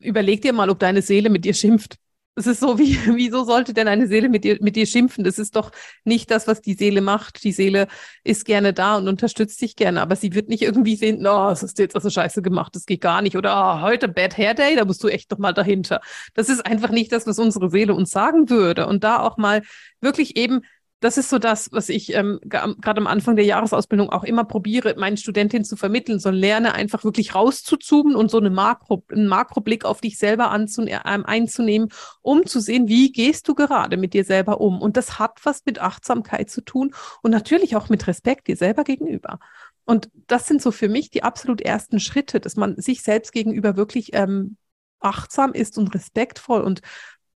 überleg 0.00 0.42
dir 0.42 0.52
mal, 0.52 0.68
ob 0.68 0.78
deine 0.78 1.00
Seele 1.00 1.30
mit 1.30 1.44
dir 1.46 1.54
schimpft. 1.54 1.96
Es 2.34 2.46
ist 2.46 2.60
so, 2.60 2.78
wie, 2.78 2.96
wieso 3.14 3.44
sollte 3.44 3.74
denn 3.74 3.88
eine 3.88 4.06
Seele 4.06 4.28
mit 4.28 4.44
dir, 4.44 4.58
mit 4.60 4.76
dir 4.76 4.86
schimpfen? 4.86 5.24
Das 5.24 5.38
ist 5.38 5.54
doch 5.54 5.70
nicht 6.04 6.30
das, 6.30 6.46
was 6.46 6.62
die 6.62 6.74
Seele 6.74 7.00
macht. 7.00 7.44
Die 7.44 7.52
Seele 7.52 7.88
ist 8.24 8.44
gerne 8.44 8.72
da 8.72 8.96
und 8.96 9.08
unterstützt 9.08 9.60
dich 9.60 9.76
gerne, 9.76 10.00
aber 10.00 10.16
sie 10.16 10.34
wird 10.34 10.48
nicht 10.48 10.62
irgendwie 10.62 10.96
sehen, 10.96 11.18
oh, 11.20 11.48
das 11.48 11.62
hast 11.62 11.78
du 11.78 11.82
jetzt 11.82 11.94
also 11.94 12.08
scheiße 12.08 12.40
gemacht, 12.40 12.74
das 12.74 12.86
geht 12.86 13.02
gar 13.02 13.22
nicht. 13.22 13.36
Oder 13.36 13.80
oh, 13.80 13.82
heute 13.82 14.08
Bad 14.08 14.36
Hair 14.38 14.54
Day, 14.54 14.76
da 14.76 14.84
musst 14.84 15.02
du 15.04 15.08
echt 15.08 15.30
doch 15.30 15.38
mal 15.38 15.52
dahinter. 15.52 16.00
Das 16.34 16.48
ist 16.48 16.64
einfach 16.64 16.90
nicht 16.90 17.12
das, 17.12 17.26
was 17.26 17.38
unsere 17.38 17.70
Seele 17.70 17.94
uns 17.94 18.10
sagen 18.10 18.48
würde. 18.48 18.86
Und 18.86 19.04
da 19.04 19.20
auch 19.20 19.36
mal 19.36 19.62
wirklich 20.00 20.36
eben 20.36 20.62
das 21.02 21.18
ist 21.18 21.30
so 21.30 21.40
das, 21.40 21.68
was 21.72 21.88
ich 21.88 22.14
ähm, 22.14 22.38
gerade 22.44 23.00
am 23.00 23.08
Anfang 23.08 23.34
der 23.34 23.44
Jahresausbildung 23.44 24.10
auch 24.10 24.22
immer 24.22 24.44
probiere, 24.44 24.94
meinen 24.96 25.16
Studentinnen 25.16 25.64
zu 25.64 25.76
vermitteln. 25.76 26.20
So 26.20 26.30
lerne 26.30 26.74
einfach 26.74 27.02
wirklich 27.02 27.34
rauszuzoomen 27.34 28.14
und 28.14 28.30
so 28.30 28.38
eine 28.38 28.50
Makro, 28.50 29.02
einen 29.10 29.26
Makroblick 29.26 29.84
auf 29.84 30.00
dich 30.00 30.16
selber 30.16 30.54
äh, 30.54 30.98
einzunehmen, 31.02 31.88
um 32.22 32.46
zu 32.46 32.60
sehen, 32.60 32.86
wie 32.86 33.10
gehst 33.10 33.48
du 33.48 33.56
gerade 33.56 33.96
mit 33.96 34.14
dir 34.14 34.24
selber 34.24 34.60
um. 34.60 34.80
Und 34.80 34.96
das 34.96 35.18
hat 35.18 35.40
was 35.42 35.64
mit 35.66 35.80
Achtsamkeit 35.80 36.50
zu 36.50 36.60
tun 36.60 36.94
und 37.20 37.32
natürlich 37.32 37.74
auch 37.74 37.88
mit 37.88 38.06
Respekt 38.06 38.46
dir 38.46 38.56
selber 38.56 38.84
gegenüber. 38.84 39.40
Und 39.84 40.08
das 40.28 40.46
sind 40.46 40.62
so 40.62 40.70
für 40.70 40.88
mich 40.88 41.10
die 41.10 41.24
absolut 41.24 41.60
ersten 41.60 41.98
Schritte, 41.98 42.38
dass 42.38 42.54
man 42.54 42.80
sich 42.80 43.02
selbst 43.02 43.32
gegenüber 43.32 43.76
wirklich 43.76 44.10
ähm, 44.12 44.56
achtsam 45.00 45.52
ist 45.52 45.78
und 45.78 45.92
respektvoll 45.92 46.60
und 46.60 46.80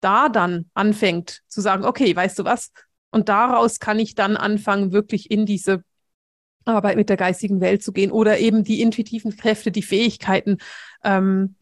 da 0.00 0.28
dann 0.28 0.68
anfängt 0.74 1.42
zu 1.46 1.60
sagen, 1.60 1.84
okay, 1.84 2.16
weißt 2.16 2.40
du 2.40 2.44
was, 2.44 2.72
und 3.12 3.28
daraus 3.28 3.78
kann 3.78 3.98
ich 3.98 4.14
dann 4.14 4.36
anfangen, 4.36 4.92
wirklich 4.92 5.30
in 5.30 5.46
diese 5.46 5.84
Arbeit 6.64 6.96
mit 6.96 7.08
der 7.08 7.16
geistigen 7.16 7.60
Welt 7.60 7.82
zu 7.82 7.92
gehen 7.92 8.10
oder 8.10 8.38
eben 8.38 8.64
die 8.64 8.80
intuitiven 8.80 9.36
Kräfte, 9.36 9.70
die 9.70 9.82
Fähigkeiten. 9.82 10.58
Ähm, 11.04 11.56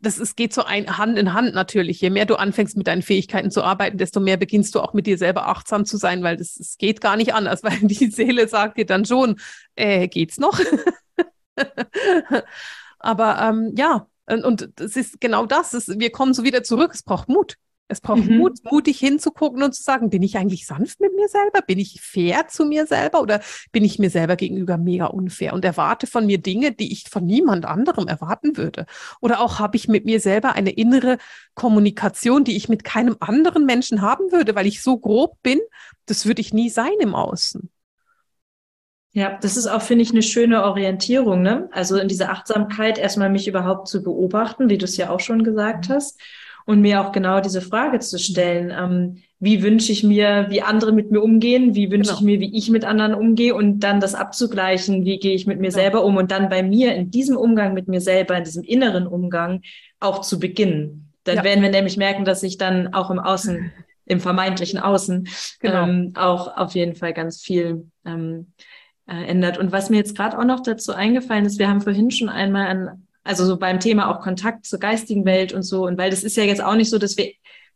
das 0.00 0.18
ist, 0.18 0.36
geht 0.36 0.52
so 0.52 0.62
ein, 0.62 0.98
Hand 0.98 1.18
in 1.18 1.32
Hand 1.32 1.54
natürlich. 1.54 2.00
Je 2.00 2.10
mehr 2.10 2.26
du 2.26 2.36
anfängst, 2.36 2.76
mit 2.76 2.86
deinen 2.86 3.02
Fähigkeiten 3.02 3.50
zu 3.50 3.62
arbeiten, 3.62 3.96
desto 3.96 4.20
mehr 4.20 4.36
beginnst 4.36 4.74
du 4.74 4.80
auch 4.80 4.92
mit 4.92 5.06
dir 5.06 5.16
selber 5.16 5.48
achtsam 5.48 5.86
zu 5.86 5.96
sein, 5.96 6.22
weil 6.22 6.36
das, 6.36 6.76
geht 6.78 7.00
gar 7.00 7.16
nicht 7.16 7.32
anders, 7.34 7.62
weil 7.64 7.78
die 7.80 8.10
Seele 8.10 8.46
sagt 8.48 8.76
dir 8.76 8.86
dann 8.86 9.04
schon, 9.04 9.36
äh, 9.76 10.08
geht's 10.08 10.38
noch? 10.38 10.60
Aber 12.98 13.40
ähm, 13.40 13.72
ja, 13.76 14.06
und, 14.26 14.44
und 14.44 14.68
das 14.76 14.96
ist 14.96 15.20
genau 15.20 15.46
das. 15.46 15.74
Ist, 15.74 15.98
wir 15.98 16.10
kommen 16.10 16.34
so 16.34 16.44
wieder 16.44 16.62
zurück. 16.62 16.92
Es 16.94 17.02
braucht 17.02 17.28
Mut. 17.28 17.56
Es 17.86 18.00
braucht 18.00 18.24
mhm. 18.24 18.38
Mut, 18.38 18.58
mutig 18.70 18.98
hinzugucken 18.98 19.62
und 19.62 19.74
zu 19.74 19.82
sagen, 19.82 20.08
bin 20.08 20.22
ich 20.22 20.38
eigentlich 20.38 20.66
sanft 20.66 21.00
mit 21.00 21.14
mir 21.14 21.28
selber? 21.28 21.60
Bin 21.66 21.78
ich 21.78 22.00
fair 22.00 22.48
zu 22.48 22.64
mir 22.64 22.86
selber 22.86 23.20
oder 23.20 23.40
bin 23.72 23.84
ich 23.84 23.98
mir 23.98 24.08
selber 24.08 24.36
gegenüber 24.36 24.78
mega 24.78 25.06
unfair 25.06 25.52
und 25.52 25.64
erwarte 25.66 26.06
von 26.06 26.24
mir 26.24 26.38
Dinge, 26.38 26.72
die 26.72 26.92
ich 26.92 27.04
von 27.10 27.26
niemand 27.26 27.66
anderem 27.66 28.08
erwarten 28.08 28.56
würde? 28.56 28.86
Oder 29.20 29.40
auch 29.40 29.58
habe 29.58 29.76
ich 29.76 29.86
mit 29.86 30.06
mir 30.06 30.18
selber 30.18 30.54
eine 30.54 30.70
innere 30.70 31.18
Kommunikation, 31.54 32.42
die 32.44 32.56
ich 32.56 32.70
mit 32.70 32.84
keinem 32.84 33.16
anderen 33.20 33.66
Menschen 33.66 34.00
haben 34.00 34.32
würde, 34.32 34.54
weil 34.54 34.66
ich 34.66 34.82
so 34.82 34.96
grob 34.96 35.42
bin, 35.42 35.60
das 36.06 36.24
würde 36.24 36.40
ich 36.40 36.54
nie 36.54 36.70
sein 36.70 36.94
im 37.00 37.14
Außen. 37.14 37.68
Ja, 39.12 39.38
das 39.40 39.58
ist 39.58 39.66
auch, 39.66 39.82
finde 39.82 40.02
ich, 40.02 40.10
eine 40.10 40.22
schöne 40.22 40.64
Orientierung, 40.64 41.42
ne? 41.42 41.68
Also 41.70 41.98
in 41.98 42.08
dieser 42.08 42.30
Achtsamkeit 42.30 42.98
erstmal 42.98 43.30
mich 43.30 43.46
überhaupt 43.46 43.88
zu 43.88 44.02
beobachten, 44.02 44.68
wie 44.70 44.78
du 44.78 44.86
es 44.86 44.96
ja 44.96 45.10
auch 45.10 45.20
schon 45.20 45.44
gesagt 45.44 45.90
mhm. 45.90 45.94
hast 45.94 46.18
und 46.66 46.80
mir 46.80 47.00
auch 47.00 47.12
genau 47.12 47.40
diese 47.40 47.60
Frage 47.60 47.98
zu 47.98 48.18
stellen, 48.18 48.72
ähm, 48.76 49.22
wie 49.38 49.62
wünsche 49.62 49.92
ich 49.92 50.02
mir, 50.02 50.46
wie 50.48 50.62
andere 50.62 50.92
mit 50.92 51.10
mir 51.10 51.22
umgehen, 51.22 51.74
wie 51.74 51.90
wünsche 51.90 52.10
genau. 52.10 52.18
ich 52.20 52.24
mir, 52.24 52.40
wie 52.40 52.56
ich 52.56 52.70
mit 52.70 52.84
anderen 52.84 53.14
umgehe 53.14 53.54
und 53.54 53.80
dann 53.80 54.00
das 54.00 54.14
abzugleichen, 54.14 55.04
wie 55.04 55.18
gehe 55.18 55.34
ich 55.34 55.46
mit 55.46 55.58
mir 55.58 55.68
genau. 55.68 55.80
selber 55.82 56.04
um 56.04 56.16
und 56.16 56.30
dann 56.30 56.48
bei 56.48 56.62
mir 56.62 56.94
in 56.94 57.10
diesem 57.10 57.36
Umgang 57.36 57.74
mit 57.74 57.86
mir 57.86 58.00
selber, 58.00 58.36
in 58.38 58.44
diesem 58.44 58.62
inneren 58.62 59.06
Umgang 59.06 59.60
auch 60.00 60.22
zu 60.22 60.38
beginnen. 60.38 61.12
Dann 61.24 61.36
ja. 61.36 61.44
werden 61.44 61.62
wir 61.62 61.70
nämlich 61.70 61.96
merken, 61.96 62.24
dass 62.24 62.40
sich 62.40 62.56
dann 62.56 62.94
auch 62.94 63.10
im 63.10 63.18
Außen, 63.18 63.70
im 64.06 64.20
vermeintlichen 64.20 64.78
Außen, 64.78 65.28
genau. 65.60 65.86
ähm, 65.86 66.12
auch 66.14 66.56
auf 66.56 66.74
jeden 66.74 66.94
Fall 66.94 67.12
ganz 67.12 67.42
viel 67.42 67.90
ähm, 68.06 68.52
äh, 69.06 69.26
ändert. 69.26 69.58
Und 69.58 69.72
was 69.72 69.90
mir 69.90 69.96
jetzt 69.98 70.16
gerade 70.16 70.38
auch 70.38 70.44
noch 70.44 70.60
dazu 70.60 70.92
eingefallen 70.92 71.44
ist, 71.44 71.58
wir 71.58 71.68
haben 71.68 71.82
vorhin 71.82 72.10
schon 72.10 72.30
einmal 72.30 72.66
an 72.66 73.03
also 73.24 73.44
so 73.46 73.56
beim 73.56 73.80
Thema 73.80 74.10
auch 74.10 74.20
Kontakt 74.20 74.66
zur 74.66 74.78
geistigen 74.78 75.24
Welt 75.24 75.52
und 75.52 75.62
so. 75.62 75.86
Und 75.86 75.98
weil 75.98 76.10
das 76.10 76.22
ist 76.22 76.36
ja 76.36 76.44
jetzt 76.44 76.62
auch 76.62 76.76
nicht 76.76 76.90
so, 76.90 76.98
dass 76.98 77.16
wir, 77.16 77.32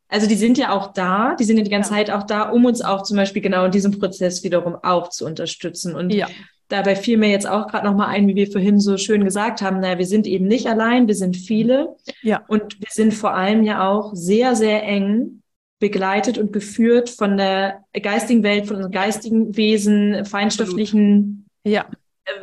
also 0.09 0.29
die 0.29 0.37
sind 0.37 0.59
ja 0.59 0.73
auch 0.73 0.93
da, 0.93 1.35
die 1.35 1.45
sind 1.45 1.57
ja 1.57 1.65
die 1.65 1.71
ganze 1.71 1.91
ja. 1.91 1.97
Zeit 1.97 2.11
auch 2.11 2.25
da, 2.25 2.51
um 2.51 2.67
uns 2.67 2.83
auch 2.83 3.03
zum 3.03 3.17
Beispiel 3.17 3.43
genau 3.43 3.65
in 3.65 3.73
diesem 3.73 3.99
Prozess 3.99 4.45
wiederum 4.45 4.77
auch 4.83 5.09
zu 5.09 5.25
unterstützen. 5.25 5.95
Und 5.95 6.11
ja. 6.11 6.29
dabei 6.69 6.97
fiel 6.97 7.17
mir 7.17 7.31
jetzt 7.31 7.49
auch 7.49 7.67
gerade 7.67 7.87
nochmal 7.87 8.09
ein, 8.09 8.29
wie 8.29 8.35
wir 8.35 8.51
vorhin 8.51 8.79
so 8.79 8.99
schön 8.99 9.25
gesagt 9.25 9.63
haben, 9.63 9.81
naja, 9.81 9.99
wir 9.99 10.07
sind 10.07 10.27
eben 10.27 10.47
nicht 10.47 10.67
allein, 10.67 11.09
wir 11.09 11.15
sind 11.15 11.37
viele. 11.37 11.97
Ja. 12.23 12.45
Und 12.47 12.79
wir 12.79 12.89
sind 12.91 13.15
vor 13.15 13.35
allem 13.35 13.63
ja 13.65 13.89
auch 13.89 14.15
sehr, 14.15 14.55
sehr 14.55 14.83
eng 14.85 15.43
begleitet 15.81 16.39
und 16.39 16.53
geführt 16.53 17.09
von 17.09 17.37
der 17.37 17.85
geistigen 18.03 18.43
Welt, 18.43 18.67
von 18.67 18.77
unseren 18.77 18.93
geistigen 18.93 19.57
Wesen, 19.57 20.25
feinstofflichen 20.25 21.47
ja. 21.65 21.87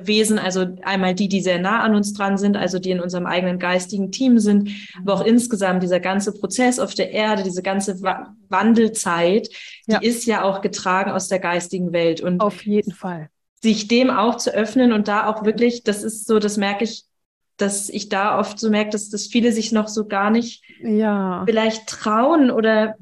Wesen, 0.02 0.40
also 0.40 0.66
einmal 0.84 1.16
die, 1.16 1.28
die 1.28 1.42
sehr 1.42 1.60
nah 1.60 1.82
an 1.84 1.96
uns 1.96 2.14
dran 2.14 2.38
sind, 2.38 2.58
also 2.58 2.80
die 2.80 2.92
in 2.92 3.00
unserem 3.00 3.26
eigenen 3.26 3.60
geistigen 3.60 4.12
Team 4.12 4.40
sind, 4.40 4.70
aber 5.00 5.14
auch 5.14 5.26
insgesamt 5.26 5.84
dieser 5.84 6.00
ganze 6.00 6.34
Prozess 6.34 6.80
auf 6.80 6.94
der 6.94 7.12
Erde, 7.12 7.44
diese 7.44 7.62
ganze 7.62 8.02
Wa 8.02 8.36
Wandelzeit, 8.50 9.50
die 9.88 9.94
ja. 9.94 10.00
ist 10.00 10.26
ja 10.26 10.44
auch 10.44 10.62
getragen 10.62 11.12
aus 11.12 11.28
der 11.28 11.40
geistigen 11.40 11.94
Welt 11.94 12.22
und 12.22 12.42
auf 12.42 12.64
jeden 12.66 12.92
Fall 12.92 13.30
sich 13.66 13.88
dem 13.88 14.12
auch 14.12 14.38
zu 14.38 14.54
öffnen 14.54 14.94
und 14.94 15.08
da 15.08 15.26
auch 15.28 15.44
wirklich, 15.44 15.84
das 15.84 16.04
ist 16.04 16.28
so, 16.28 16.38
das 16.38 16.58
merke 16.58 16.84
ich 16.84 17.06
dass 17.58 17.90
ich 17.90 18.10
da 18.10 18.38
oft 18.40 18.60
so 18.60 18.70
merke, 18.70 18.90
dass, 18.92 19.10
dass 19.10 19.28
viele 19.28 19.52
sich 19.52 19.72
noch 19.72 19.88
so 19.88 20.08
gar 20.08 20.30
nicht 20.30 20.64
ja. 20.82 21.44
vielleicht 21.46 21.88
trauen 21.88 22.52
oder 22.52 22.96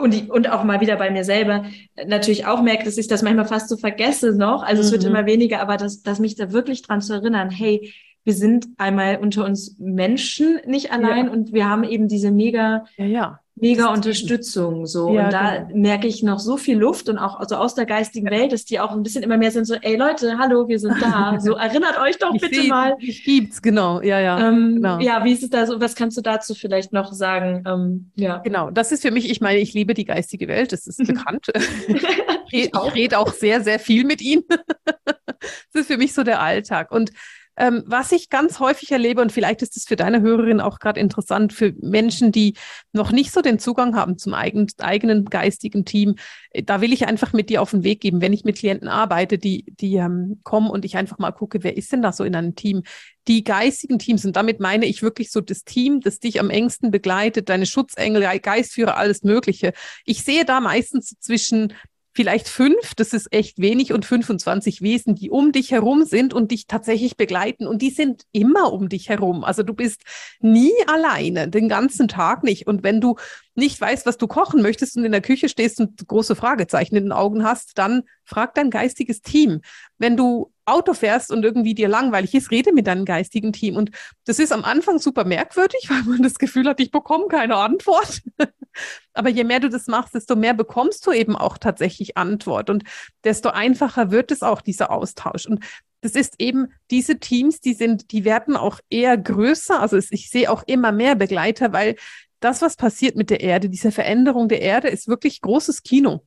und, 0.00 0.30
und 0.30 0.50
auch 0.50 0.64
mal 0.64 0.80
wieder 0.80 0.96
bei 0.96 1.10
mir 1.10 1.24
selber 1.24 1.64
natürlich 2.06 2.46
auch 2.46 2.62
merke, 2.62 2.84
dass 2.84 2.98
ich 2.98 3.08
das 3.08 3.22
manchmal 3.22 3.46
fast 3.46 3.68
so 3.68 3.76
vergesse 3.76 4.36
noch. 4.36 4.62
Also 4.62 4.82
mhm. 4.82 4.86
es 4.86 4.92
wird 4.92 5.02
mhm. 5.02 5.08
immer 5.08 5.26
weniger, 5.26 5.60
aber 5.60 5.76
dass, 5.76 6.02
dass 6.02 6.20
mich 6.20 6.36
da 6.36 6.52
wirklich 6.52 6.82
dran 6.82 7.00
zu 7.00 7.12
erinnern, 7.14 7.50
hey, 7.50 7.92
wir 8.24 8.34
sind 8.34 8.68
einmal 8.76 9.16
unter 9.16 9.44
uns 9.44 9.76
Menschen 9.78 10.60
nicht 10.66 10.92
allein 10.92 11.26
ja. 11.26 11.32
und 11.32 11.52
wir 11.52 11.68
haben 11.68 11.82
eben 11.82 12.08
diese 12.08 12.30
mega 12.30 12.84
ja, 12.96 13.06
ja 13.06 13.40
mega 13.60 13.92
Unterstützung 13.92 14.86
so 14.86 15.12
ja, 15.12 15.24
und 15.24 15.32
da 15.32 15.56
genau. 15.58 15.76
merke 15.78 16.06
ich 16.06 16.22
noch 16.22 16.38
so 16.38 16.56
viel 16.56 16.78
Luft 16.78 17.08
und 17.08 17.18
auch 17.18 17.38
also 17.38 17.56
aus 17.56 17.74
der 17.74 17.86
geistigen 17.86 18.30
Welt, 18.30 18.52
dass 18.52 18.64
die 18.64 18.80
auch 18.80 18.92
ein 18.92 19.02
bisschen 19.02 19.22
immer 19.22 19.36
mehr 19.36 19.50
sind 19.50 19.64
so 19.64 19.74
ey 19.74 19.96
Leute, 19.96 20.38
hallo, 20.38 20.68
wir 20.68 20.78
sind 20.78 21.00
da. 21.00 21.38
So 21.48 21.54
erinnert 21.54 21.98
euch 21.98 22.18
doch 22.18 22.34
ich 22.34 22.40
bitte 22.40 22.62
seh, 22.62 22.68
mal. 22.68 22.96
Ich 22.98 23.24
gibt's 23.24 23.62
genau. 23.62 24.00
Ja, 24.02 24.18
ja. 24.18 24.48
Ähm, 24.48 24.76
genau. 24.76 24.98
Ja, 24.98 25.24
wie 25.24 25.32
ist 25.32 25.42
es 25.42 25.50
da 25.50 25.66
so 25.66 25.80
was 25.80 25.94
kannst 25.94 26.16
du 26.16 26.20
dazu 26.20 26.54
vielleicht 26.54 26.92
noch 26.92 27.12
sagen? 27.12 27.64
Ähm, 27.66 28.10
ja. 28.16 28.38
Genau, 28.38 28.70
das 28.70 28.92
ist 28.92 29.02
für 29.02 29.10
mich, 29.10 29.30
ich 29.30 29.40
meine, 29.40 29.58
ich 29.58 29.74
liebe 29.74 29.94
die 29.94 30.04
geistige 30.04 30.48
Welt, 30.48 30.72
das 30.72 30.86
ist 30.86 30.98
bekannt. 31.06 31.46
ich, 32.50 32.72
ich 32.72 32.94
rede 32.94 33.18
auch 33.18 33.32
sehr 33.32 33.62
sehr 33.62 33.78
viel 33.78 34.04
mit 34.04 34.20
ihnen. 34.20 34.44
das 34.44 35.82
ist 35.82 35.86
für 35.86 35.98
mich 35.98 36.12
so 36.12 36.22
der 36.22 36.40
Alltag 36.40 36.90
und 36.90 37.12
ähm, 37.58 37.82
was 37.86 38.12
ich 38.12 38.30
ganz 38.30 38.60
häufig 38.60 38.92
erlebe, 38.92 39.20
und 39.20 39.32
vielleicht 39.32 39.62
ist 39.62 39.76
es 39.76 39.84
für 39.84 39.96
deine 39.96 40.20
Hörerin 40.20 40.60
auch 40.60 40.78
gerade 40.78 41.00
interessant, 41.00 41.52
für 41.52 41.74
Menschen, 41.80 42.30
die 42.30 42.54
noch 42.92 43.10
nicht 43.10 43.32
so 43.32 43.42
den 43.42 43.58
Zugang 43.58 43.96
haben 43.96 44.16
zum 44.16 44.32
eigen, 44.32 44.68
eigenen 44.78 45.24
geistigen 45.24 45.84
Team, 45.84 46.14
äh, 46.50 46.62
da 46.62 46.80
will 46.80 46.92
ich 46.92 47.06
einfach 47.06 47.32
mit 47.32 47.50
dir 47.50 47.60
auf 47.60 47.72
den 47.72 47.82
Weg 47.82 48.00
geben, 48.00 48.20
wenn 48.20 48.32
ich 48.32 48.44
mit 48.44 48.56
Klienten 48.56 48.88
arbeite, 48.88 49.38
die, 49.38 49.64
die 49.80 49.96
ähm, 49.96 50.40
kommen 50.44 50.70
und 50.70 50.84
ich 50.84 50.96
einfach 50.96 51.18
mal 51.18 51.32
gucke, 51.32 51.64
wer 51.64 51.76
ist 51.76 51.92
denn 51.92 52.02
da 52.02 52.12
so 52.12 52.24
in 52.24 52.36
einem 52.36 52.54
Team? 52.54 52.84
Die 53.26 53.44
geistigen 53.44 53.98
Teams, 53.98 54.24
und 54.24 54.36
damit 54.36 54.60
meine 54.60 54.86
ich 54.86 55.02
wirklich 55.02 55.30
so 55.30 55.40
das 55.40 55.64
Team, 55.64 56.00
das 56.00 56.20
dich 56.20 56.40
am 56.40 56.50
engsten 56.50 56.90
begleitet, 56.90 57.48
deine 57.48 57.66
Schutzengel, 57.66 58.22
Geistführer, 58.40 58.96
alles 58.96 59.22
Mögliche. 59.22 59.72
Ich 60.04 60.22
sehe 60.22 60.44
da 60.44 60.60
meistens 60.60 61.16
zwischen 61.20 61.74
vielleicht 62.18 62.48
fünf, 62.48 62.96
das 62.96 63.12
ist 63.12 63.32
echt 63.32 63.60
wenig, 63.60 63.92
und 63.92 64.04
25 64.04 64.82
Wesen, 64.82 65.14
die 65.14 65.30
um 65.30 65.52
dich 65.52 65.70
herum 65.70 66.02
sind 66.02 66.34
und 66.34 66.50
dich 66.50 66.66
tatsächlich 66.66 67.16
begleiten. 67.16 67.64
Und 67.64 67.80
die 67.80 67.90
sind 67.90 68.24
immer 68.32 68.72
um 68.72 68.88
dich 68.88 69.08
herum. 69.08 69.44
Also 69.44 69.62
du 69.62 69.72
bist 69.72 70.02
nie 70.40 70.72
alleine, 70.88 71.46
den 71.46 71.68
ganzen 71.68 72.08
Tag 72.08 72.42
nicht. 72.42 72.66
Und 72.66 72.82
wenn 72.82 73.00
du 73.00 73.14
nicht 73.54 73.80
weißt, 73.80 74.04
was 74.04 74.18
du 74.18 74.26
kochen 74.26 74.62
möchtest 74.62 74.96
und 74.96 75.04
in 75.04 75.12
der 75.12 75.20
Küche 75.20 75.48
stehst 75.48 75.78
und 75.78 76.08
große 76.08 76.34
Fragezeichen 76.34 76.96
in 76.96 77.04
den 77.04 77.12
Augen 77.12 77.44
hast, 77.44 77.78
dann 77.78 78.02
frag 78.24 78.52
dein 78.54 78.70
geistiges 78.70 79.22
Team. 79.22 79.60
Wenn 79.98 80.16
du 80.16 80.52
Auto 80.68 80.94
fährst 80.94 81.30
und 81.30 81.44
irgendwie 81.44 81.74
dir 81.74 81.88
langweilig 81.88 82.34
ist, 82.34 82.50
rede 82.50 82.72
mit 82.72 82.86
deinem 82.86 83.04
geistigen 83.04 83.52
Team. 83.52 83.76
Und 83.76 83.90
das 84.24 84.38
ist 84.38 84.52
am 84.52 84.64
Anfang 84.64 84.98
super 84.98 85.24
merkwürdig, 85.24 85.80
weil 85.88 86.02
man 86.04 86.22
das 86.22 86.38
Gefühl 86.38 86.68
hat, 86.68 86.80
ich 86.80 86.90
bekomme 86.90 87.26
keine 87.28 87.56
Antwort. 87.56 88.22
Aber 89.12 89.28
je 89.28 89.44
mehr 89.44 89.60
du 89.60 89.68
das 89.68 89.86
machst, 89.88 90.14
desto 90.14 90.36
mehr 90.36 90.54
bekommst 90.54 91.06
du 91.06 91.12
eben 91.12 91.34
auch 91.34 91.58
tatsächlich 91.58 92.16
Antwort 92.16 92.70
und 92.70 92.84
desto 93.24 93.48
einfacher 93.48 94.12
wird 94.12 94.30
es 94.30 94.42
auch, 94.42 94.60
dieser 94.60 94.92
Austausch. 94.92 95.46
Und 95.46 95.64
das 96.00 96.12
ist 96.12 96.34
eben 96.38 96.68
diese 96.90 97.18
Teams, 97.18 97.60
die 97.60 97.74
sind, 97.74 98.12
die 98.12 98.24
werden 98.24 98.56
auch 98.56 98.78
eher 98.88 99.16
größer. 99.16 99.80
Also 99.80 99.96
ich 99.96 100.30
sehe 100.30 100.50
auch 100.50 100.62
immer 100.66 100.92
mehr 100.92 101.16
Begleiter, 101.16 101.72
weil 101.72 101.96
das, 102.40 102.62
was 102.62 102.76
passiert 102.76 103.16
mit 103.16 103.30
der 103.30 103.40
Erde, 103.40 103.68
diese 103.68 103.90
Veränderung 103.90 104.48
der 104.48 104.60
Erde, 104.62 104.88
ist 104.88 105.08
wirklich 105.08 105.40
großes 105.40 105.82
Kino. 105.82 106.22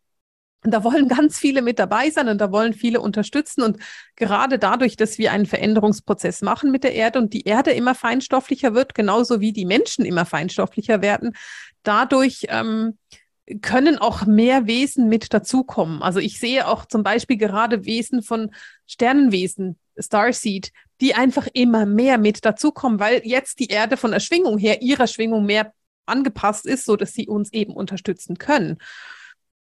Und 0.64 0.72
da 0.72 0.84
wollen 0.84 1.08
ganz 1.08 1.40
viele 1.40 1.62
mit 1.62 1.80
dabei 1.80 2.12
sein 2.12 2.30
und 2.30 2.40
da 2.40 2.52
wollen 2.52 2.74
viele 2.74 3.02
unterstützen. 3.02 3.64
Und 3.64 3.78
gerade 4.16 4.60
dadurch, 4.60 4.96
dass 4.96 5.18
wir 5.18 5.32
einen 5.32 5.48
Veränderungsprozess 5.48 6.42
machen 6.42 6.72
mit 6.72 6.84
der 6.84 6.94
Erde 6.94 7.20
und 7.20 7.34
die 7.34 7.44
Erde 7.44 7.72
immer 7.72 7.96
feinstofflicher 7.96 8.76
wird, 8.76 8.94
genauso 8.94 9.40
wie 9.40 9.54
die 9.54 9.66
Menschen 9.66 10.06
immer 10.06 10.26
feinstofflicher 10.26 11.02
werden, 11.02 11.36
dadurch 11.84 12.46
ähm, 12.50 12.98
können 13.62 13.98
auch 13.98 14.26
mehr 14.26 14.68
Wesen 14.68 15.10
mit 15.10 15.34
dazukommen. 15.34 16.02
Also 16.02 16.20
ich 16.20 16.40
sehe 16.40 16.68
auch 16.68 16.86
zum 16.86 17.04
Beispiel 17.04 17.38
gerade 17.38 17.86
Wesen 17.86 18.22
von 18.22 18.52
Sternenwesen, 18.86 19.78
Starseed, 19.98 20.72
die 21.02 21.16
einfach 21.16 21.48
immer 21.54 21.86
mehr 21.86 22.18
mit 22.18 22.46
dazukommen, 22.46 23.00
weil 23.00 23.22
jetzt 23.26 23.60
die 23.60 23.68
Erde 23.68 23.98
von 23.98 24.12
der 24.12 24.20
Schwingung 24.20 24.58
her, 24.58 24.82
ihrer 24.82 25.08
Schwingung 25.08 25.46
mehr 25.46 25.74
angepasst 26.06 26.66
ist, 26.66 26.86
so 26.86 26.96
dass 26.96 27.14
sie 27.14 27.28
uns 27.28 27.52
eben 27.52 27.74
unterstützen 27.74 28.38
können. 28.38 28.78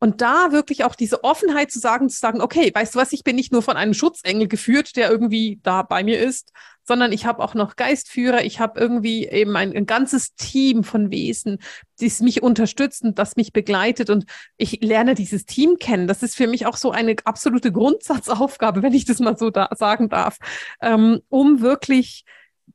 Und 0.00 0.20
da 0.20 0.52
wirklich 0.52 0.84
auch 0.84 0.94
diese 0.94 1.24
Offenheit 1.24 1.72
zu 1.72 1.80
sagen, 1.80 2.08
zu 2.08 2.18
sagen, 2.18 2.40
okay, 2.40 2.70
weißt 2.72 2.94
du 2.94 2.98
was, 2.98 3.12
ich 3.12 3.24
bin 3.24 3.36
nicht 3.36 3.52
nur 3.52 3.62
von 3.62 3.76
einem 3.76 3.94
Schutzengel 3.94 4.46
geführt, 4.46 4.96
der 4.96 5.10
irgendwie 5.10 5.58
da 5.62 5.82
bei 5.82 6.04
mir 6.04 6.20
ist, 6.20 6.52
sondern 6.88 7.12
ich 7.12 7.26
habe 7.26 7.42
auch 7.42 7.54
noch 7.54 7.76
Geistführer, 7.76 8.44
ich 8.44 8.60
habe 8.60 8.80
irgendwie 8.80 9.26
eben 9.28 9.56
ein, 9.56 9.76
ein, 9.76 9.86
ganzes 9.86 10.34
Team 10.34 10.84
von 10.84 11.10
Wesen, 11.10 11.58
die 12.00 12.10
mich 12.20 12.42
unterstützen, 12.42 13.14
das 13.14 13.36
mich 13.36 13.52
begleitet 13.52 14.08
und 14.08 14.24
ich 14.56 14.80
lerne 14.82 15.14
dieses 15.14 15.44
Team 15.44 15.76
kennen. 15.78 16.06
Das 16.06 16.22
ist 16.22 16.34
für 16.34 16.46
mich 16.46 16.64
auch 16.64 16.76
so 16.76 16.90
eine 16.90 17.16
absolute 17.24 17.72
Grundsatzaufgabe, 17.72 18.82
wenn 18.82 18.94
ich 18.94 19.04
das 19.04 19.18
mal 19.18 19.36
so 19.36 19.50
da 19.50 19.68
sagen 19.76 20.08
darf, 20.08 20.38
ähm, 20.80 21.20
um 21.28 21.60
wirklich 21.60 22.24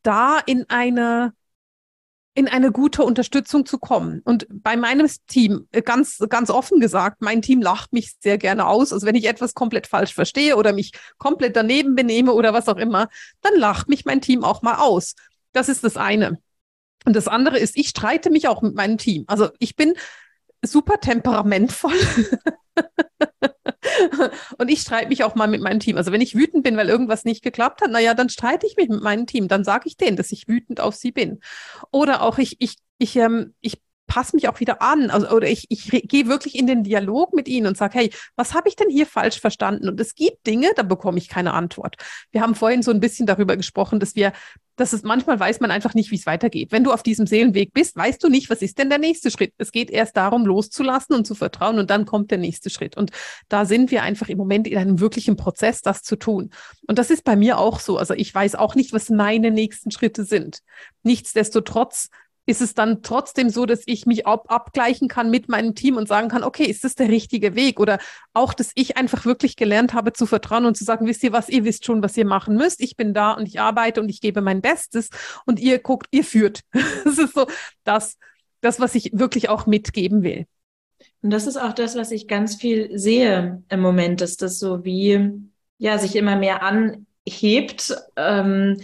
da 0.03 0.39
in 0.45 0.69
eine 0.69 1.33
in 2.35 2.47
eine 2.47 2.71
gute 2.71 3.03
Unterstützung 3.03 3.65
zu 3.65 3.77
kommen. 3.77 4.21
Und 4.23 4.47
bei 4.49 4.75
meinem 4.75 5.07
Team, 5.27 5.67
äh, 5.71 5.81
ganz, 5.81 6.17
ganz 6.29 6.49
offen 6.49 6.79
gesagt, 6.79 7.21
mein 7.21 7.41
Team 7.41 7.61
lacht 7.61 7.93
mich 7.93 8.15
sehr 8.19 8.37
gerne 8.37 8.67
aus. 8.67 8.91
Also 8.91 9.05
wenn 9.05 9.15
ich 9.15 9.27
etwas 9.27 9.53
komplett 9.53 9.87
falsch 9.87 10.13
verstehe 10.13 10.55
oder 10.55 10.73
mich 10.73 10.93
komplett 11.17 11.55
daneben 11.55 11.95
benehme 11.95 12.33
oder 12.33 12.53
was 12.53 12.67
auch 12.67 12.77
immer, 12.77 13.07
dann 13.41 13.55
lacht 13.55 13.87
mich 13.87 14.05
mein 14.05 14.21
Team 14.21 14.43
auch 14.43 14.61
mal 14.63 14.75
aus. 14.75 15.13
Das 15.51 15.69
ist 15.69 15.83
das 15.83 15.95
eine. 15.95 16.39
Und 17.05 17.15
das 17.15 17.27
andere 17.27 17.59
ist, 17.59 17.77
ich 17.77 17.89
streite 17.89 18.29
mich 18.31 18.47
auch 18.47 18.61
mit 18.61 18.75
meinem 18.75 18.97
Team. 18.97 19.25
Also 19.27 19.49
ich 19.59 19.75
bin 19.75 19.93
super 20.63 20.99
temperamentvoll. 20.99 21.93
und 24.57 24.69
ich 24.69 24.81
streite 24.81 25.09
mich 25.09 25.23
auch 25.23 25.35
mal 25.35 25.47
mit 25.47 25.61
meinem 25.61 25.79
Team. 25.79 25.97
Also 25.97 26.11
wenn 26.11 26.21
ich 26.21 26.35
wütend 26.35 26.63
bin, 26.63 26.77
weil 26.77 26.89
irgendwas 26.89 27.25
nicht 27.25 27.43
geklappt 27.43 27.81
hat, 27.81 27.91
naja, 27.91 28.13
dann 28.13 28.29
streite 28.29 28.65
ich 28.67 28.77
mich 28.77 28.89
mit 28.89 29.01
meinem 29.01 29.27
Team. 29.27 29.47
Dann 29.47 29.63
sage 29.63 29.87
ich 29.87 29.97
denen, 29.97 30.17
dass 30.17 30.31
ich 30.31 30.47
wütend 30.47 30.79
auf 30.79 30.95
sie 30.95 31.11
bin. 31.11 31.39
Oder 31.91 32.21
auch 32.21 32.37
ich, 32.37 32.57
ich, 32.59 32.77
ich, 32.97 33.15
ähm, 33.15 33.53
ich 33.61 33.81
passe 34.07 34.35
mich 34.35 34.47
auch 34.49 34.59
wieder 34.59 34.81
an. 34.81 35.09
Also, 35.09 35.29
oder 35.29 35.47
ich, 35.47 35.65
ich 35.69 35.89
gehe 36.07 36.27
wirklich 36.27 36.55
in 36.55 36.67
den 36.67 36.83
Dialog 36.83 37.33
mit 37.33 37.47
ihnen 37.47 37.67
und 37.67 37.77
sage, 37.77 37.97
hey, 37.97 38.13
was 38.35 38.53
habe 38.53 38.69
ich 38.69 38.75
denn 38.75 38.89
hier 38.89 39.05
falsch 39.05 39.39
verstanden? 39.39 39.89
Und 39.89 39.99
es 39.99 40.15
gibt 40.15 40.45
Dinge, 40.45 40.69
da 40.75 40.83
bekomme 40.83 41.17
ich 41.17 41.29
keine 41.29 41.53
Antwort. 41.53 41.95
Wir 42.31 42.41
haben 42.41 42.55
vorhin 42.55 42.83
so 42.83 42.91
ein 42.91 42.99
bisschen 42.99 43.25
darüber 43.25 43.57
gesprochen, 43.57 43.99
dass 43.99 44.15
wir 44.15 44.33
dass 44.75 44.93
es 44.93 45.03
manchmal 45.03 45.39
weiß 45.39 45.59
man 45.59 45.71
einfach 45.71 45.93
nicht, 45.93 46.11
wie 46.11 46.15
es 46.15 46.25
weitergeht. 46.25 46.71
Wenn 46.71 46.83
du 46.83 46.91
auf 46.91 47.03
diesem 47.03 47.27
Seelenweg 47.27 47.73
bist, 47.73 47.95
weißt 47.95 48.23
du 48.23 48.29
nicht, 48.29 48.49
was 48.49 48.61
ist 48.61 48.77
denn 48.77 48.89
der 48.89 48.97
nächste 48.97 49.29
Schritt. 49.29 49.53
Es 49.57 49.71
geht 49.71 49.91
erst 49.91 50.17
darum, 50.17 50.45
loszulassen 50.45 51.15
und 51.15 51.27
zu 51.27 51.35
vertrauen 51.35 51.77
und 51.77 51.89
dann 51.89 52.05
kommt 52.05 52.31
der 52.31 52.39
nächste 52.39 52.69
Schritt. 52.69 52.97
Und 52.97 53.11
da 53.49 53.65
sind 53.65 53.91
wir 53.91 54.03
einfach 54.03 54.29
im 54.29 54.37
Moment 54.37 54.67
in 54.67 54.77
einem 54.77 54.99
wirklichen 54.99 55.35
Prozess, 55.35 55.81
das 55.81 56.01
zu 56.01 56.15
tun. 56.15 56.49
Und 56.87 56.97
das 56.97 57.11
ist 57.11 57.23
bei 57.23 57.35
mir 57.35 57.59
auch 57.59 57.79
so. 57.79 57.97
Also 57.97 58.13
ich 58.15 58.33
weiß 58.33 58.55
auch 58.55 58.75
nicht, 58.75 58.93
was 58.93 59.09
meine 59.09 59.51
nächsten 59.51 59.91
Schritte 59.91 60.25
sind. 60.25 60.59
Nichtsdestotrotz 61.03 62.09
ist 62.45 62.61
es 62.61 62.73
dann 62.73 63.01
trotzdem 63.03 63.49
so, 63.49 63.65
dass 63.65 63.83
ich 63.85 64.05
mich 64.05 64.27
ab 64.27 64.45
abgleichen 64.49 65.07
kann 65.07 65.29
mit 65.29 65.47
meinem 65.47 65.75
Team 65.75 65.95
und 65.95 66.07
sagen 66.07 66.27
kann, 66.27 66.43
okay, 66.43 66.65
ist 66.65 66.83
das 66.83 66.95
der 66.95 67.09
richtige 67.09 67.55
Weg? 67.55 67.79
Oder 67.79 67.99
auch, 68.33 68.53
dass 68.53 68.71
ich 68.75 68.97
einfach 68.97 69.25
wirklich 69.25 69.55
gelernt 69.55 69.93
habe 69.93 70.13
zu 70.13 70.25
vertrauen 70.25 70.65
und 70.65 70.75
zu 70.75 70.83
sagen, 70.83 71.05
wisst 71.05 71.23
ihr 71.23 71.31
was, 71.31 71.49
ihr 71.49 71.63
wisst 71.63 71.85
schon, 71.85 72.03
was 72.03 72.17
ihr 72.17 72.25
machen 72.25 72.55
müsst. 72.55 72.81
Ich 72.81 72.97
bin 72.97 73.13
da 73.13 73.31
und 73.31 73.47
ich 73.47 73.59
arbeite 73.59 74.01
und 74.01 74.09
ich 74.09 74.19
gebe 74.19 74.41
mein 74.41 74.61
Bestes 74.61 75.09
und 75.45 75.59
ihr 75.59 75.79
guckt, 75.79 76.07
ihr 76.11 76.23
führt. 76.23 76.61
das 77.05 77.17
ist 77.17 77.33
so 77.33 77.47
das, 77.83 78.17
das, 78.61 78.79
was 78.79 78.95
ich 78.95 79.11
wirklich 79.13 79.47
auch 79.47 79.65
mitgeben 79.65 80.23
will. 80.23 80.45
Und 81.21 81.29
das 81.29 81.47
ist 81.47 81.57
auch 81.57 81.73
das, 81.73 81.95
was 81.95 82.11
ich 82.11 82.27
ganz 82.27 82.55
viel 82.55 82.97
sehe 82.97 83.63
im 83.69 83.79
Moment, 83.79 84.19
dass 84.19 84.35
das 84.35 84.59
so 84.59 84.83
wie, 84.83 85.31
ja, 85.77 85.97
sich 85.97 86.17
immer 86.17 86.35
mehr 86.35 86.61
anhebt. 86.61 87.95
Ähm, 88.17 88.77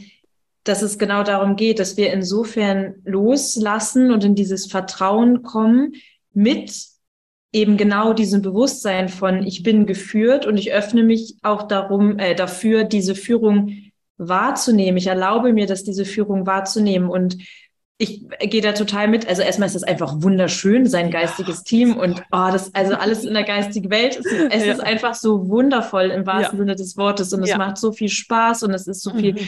dass 0.69 0.83
es 0.83 0.99
genau 0.99 1.23
darum 1.23 1.55
geht, 1.55 1.79
dass 1.79 1.97
wir 1.97 2.13
insofern 2.13 2.95
loslassen 3.03 4.11
und 4.11 4.23
in 4.23 4.35
dieses 4.35 4.67
Vertrauen 4.67 5.41
kommen 5.41 5.93
mit 6.31 6.71
eben 7.51 7.75
genau 7.75 8.13
diesem 8.13 8.43
Bewusstsein 8.43 9.09
von 9.09 9.43
ich 9.43 9.63
bin 9.63 9.87
geführt 9.87 10.45
und 10.45 10.57
ich 10.57 10.71
öffne 10.71 11.03
mich 11.03 11.37
auch 11.41 11.63
darum 11.63 12.19
äh, 12.19 12.35
dafür 12.35 12.83
diese 12.83 13.15
Führung 13.15 13.91
wahrzunehmen. 14.17 14.97
Ich 14.97 15.07
erlaube 15.07 15.53
mir, 15.53 15.65
dass 15.65 15.83
diese 15.83 16.05
Führung 16.05 16.45
wahrzunehmen 16.45 17.09
und 17.09 17.37
ich 18.01 18.25
gehe 18.39 18.61
da 18.61 18.71
total 18.71 19.09
mit. 19.09 19.27
Also 19.27 19.41
erstmal 19.41 19.67
ist 19.67 19.75
es 19.75 19.83
einfach 19.83 20.21
wunderschön, 20.21 20.85
sein 20.85 21.11
geistiges 21.11 21.63
Team 21.63 21.97
und 21.97 22.21
oh, 22.31 22.47
das, 22.49 22.73
also 22.73 22.93
alles 22.93 23.25
in 23.25 23.33
der 23.33 23.43
geistigen 23.43 23.89
Welt. 23.89 24.17
Es, 24.17 24.25
es 24.25 24.65
ja. 24.65 24.71
ist 24.71 24.79
einfach 24.79 25.15
so 25.15 25.49
wundervoll 25.49 26.05
im 26.05 26.25
wahrsten 26.25 26.57
ja. 26.57 26.63
Sinne 26.63 26.75
des 26.75 26.95
Wortes 26.95 27.33
und 27.33 27.43
es 27.43 27.49
ja. 27.49 27.57
macht 27.57 27.77
so 27.77 27.91
viel 27.91 28.07
Spaß 28.07 28.63
und 28.63 28.73
es 28.73 28.87
ist 28.87 29.01
so 29.01 29.13
viel 29.13 29.33
mhm. 29.33 29.47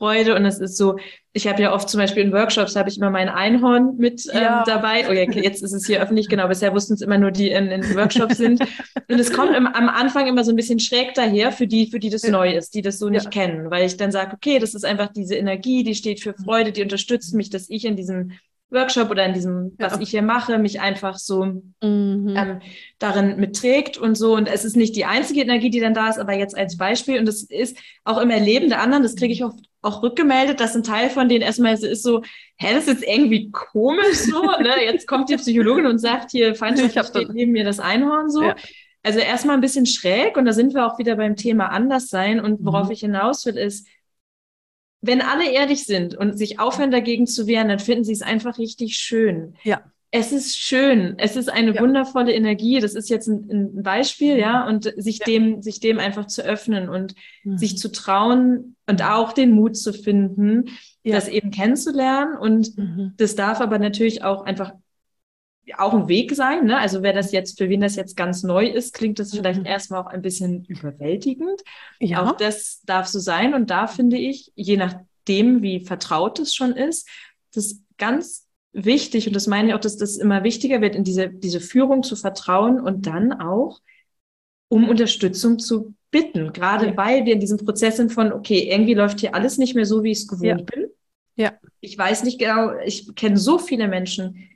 Freude 0.00 0.34
und 0.34 0.46
es 0.46 0.58
ist 0.58 0.78
so, 0.78 0.96
ich 1.34 1.46
habe 1.46 1.60
ja 1.60 1.74
oft 1.74 1.90
zum 1.90 2.00
Beispiel 2.00 2.22
in 2.22 2.32
Workshops 2.32 2.74
habe 2.74 2.88
ich 2.88 2.96
immer 2.96 3.10
mein 3.10 3.28
Einhorn 3.28 3.96
mit 3.98 4.26
ähm, 4.32 4.42
ja. 4.42 4.64
dabei. 4.64 5.06
Oh 5.08 5.12
ja, 5.12 5.30
jetzt 5.30 5.62
ist 5.62 5.74
es 5.74 5.86
hier 5.86 6.02
öffentlich, 6.02 6.30
genau. 6.30 6.48
Bisher 6.48 6.74
wussten 6.74 6.94
es 6.94 7.02
immer 7.02 7.18
nur 7.18 7.30
die 7.30 7.50
in, 7.50 7.66
in 7.66 7.82
Workshops 7.94 8.38
sind. 8.38 8.60
Und 9.08 9.18
es 9.20 9.30
kommt 9.30 9.54
im, 9.54 9.66
am 9.66 9.90
Anfang 9.90 10.26
immer 10.26 10.42
so 10.42 10.52
ein 10.52 10.56
bisschen 10.56 10.80
schräg 10.80 11.12
daher 11.14 11.52
für 11.52 11.66
die, 11.66 11.90
für 11.90 12.00
die 12.00 12.08
das 12.08 12.24
neu 12.24 12.56
ist, 12.56 12.74
die 12.74 12.80
das 12.80 12.98
so 12.98 13.10
nicht 13.10 13.26
ja. 13.26 13.30
kennen, 13.30 13.70
weil 13.70 13.84
ich 13.84 13.98
dann 13.98 14.10
sage, 14.10 14.34
okay, 14.34 14.58
das 14.58 14.74
ist 14.74 14.84
einfach 14.84 15.12
diese 15.12 15.34
Energie, 15.34 15.84
die 15.84 15.94
steht 15.94 16.20
für 16.20 16.32
Freude, 16.32 16.72
die 16.72 16.82
unterstützt 16.82 17.34
mich, 17.34 17.50
dass 17.50 17.68
ich 17.68 17.84
in 17.84 17.96
diesem 17.96 18.32
Workshop 18.70 19.10
oder 19.10 19.24
in 19.24 19.32
diesem, 19.32 19.74
was 19.78 19.94
ja. 19.94 20.00
ich 20.00 20.10
hier 20.10 20.22
mache, 20.22 20.58
mich 20.58 20.80
einfach 20.80 21.18
so 21.18 21.44
mhm. 21.44 22.34
ähm, 22.36 22.60
darin 22.98 23.36
mitträgt 23.38 23.98
und 23.98 24.16
so. 24.16 24.34
Und 24.34 24.46
es 24.46 24.64
ist 24.64 24.76
nicht 24.76 24.96
die 24.96 25.04
einzige 25.04 25.40
Energie, 25.40 25.70
die 25.70 25.80
dann 25.80 25.94
da 25.94 26.08
ist, 26.08 26.18
aber 26.18 26.34
jetzt 26.34 26.56
als 26.56 26.76
Beispiel. 26.76 27.18
Und 27.18 27.26
das 27.26 27.42
ist 27.42 27.76
auch 28.04 28.18
im 28.18 28.30
Erleben 28.30 28.68
der 28.68 28.80
anderen, 28.80 29.02
das 29.02 29.16
kriege 29.16 29.32
ich 29.32 29.44
oft 29.44 29.58
auch 29.82 30.02
rückgemeldet, 30.02 30.60
dass 30.60 30.76
ein 30.76 30.82
Teil 30.82 31.10
von 31.10 31.28
denen 31.28 31.42
erstmal 31.42 31.74
ist 31.74 32.02
so, 32.02 32.22
hä, 32.56 32.74
das 32.74 32.86
ist 32.86 33.00
jetzt 33.00 33.08
irgendwie 33.08 33.50
komisch 33.50 34.18
so, 34.30 34.42
ne? 34.42 34.74
Jetzt 34.84 35.06
kommt 35.06 35.30
die 35.30 35.36
Psychologin 35.36 35.86
und 35.86 35.98
sagt 35.98 36.30
hier, 36.30 36.54
Feindschaft 36.54 37.08
steht 37.08 37.32
neben 37.32 37.52
mir 37.52 37.64
das 37.64 37.80
Einhorn 37.80 38.30
so. 38.30 38.42
Ja. 38.42 38.56
Also 39.02 39.18
erstmal 39.18 39.56
ein 39.56 39.62
bisschen 39.62 39.86
schräg 39.86 40.36
und 40.36 40.44
da 40.44 40.52
sind 40.52 40.74
wir 40.74 40.86
auch 40.86 40.98
wieder 40.98 41.16
beim 41.16 41.34
Thema 41.34 41.68
Anderssein 41.68 42.38
und 42.38 42.64
worauf 42.64 42.86
mhm. 42.86 42.92
ich 42.92 43.00
hinaus 43.00 43.46
will, 43.46 43.56
ist, 43.56 43.86
wenn 45.02 45.22
alle 45.22 45.50
ehrlich 45.50 45.84
sind 45.84 46.14
und 46.14 46.36
sich 46.36 46.58
aufhören 46.58 46.90
dagegen 46.90 47.26
zu 47.26 47.46
wehren, 47.46 47.68
dann 47.68 47.78
finden 47.78 48.04
sie 48.04 48.12
es 48.12 48.22
einfach 48.22 48.58
richtig 48.58 48.96
schön. 48.96 49.54
Ja. 49.62 49.82
Es 50.12 50.32
ist 50.32 50.56
schön. 50.56 51.14
Es 51.18 51.36
ist 51.36 51.48
eine 51.48 51.74
ja. 51.74 51.80
wundervolle 51.80 52.32
Energie. 52.32 52.80
Das 52.80 52.94
ist 52.94 53.08
jetzt 53.08 53.28
ein, 53.28 53.48
ein 53.48 53.82
Beispiel, 53.82 54.36
ja, 54.36 54.66
und 54.66 54.92
sich 54.96 55.20
ja. 55.20 55.24
dem, 55.26 55.62
sich 55.62 55.78
dem 55.78 56.00
einfach 56.00 56.26
zu 56.26 56.42
öffnen 56.42 56.88
und 56.88 57.14
mhm. 57.44 57.58
sich 57.58 57.78
zu 57.78 57.92
trauen 57.92 58.74
und 58.86 59.02
auch 59.04 59.32
den 59.32 59.52
Mut 59.52 59.76
zu 59.76 59.92
finden, 59.92 60.64
ja. 61.04 61.14
das 61.14 61.28
eben 61.28 61.52
kennenzulernen. 61.52 62.36
Und 62.36 62.76
mhm. 62.76 63.12
das 63.18 63.36
darf 63.36 63.60
aber 63.60 63.78
natürlich 63.78 64.24
auch 64.24 64.44
einfach 64.44 64.72
auch 65.78 65.94
ein 65.94 66.08
Weg 66.08 66.34
sein. 66.34 66.66
Ne? 66.66 66.78
Also 66.78 67.02
wer 67.02 67.12
das 67.12 67.32
jetzt, 67.32 67.58
für 67.58 67.68
wen 67.68 67.80
das 67.80 67.96
jetzt 67.96 68.16
ganz 68.16 68.42
neu 68.42 68.66
ist, 68.66 68.94
klingt 68.94 69.18
das 69.18 69.32
vielleicht 69.32 69.60
mhm. 69.60 69.66
erstmal 69.66 70.02
auch 70.02 70.06
ein 70.06 70.22
bisschen 70.22 70.64
überwältigend. 70.64 71.62
Ja. 71.98 72.22
Auch 72.22 72.36
das 72.36 72.82
darf 72.84 73.06
so 73.06 73.18
sein. 73.18 73.54
Und 73.54 73.70
da 73.70 73.86
finde 73.86 74.16
ich, 74.16 74.52
je 74.54 74.76
nachdem, 74.76 75.62
wie 75.62 75.80
vertraut 75.80 76.38
es 76.38 76.54
schon 76.54 76.72
ist, 76.72 77.08
das 77.54 77.80
ganz 77.98 78.46
wichtig, 78.72 79.26
und 79.26 79.34
das 79.34 79.46
meine 79.46 79.68
ich 79.68 79.74
auch, 79.74 79.80
dass 79.80 79.96
das 79.96 80.16
immer 80.16 80.44
wichtiger 80.44 80.80
wird, 80.80 80.94
in 80.94 81.04
diese, 81.04 81.28
diese 81.28 81.60
Führung 81.60 82.02
zu 82.02 82.16
vertrauen 82.16 82.80
und 82.80 83.06
dann 83.06 83.32
auch 83.32 83.80
um 84.68 84.88
Unterstützung 84.88 85.58
zu 85.58 85.94
bitten. 86.10 86.52
Gerade 86.52 86.88
ja. 86.88 86.96
weil 86.96 87.24
wir 87.24 87.34
in 87.34 87.40
diesem 87.40 87.58
Prozess 87.58 87.96
sind 87.96 88.12
von, 88.12 88.32
okay, 88.32 88.70
irgendwie 88.70 88.94
läuft 88.94 89.20
hier 89.20 89.34
alles 89.34 89.58
nicht 89.58 89.74
mehr 89.74 89.86
so, 89.86 90.02
wie 90.02 90.12
ich 90.12 90.18
es 90.18 90.28
gewohnt 90.28 90.44
ja. 90.44 90.56
bin. 90.56 90.86
Ja. 91.36 91.52
Ich 91.80 91.96
weiß 91.96 92.24
nicht 92.24 92.38
genau, 92.38 92.72
ich 92.84 93.14
kenne 93.14 93.36
so 93.36 93.58
viele 93.58 93.88
Menschen, 93.88 94.48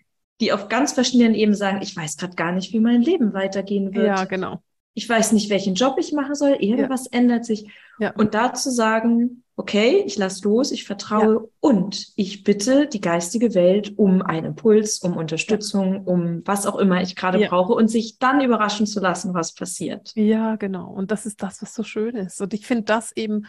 die 0.44 0.52
auf 0.52 0.68
ganz 0.68 0.92
verschiedenen 0.92 1.34
Ebenen 1.34 1.56
sagen, 1.56 1.80
ich 1.80 1.96
weiß 1.96 2.18
gerade 2.18 2.34
gar 2.34 2.52
nicht, 2.52 2.74
wie 2.74 2.80
mein 2.80 3.00
Leben 3.00 3.32
weitergehen 3.32 3.94
wird. 3.94 4.06
Ja, 4.06 4.24
genau. 4.24 4.62
ich 4.92 5.08
weiß 5.08 5.32
nicht, 5.32 5.48
welchen 5.48 5.74
Job 5.74 5.96
ich 5.98 6.12
machen 6.12 6.34
soll, 6.34 6.56
irgendwas 6.60 7.06
ja. 7.06 7.18
ändert 7.18 7.46
sich. 7.46 7.70
Ja. 7.98 8.12
Und 8.12 8.34
da 8.34 8.52
zu 8.52 8.70
sagen, 8.70 9.42
okay, 9.56 10.02
ich 10.04 10.18
lasse 10.18 10.44
los, 10.44 10.70
ich 10.70 10.84
vertraue 10.84 11.34
ja. 11.34 11.40
und 11.60 12.08
ich 12.16 12.44
bitte 12.44 12.86
die 12.86 13.00
geistige 13.00 13.54
Welt 13.54 13.94
um 13.96 14.20
einen 14.20 14.48
Impuls, 14.48 14.98
um 14.98 15.16
Unterstützung, 15.16 16.04
um 16.04 16.42
was 16.44 16.66
auch 16.66 16.76
immer 16.76 17.00
ich 17.00 17.16
gerade 17.16 17.38
brauche 17.48 17.72
und 17.72 17.88
sich 17.88 18.18
dann 18.18 18.42
überraschen 18.42 18.86
zu 18.86 19.00
lassen, 19.00 19.32
was 19.32 19.54
passiert. 19.54 20.12
Ja, 20.14 20.56
genau. 20.56 20.90
Und 20.90 21.10
das 21.10 21.24
ist 21.24 21.42
das, 21.42 21.62
was 21.62 21.72
so 21.72 21.84
schön 21.84 22.16
ist. 22.16 22.42
Und 22.42 22.52
ich 22.52 22.66
finde 22.66 22.84
das 22.84 23.12
eben 23.16 23.46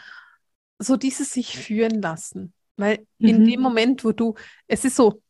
so 0.79 0.95
dieses 0.95 1.31
sich 1.31 1.57
führen 1.57 2.01
lassen. 2.01 2.53
Weil 2.77 3.05
mhm. 3.19 3.27
in 3.27 3.45
dem 3.45 3.61
Moment, 3.61 4.05
wo 4.05 4.13
du, 4.13 4.35
es 4.67 4.85
ist 4.85 4.95
so, 4.95 5.21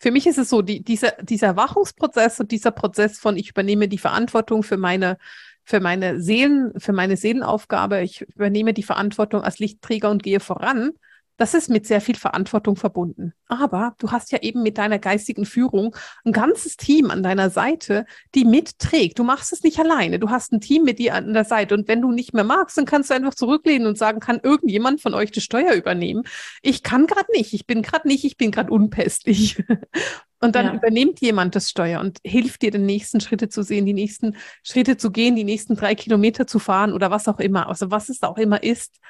für 0.00 0.10
mich 0.10 0.26
ist 0.26 0.38
es 0.38 0.48
so, 0.48 0.62
die, 0.62 0.82
dieser, 0.82 1.12
dieser 1.20 1.48
Erwachungsprozess 1.48 2.40
und 2.40 2.50
dieser 2.50 2.70
Prozess 2.70 3.18
von 3.18 3.36
ich 3.36 3.50
übernehme 3.50 3.86
die 3.86 3.98
Verantwortung 3.98 4.62
für 4.62 4.78
meine 4.78 5.18
für 5.62 5.78
meine 5.78 6.20
Seelen, 6.20 6.72
für 6.80 6.92
meine 6.92 7.16
Seelenaufgabe. 7.16 8.00
Ich 8.02 8.22
übernehme 8.22 8.74
die 8.74 8.82
Verantwortung 8.82 9.42
als 9.42 9.58
Lichtträger 9.58 10.10
und 10.10 10.22
gehe 10.22 10.40
voran. 10.40 10.92
Das 11.40 11.54
ist 11.54 11.70
mit 11.70 11.86
sehr 11.86 12.02
viel 12.02 12.16
Verantwortung 12.16 12.76
verbunden. 12.76 13.32
Aber 13.48 13.94
du 13.98 14.10
hast 14.12 14.30
ja 14.30 14.42
eben 14.42 14.62
mit 14.62 14.76
deiner 14.76 14.98
geistigen 14.98 15.46
Führung 15.46 15.96
ein 16.22 16.32
ganzes 16.32 16.76
Team 16.76 17.10
an 17.10 17.22
deiner 17.22 17.48
Seite, 17.48 18.04
die 18.34 18.44
mitträgt. 18.44 19.18
Du 19.18 19.24
machst 19.24 19.50
es 19.54 19.62
nicht 19.62 19.78
alleine. 19.80 20.18
Du 20.18 20.28
hast 20.28 20.52
ein 20.52 20.60
Team 20.60 20.82
mit 20.82 20.98
dir 20.98 21.14
an 21.14 21.32
der 21.32 21.46
Seite. 21.46 21.74
Und 21.74 21.88
wenn 21.88 22.02
du 22.02 22.12
nicht 22.12 22.34
mehr 22.34 22.44
magst, 22.44 22.76
dann 22.76 22.84
kannst 22.84 23.08
du 23.08 23.14
einfach 23.14 23.34
zurücklehnen 23.34 23.88
und 23.88 23.96
sagen, 23.96 24.20
kann 24.20 24.40
irgendjemand 24.42 25.00
von 25.00 25.14
euch 25.14 25.30
die 25.30 25.40
Steuer 25.40 25.72
übernehmen? 25.72 26.24
Ich 26.60 26.82
kann 26.82 27.06
gerade 27.06 27.32
nicht. 27.32 27.54
Ich 27.54 27.66
bin 27.66 27.80
gerade 27.80 28.06
nicht. 28.06 28.26
Ich 28.26 28.36
bin 28.36 28.50
gerade 28.50 28.70
unpässlich. 28.70 29.64
Und 30.42 30.56
dann 30.56 30.66
ja. 30.66 30.74
übernimmt 30.74 31.20
jemand 31.20 31.54
das 31.54 31.68
Steuer 31.68 32.00
und 32.00 32.18
hilft 32.24 32.62
dir, 32.62 32.70
den 32.70 32.86
nächsten 32.86 33.20
Schritte 33.20 33.50
zu 33.50 33.62
sehen, 33.62 33.84
die 33.84 33.92
nächsten 33.92 34.36
Schritte 34.62 34.96
zu 34.96 35.10
gehen, 35.10 35.36
die 35.36 35.44
nächsten 35.44 35.76
drei 35.76 35.94
Kilometer 35.94 36.46
zu 36.46 36.58
fahren 36.58 36.94
oder 36.94 37.10
was 37.10 37.28
auch 37.28 37.40
immer. 37.40 37.68
Also 37.68 37.90
was 37.90 38.08
es 38.08 38.22
auch 38.22 38.38
immer 38.38 38.62
ist, 38.62 39.00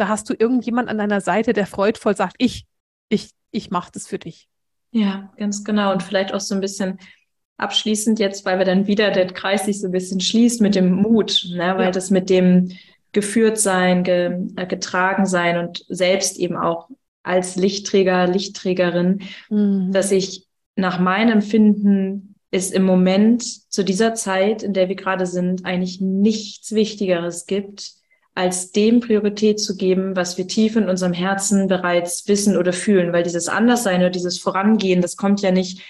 da 0.00 0.08
hast 0.08 0.30
du 0.30 0.34
irgendjemand 0.34 0.88
an 0.88 0.96
deiner 0.96 1.20
Seite, 1.20 1.52
der 1.52 1.66
freudvoll 1.66 2.16
sagt, 2.16 2.36
ich, 2.38 2.64
ich, 3.10 3.30
ich 3.50 3.70
mache 3.70 3.90
das 3.92 4.06
für 4.06 4.18
dich. 4.18 4.48
Ja, 4.92 5.30
ganz 5.36 5.62
genau. 5.62 5.92
Und 5.92 6.02
vielleicht 6.02 6.32
auch 6.32 6.40
so 6.40 6.54
ein 6.54 6.62
bisschen 6.62 6.98
abschließend 7.58 8.18
jetzt, 8.18 8.46
weil 8.46 8.58
wir 8.58 8.64
dann 8.64 8.86
wieder 8.86 9.10
der 9.10 9.26
Kreis 9.26 9.66
sich 9.66 9.80
so 9.80 9.88
ein 9.88 9.92
bisschen 9.92 10.20
schließt 10.20 10.62
mit 10.62 10.74
dem 10.74 10.90
Mut, 10.90 11.46
ne? 11.50 11.74
weil 11.76 11.86
ja. 11.86 11.90
das 11.90 12.10
mit 12.10 12.30
dem 12.30 12.72
geführt 13.12 13.58
sein, 13.58 14.04
ge, 14.04 14.48
äh, 14.56 14.66
getragen 14.66 15.26
sein 15.26 15.58
und 15.58 15.84
selbst 15.88 16.38
eben 16.38 16.56
auch 16.56 16.88
als 17.22 17.56
Lichtträger, 17.56 18.26
Lichtträgerin, 18.26 19.20
mhm. 19.50 19.92
dass 19.92 20.10
ich 20.12 20.46
nach 20.76 20.98
meinem 20.98 21.34
Empfinden 21.34 22.36
ist 22.50 22.72
im 22.72 22.84
Moment 22.84 23.42
zu 23.70 23.84
dieser 23.84 24.14
Zeit, 24.14 24.62
in 24.62 24.72
der 24.72 24.88
wir 24.88 24.96
gerade 24.96 25.26
sind, 25.26 25.66
eigentlich 25.66 26.00
nichts 26.00 26.72
Wichtigeres 26.72 27.44
gibt, 27.44 27.99
als 28.34 28.72
dem 28.72 29.00
Priorität 29.00 29.60
zu 29.60 29.76
geben, 29.76 30.16
was 30.16 30.38
wir 30.38 30.46
tief 30.46 30.76
in 30.76 30.88
unserem 30.88 31.12
Herzen 31.12 31.68
bereits 31.68 32.28
wissen 32.28 32.56
oder 32.56 32.72
fühlen. 32.72 33.12
Weil 33.12 33.22
dieses 33.22 33.48
Anderssein 33.48 34.00
oder 34.00 34.10
dieses 34.10 34.38
Vorangehen, 34.38 35.02
das 35.02 35.16
kommt 35.16 35.42
ja 35.42 35.50
nicht 35.50 35.82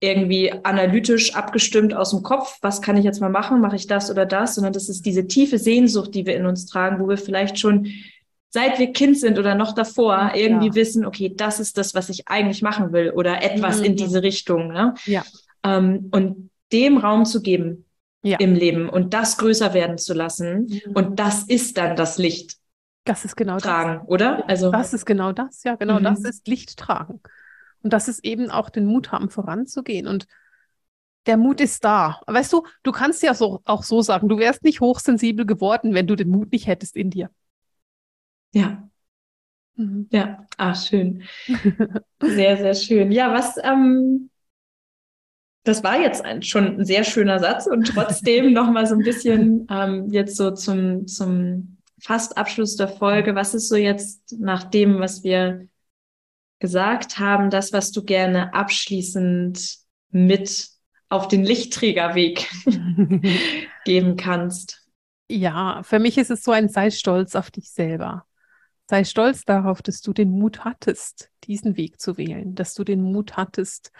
irgendwie 0.00 0.52
analytisch 0.64 1.34
abgestimmt 1.34 1.94
aus 1.94 2.10
dem 2.10 2.24
Kopf, 2.24 2.58
was 2.60 2.82
kann 2.82 2.96
ich 2.96 3.04
jetzt 3.04 3.20
mal 3.20 3.30
machen, 3.30 3.60
mache 3.60 3.76
ich 3.76 3.86
das 3.86 4.10
oder 4.10 4.26
das, 4.26 4.56
sondern 4.56 4.72
das 4.72 4.88
ist 4.88 5.06
diese 5.06 5.28
tiefe 5.28 5.58
Sehnsucht, 5.58 6.12
die 6.14 6.26
wir 6.26 6.34
in 6.34 6.44
uns 6.44 6.66
tragen, 6.66 6.98
wo 6.98 7.08
wir 7.08 7.18
vielleicht 7.18 7.60
schon 7.60 7.86
seit 8.50 8.80
wir 8.80 8.92
Kind 8.92 9.18
sind 9.18 9.38
oder 9.38 9.54
noch 9.54 9.74
davor 9.74 10.32
irgendwie 10.34 10.68
ja. 10.68 10.74
wissen, 10.74 11.06
okay, 11.06 11.32
das 11.34 11.60
ist 11.60 11.78
das, 11.78 11.94
was 11.94 12.08
ich 12.08 12.26
eigentlich 12.26 12.62
machen 12.62 12.92
will 12.92 13.10
oder 13.10 13.42
etwas 13.42 13.78
mhm. 13.78 13.84
in 13.84 13.96
diese 13.96 14.22
Richtung. 14.22 14.68
Ne? 14.72 14.94
Ja. 15.06 15.24
Ähm, 15.64 16.08
und 16.10 16.50
dem 16.72 16.98
Raum 16.98 17.24
zu 17.24 17.40
geben 17.40 17.86
ja. 18.22 18.38
im 18.38 18.54
Leben 18.54 18.88
und 18.88 19.14
das 19.14 19.36
größer 19.36 19.74
werden 19.74 19.98
zu 19.98 20.14
lassen. 20.14 20.66
Mhm. 20.86 20.92
Und 20.94 21.18
das 21.18 21.44
ist 21.44 21.76
dann 21.76 21.96
das 21.96 22.18
Licht. 22.18 22.56
Das 23.04 23.24
ist 23.24 23.36
genau 23.36 23.58
tragen, 23.58 24.00
das. 24.00 24.08
oder? 24.08 24.48
Also 24.48 24.70
das 24.70 24.94
ist 24.94 25.04
genau 25.04 25.32
das, 25.32 25.64
ja, 25.64 25.74
genau, 25.74 25.98
mhm. 25.98 26.04
das 26.04 26.20
ist 26.20 26.46
Licht 26.46 26.78
tragen. 26.78 27.20
Und 27.82 27.92
das 27.92 28.06
ist 28.06 28.24
eben 28.24 28.50
auch 28.50 28.70
den 28.70 28.86
Mut 28.86 29.10
haben, 29.10 29.28
voranzugehen. 29.28 30.06
Und 30.06 30.26
der 31.26 31.36
Mut 31.36 31.60
ist 31.60 31.84
da. 31.84 32.20
Weißt 32.26 32.52
du, 32.52 32.64
du 32.84 32.92
kannst 32.92 33.22
ja 33.22 33.34
so, 33.34 33.60
auch 33.64 33.82
so 33.82 34.02
sagen, 34.02 34.28
du 34.28 34.38
wärst 34.38 34.62
nicht 34.62 34.80
hochsensibel 34.80 35.46
geworden, 35.46 35.94
wenn 35.94 36.06
du 36.06 36.14
den 36.14 36.30
Mut 36.30 36.52
nicht 36.52 36.68
hättest 36.68 36.96
in 36.96 37.10
dir. 37.10 37.30
Ja. 38.54 38.88
Mhm. 39.74 40.08
Ja, 40.12 40.46
ah, 40.56 40.74
schön. 40.74 41.22
Sehr, 42.20 42.56
sehr 42.56 42.74
schön. 42.74 43.10
Ja, 43.10 43.32
was, 43.32 43.56
ähm, 43.62 44.30
das 45.64 45.84
war 45.84 46.00
jetzt 46.00 46.24
ein, 46.24 46.42
schon 46.42 46.80
ein 46.80 46.84
sehr 46.84 47.04
schöner 47.04 47.38
Satz 47.38 47.66
und 47.66 47.84
trotzdem 47.84 48.52
nochmal 48.52 48.86
so 48.86 48.94
ein 48.94 49.02
bisschen 49.02 49.66
ähm, 49.70 50.08
jetzt 50.10 50.36
so 50.36 50.50
zum, 50.50 51.06
zum 51.06 51.78
fast 52.00 52.36
Abschluss 52.36 52.76
der 52.76 52.88
Folge. 52.88 53.34
Was 53.34 53.54
ist 53.54 53.68
so 53.68 53.76
jetzt 53.76 54.34
nach 54.38 54.64
dem, 54.64 54.98
was 54.98 55.22
wir 55.22 55.68
gesagt 56.58 57.18
haben, 57.18 57.50
das, 57.50 57.72
was 57.72 57.92
du 57.92 58.04
gerne 58.04 58.54
abschließend 58.54 59.78
mit 60.10 60.68
auf 61.08 61.28
den 61.28 61.44
Lichtträgerweg 61.44 62.48
geben 63.84 64.16
kannst? 64.16 64.88
Ja, 65.28 65.82
für 65.84 65.98
mich 65.98 66.18
ist 66.18 66.30
es 66.30 66.42
so 66.42 66.50
ein 66.50 66.68
sei 66.68 66.90
stolz 66.90 67.36
auf 67.36 67.50
dich 67.50 67.70
selber. 67.70 68.26
Sei 68.88 69.04
stolz 69.04 69.44
darauf, 69.44 69.80
dass 69.80 70.02
du 70.02 70.12
den 70.12 70.30
Mut 70.30 70.64
hattest, 70.64 71.30
diesen 71.44 71.76
Weg 71.76 72.00
zu 72.00 72.18
wählen, 72.18 72.54
dass 72.54 72.74
du 72.74 72.84
den 72.84 73.00
Mut 73.00 73.36
hattest, 73.36 73.92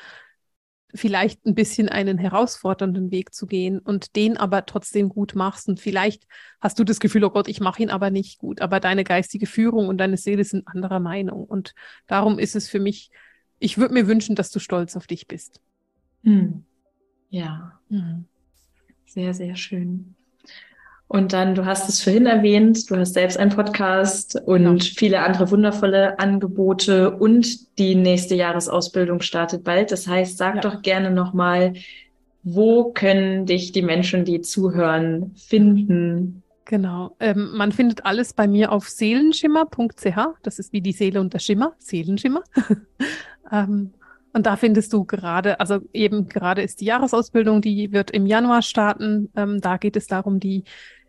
vielleicht 0.95 1.47
ein 1.47 1.55
bisschen 1.55 1.89
einen 1.89 2.19
herausfordernden 2.19 3.11
Weg 3.11 3.35
zu 3.35 3.47
gehen 3.47 3.79
und 3.79 4.15
den 4.17 4.37
aber 4.37 4.67
trotzdem 4.67 5.09
gut 5.09 5.35
machst. 5.35 5.69
Und 5.69 5.81
vielleicht 5.81 6.27
hast 6.61 6.79
du 6.79 6.85
das 6.85 7.01
Gefühl, 7.01 7.25
oh 7.25 7.31
Gott, 7.31 7.49
ich 7.49 7.61
mache 7.61 7.83
ihn 7.83 7.91
aber 7.91 8.11
nicht 8.11 8.39
gut. 8.39 8.61
Aber 8.61 8.81
deine 8.81 9.05
geistige 9.05 9.47
Führung 9.47 9.89
und 9.89 9.99
deine 9.99 10.17
Seele 10.17 10.45
sind 10.45 10.69
anderer 10.69 11.01
Meinung. 11.01 11.45
Und 11.45 11.75
darum 12.07 12.39
ist 12.39 12.57
es 12.57 12.69
für 12.69 12.81
mich, 12.81 13.11
ich 13.59 13.79
würde 13.79 13.95
mir 13.95 14.07
wünschen, 14.07 14.37
dass 14.37 14.51
du 14.51 14.59
stolz 14.59 14.97
auf 14.97 15.07
dich 15.07 15.27
bist. 15.27 15.61
Hm. 16.25 16.65
Ja. 17.31 17.81
Hm. 17.89 18.27
Sehr, 19.07 19.35
sehr 19.35 19.57
schön. 19.57 20.15
Und 21.13 21.35
dann, 21.35 21.55
du 21.55 21.67
hast 21.67 21.91
es 21.91 22.03
vorhin 22.03 22.25
erwähnt, 22.25 22.91
du 22.91 22.97
hast 22.97 23.13
selbst 23.13 23.37
einen 23.37 23.51
Podcast 23.51 24.41
und 24.47 24.65
genau. 24.65 24.79
viele 24.97 25.21
andere 25.21 25.51
wundervolle 25.51 26.19
Angebote 26.19 27.11
und 27.11 27.79
die 27.79 27.95
nächste 27.95 28.35
Jahresausbildung 28.35 29.21
startet 29.21 29.63
bald. 29.63 29.93
Das 29.93 30.09
heißt, 30.09 30.39
sag 30.39 30.55
ja. 30.55 30.61
doch 30.63 30.81
gerne 30.81 31.11
nochmal, 31.11 31.75
wo 32.45 32.93
können 32.93 33.45
dich 33.45 33.73
die 33.73 33.83
Menschen, 33.83 34.25
die 34.25 34.41
zuhören, 34.41 35.35
finden? 35.37 36.43
Genau. 36.65 37.15
Ähm, 37.21 37.51
man 37.59 37.73
findet 37.73 38.07
alles 38.07 38.33
bei 38.33 38.49
mir 38.49 38.73
auf 38.73 38.89
seelenschimmer.ch. 38.89 40.17
Das 40.43 40.59
ist 40.59 40.73
wie 40.73 40.81
die 40.81 40.93
Seele 40.93 41.21
und 41.21 41.35
der 41.35 41.41
Schimmer, 41.41 41.75
Seelenschimmer. 41.77 42.43
ähm, 43.53 43.93
und 44.33 44.47
da 44.47 44.57
findest 44.57 44.95
du 44.95 45.05
gerade, 45.05 45.61
also 45.61 45.81
eben 45.93 46.27
gerade 46.29 46.63
ist 46.63 46.81
die 46.81 46.87
Jahresausbildung, 46.87 47.61
die 47.61 47.93
wird 47.93 48.11
im 48.13 48.25
Januar 48.25 48.63
starten. 48.63 49.31
Ähm, 49.37 49.61
da 49.61 49.77
geht 49.77 49.95
es 49.95 50.07
darum, 50.07 50.41
die 50.41 50.65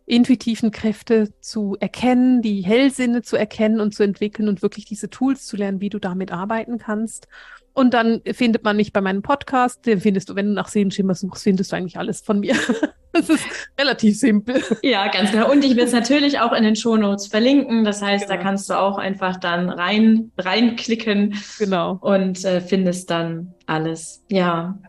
intuitiven 0.06 0.72
Kräfte 0.72 1.34
zu 1.39 1.78
erkennen, 1.80 2.41
die 2.41 2.62
Hellsinne 2.62 3.22
zu 3.22 3.38
erkennen 3.38 3.80
und 3.80 3.93
zu 3.93 4.04
entwickeln 4.04 4.49
und 4.49 4.62
wirklich 4.62 4.86
diese 4.86 5.10
Tools 5.10 5.45
zu 5.45 5.56
lernen, 5.58 5.82
wie 5.82 5.89
du 5.89 5.99
damit 5.99 6.32
arbeiten 6.32 6.78
kannst. 6.78 7.28
Und 7.74 7.93
dann 7.93 8.22
findet 8.34 8.64
man 8.64 8.76
mich 8.76 8.93
bei 8.93 9.01
meinem 9.01 9.24
Podcast, 9.24 9.86
den 9.86 9.99
findest 9.99 10.30
du, 10.30 10.36
wenn 10.36 10.47
du 10.47 10.54
nach 10.54 10.68
Sehenschimmer 10.68 11.16
suchst, 11.16 11.43
findest 11.43 11.72
du 11.72 11.76
eigentlich 11.76 11.97
alles 11.97 12.22
von 12.22 12.39
mir. 12.39 12.56
Das 13.16 13.30
ist 13.30 13.45
relativ 13.80 14.18
simpel. 14.18 14.64
Ja, 14.82 15.08
ganz 15.08 15.32
genau. 15.32 15.51
Und 15.51 15.64
ich 15.64 15.76
will 15.76 15.84
es 15.84 15.91
natürlich 15.91 16.39
auch 16.39 16.51
in 16.51 16.64
den 16.64 16.76
Shownotes 16.76 17.28
verlinken. 17.28 17.84
Das 17.84 18.01
heißt, 18.01 18.26
genau. 18.26 18.38
da 18.38 18.43
kannst 18.43 18.72
du 18.72 18.74
auch 18.74 18.97
einfach 18.97 19.38
dann 19.38 19.70
rein, 19.70 20.32
reinklicken. 20.36 21.36
Genau. 21.60 21.99
Und 22.01 22.43
äh, 22.43 22.60
findest 22.60 23.12
dann 23.12 23.54
alles. 23.68 24.24
Ja. 24.30 24.80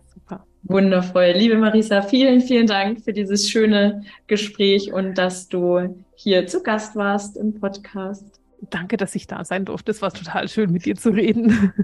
Wundervoll. 0.65 1.33
Liebe 1.37 1.57
Marisa, 1.57 2.03
vielen, 2.03 2.41
vielen 2.41 2.67
Dank 2.67 3.03
für 3.03 3.12
dieses 3.12 3.51
schöne 3.51 4.05
Gespräch 4.27 4.93
und 4.93 5.17
dass 5.17 5.49
du 5.49 6.03
hier 6.17 6.47
zu 6.47 6.62
Gast 6.62 6.97
warst 6.97 7.37
im 7.37 7.61
Podcast. 7.61 8.25
Danke, 8.71 8.97
dass 8.97 9.15
ich 9.15 9.27
da 9.27 9.45
sein 9.45 9.67
durfte. 9.67 9.91
Es 9.91 10.01
war 10.01 10.12
total 10.12 10.49
schön, 10.49 10.73
mit 10.73 10.87
dir 10.87 10.97
zu 10.97 11.11
reden. 11.11 11.73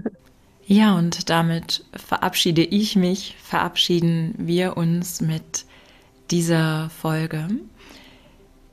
Ja, 0.67 0.95
und 0.97 1.29
damit 1.29 1.83
verabschiede 1.93 2.63
ich 2.63 2.95
mich, 2.95 3.35
verabschieden 3.43 4.35
wir 4.37 4.77
uns 4.77 5.19
mit 5.19 5.65
dieser 6.29 6.89
Folge. 6.89 7.47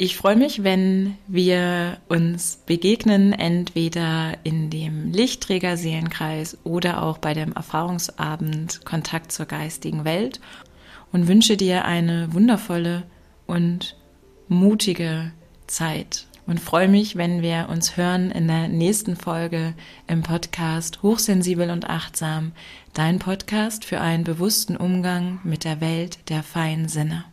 Ich 0.01 0.17
freue 0.17 0.37
mich, 0.37 0.63
wenn 0.63 1.19
wir 1.27 1.99
uns 2.07 2.63
begegnen, 2.65 3.33
entweder 3.33 4.35
in 4.45 4.71
dem 4.71 5.11
Lichtträgerseelenkreis 5.11 6.57
oder 6.63 7.03
auch 7.03 7.19
bei 7.19 7.35
dem 7.35 7.53
Erfahrungsabend 7.53 8.85
Kontakt 8.85 9.33
zur 9.33 9.47
geistigen 9.47 10.05
Welt 10.05 10.41
und 11.11 11.27
wünsche 11.27 11.57
dir 11.57 11.85
eine 11.85 12.33
wundervolle 12.33 13.03
und 13.49 13.97
mutige 14.47 15.33
Zeit 15.67 16.29
und 16.47 16.61
freue 16.61 16.87
mich, 16.87 17.17
wenn 17.17 17.43
wir 17.43 17.67
uns 17.69 17.97
hören 17.97 18.31
in 18.31 18.47
der 18.47 18.69
nächsten 18.69 19.17
Folge 19.17 19.75
im 20.07 20.23
Podcast 20.23 21.03
Hochsensibel 21.03 21.71
und 21.71 21.91
Achtsam, 21.91 22.53
dein 22.95 23.19
Podcast 23.19 23.85
für 23.85 24.01
einen 24.01 24.23
bewussten 24.23 24.77
Umgang 24.77 25.41
mit 25.43 25.65
der 25.65 25.81
Welt 25.81 26.21
der 26.29 26.45
feinen 26.45 26.89
Sinne. 26.89 27.25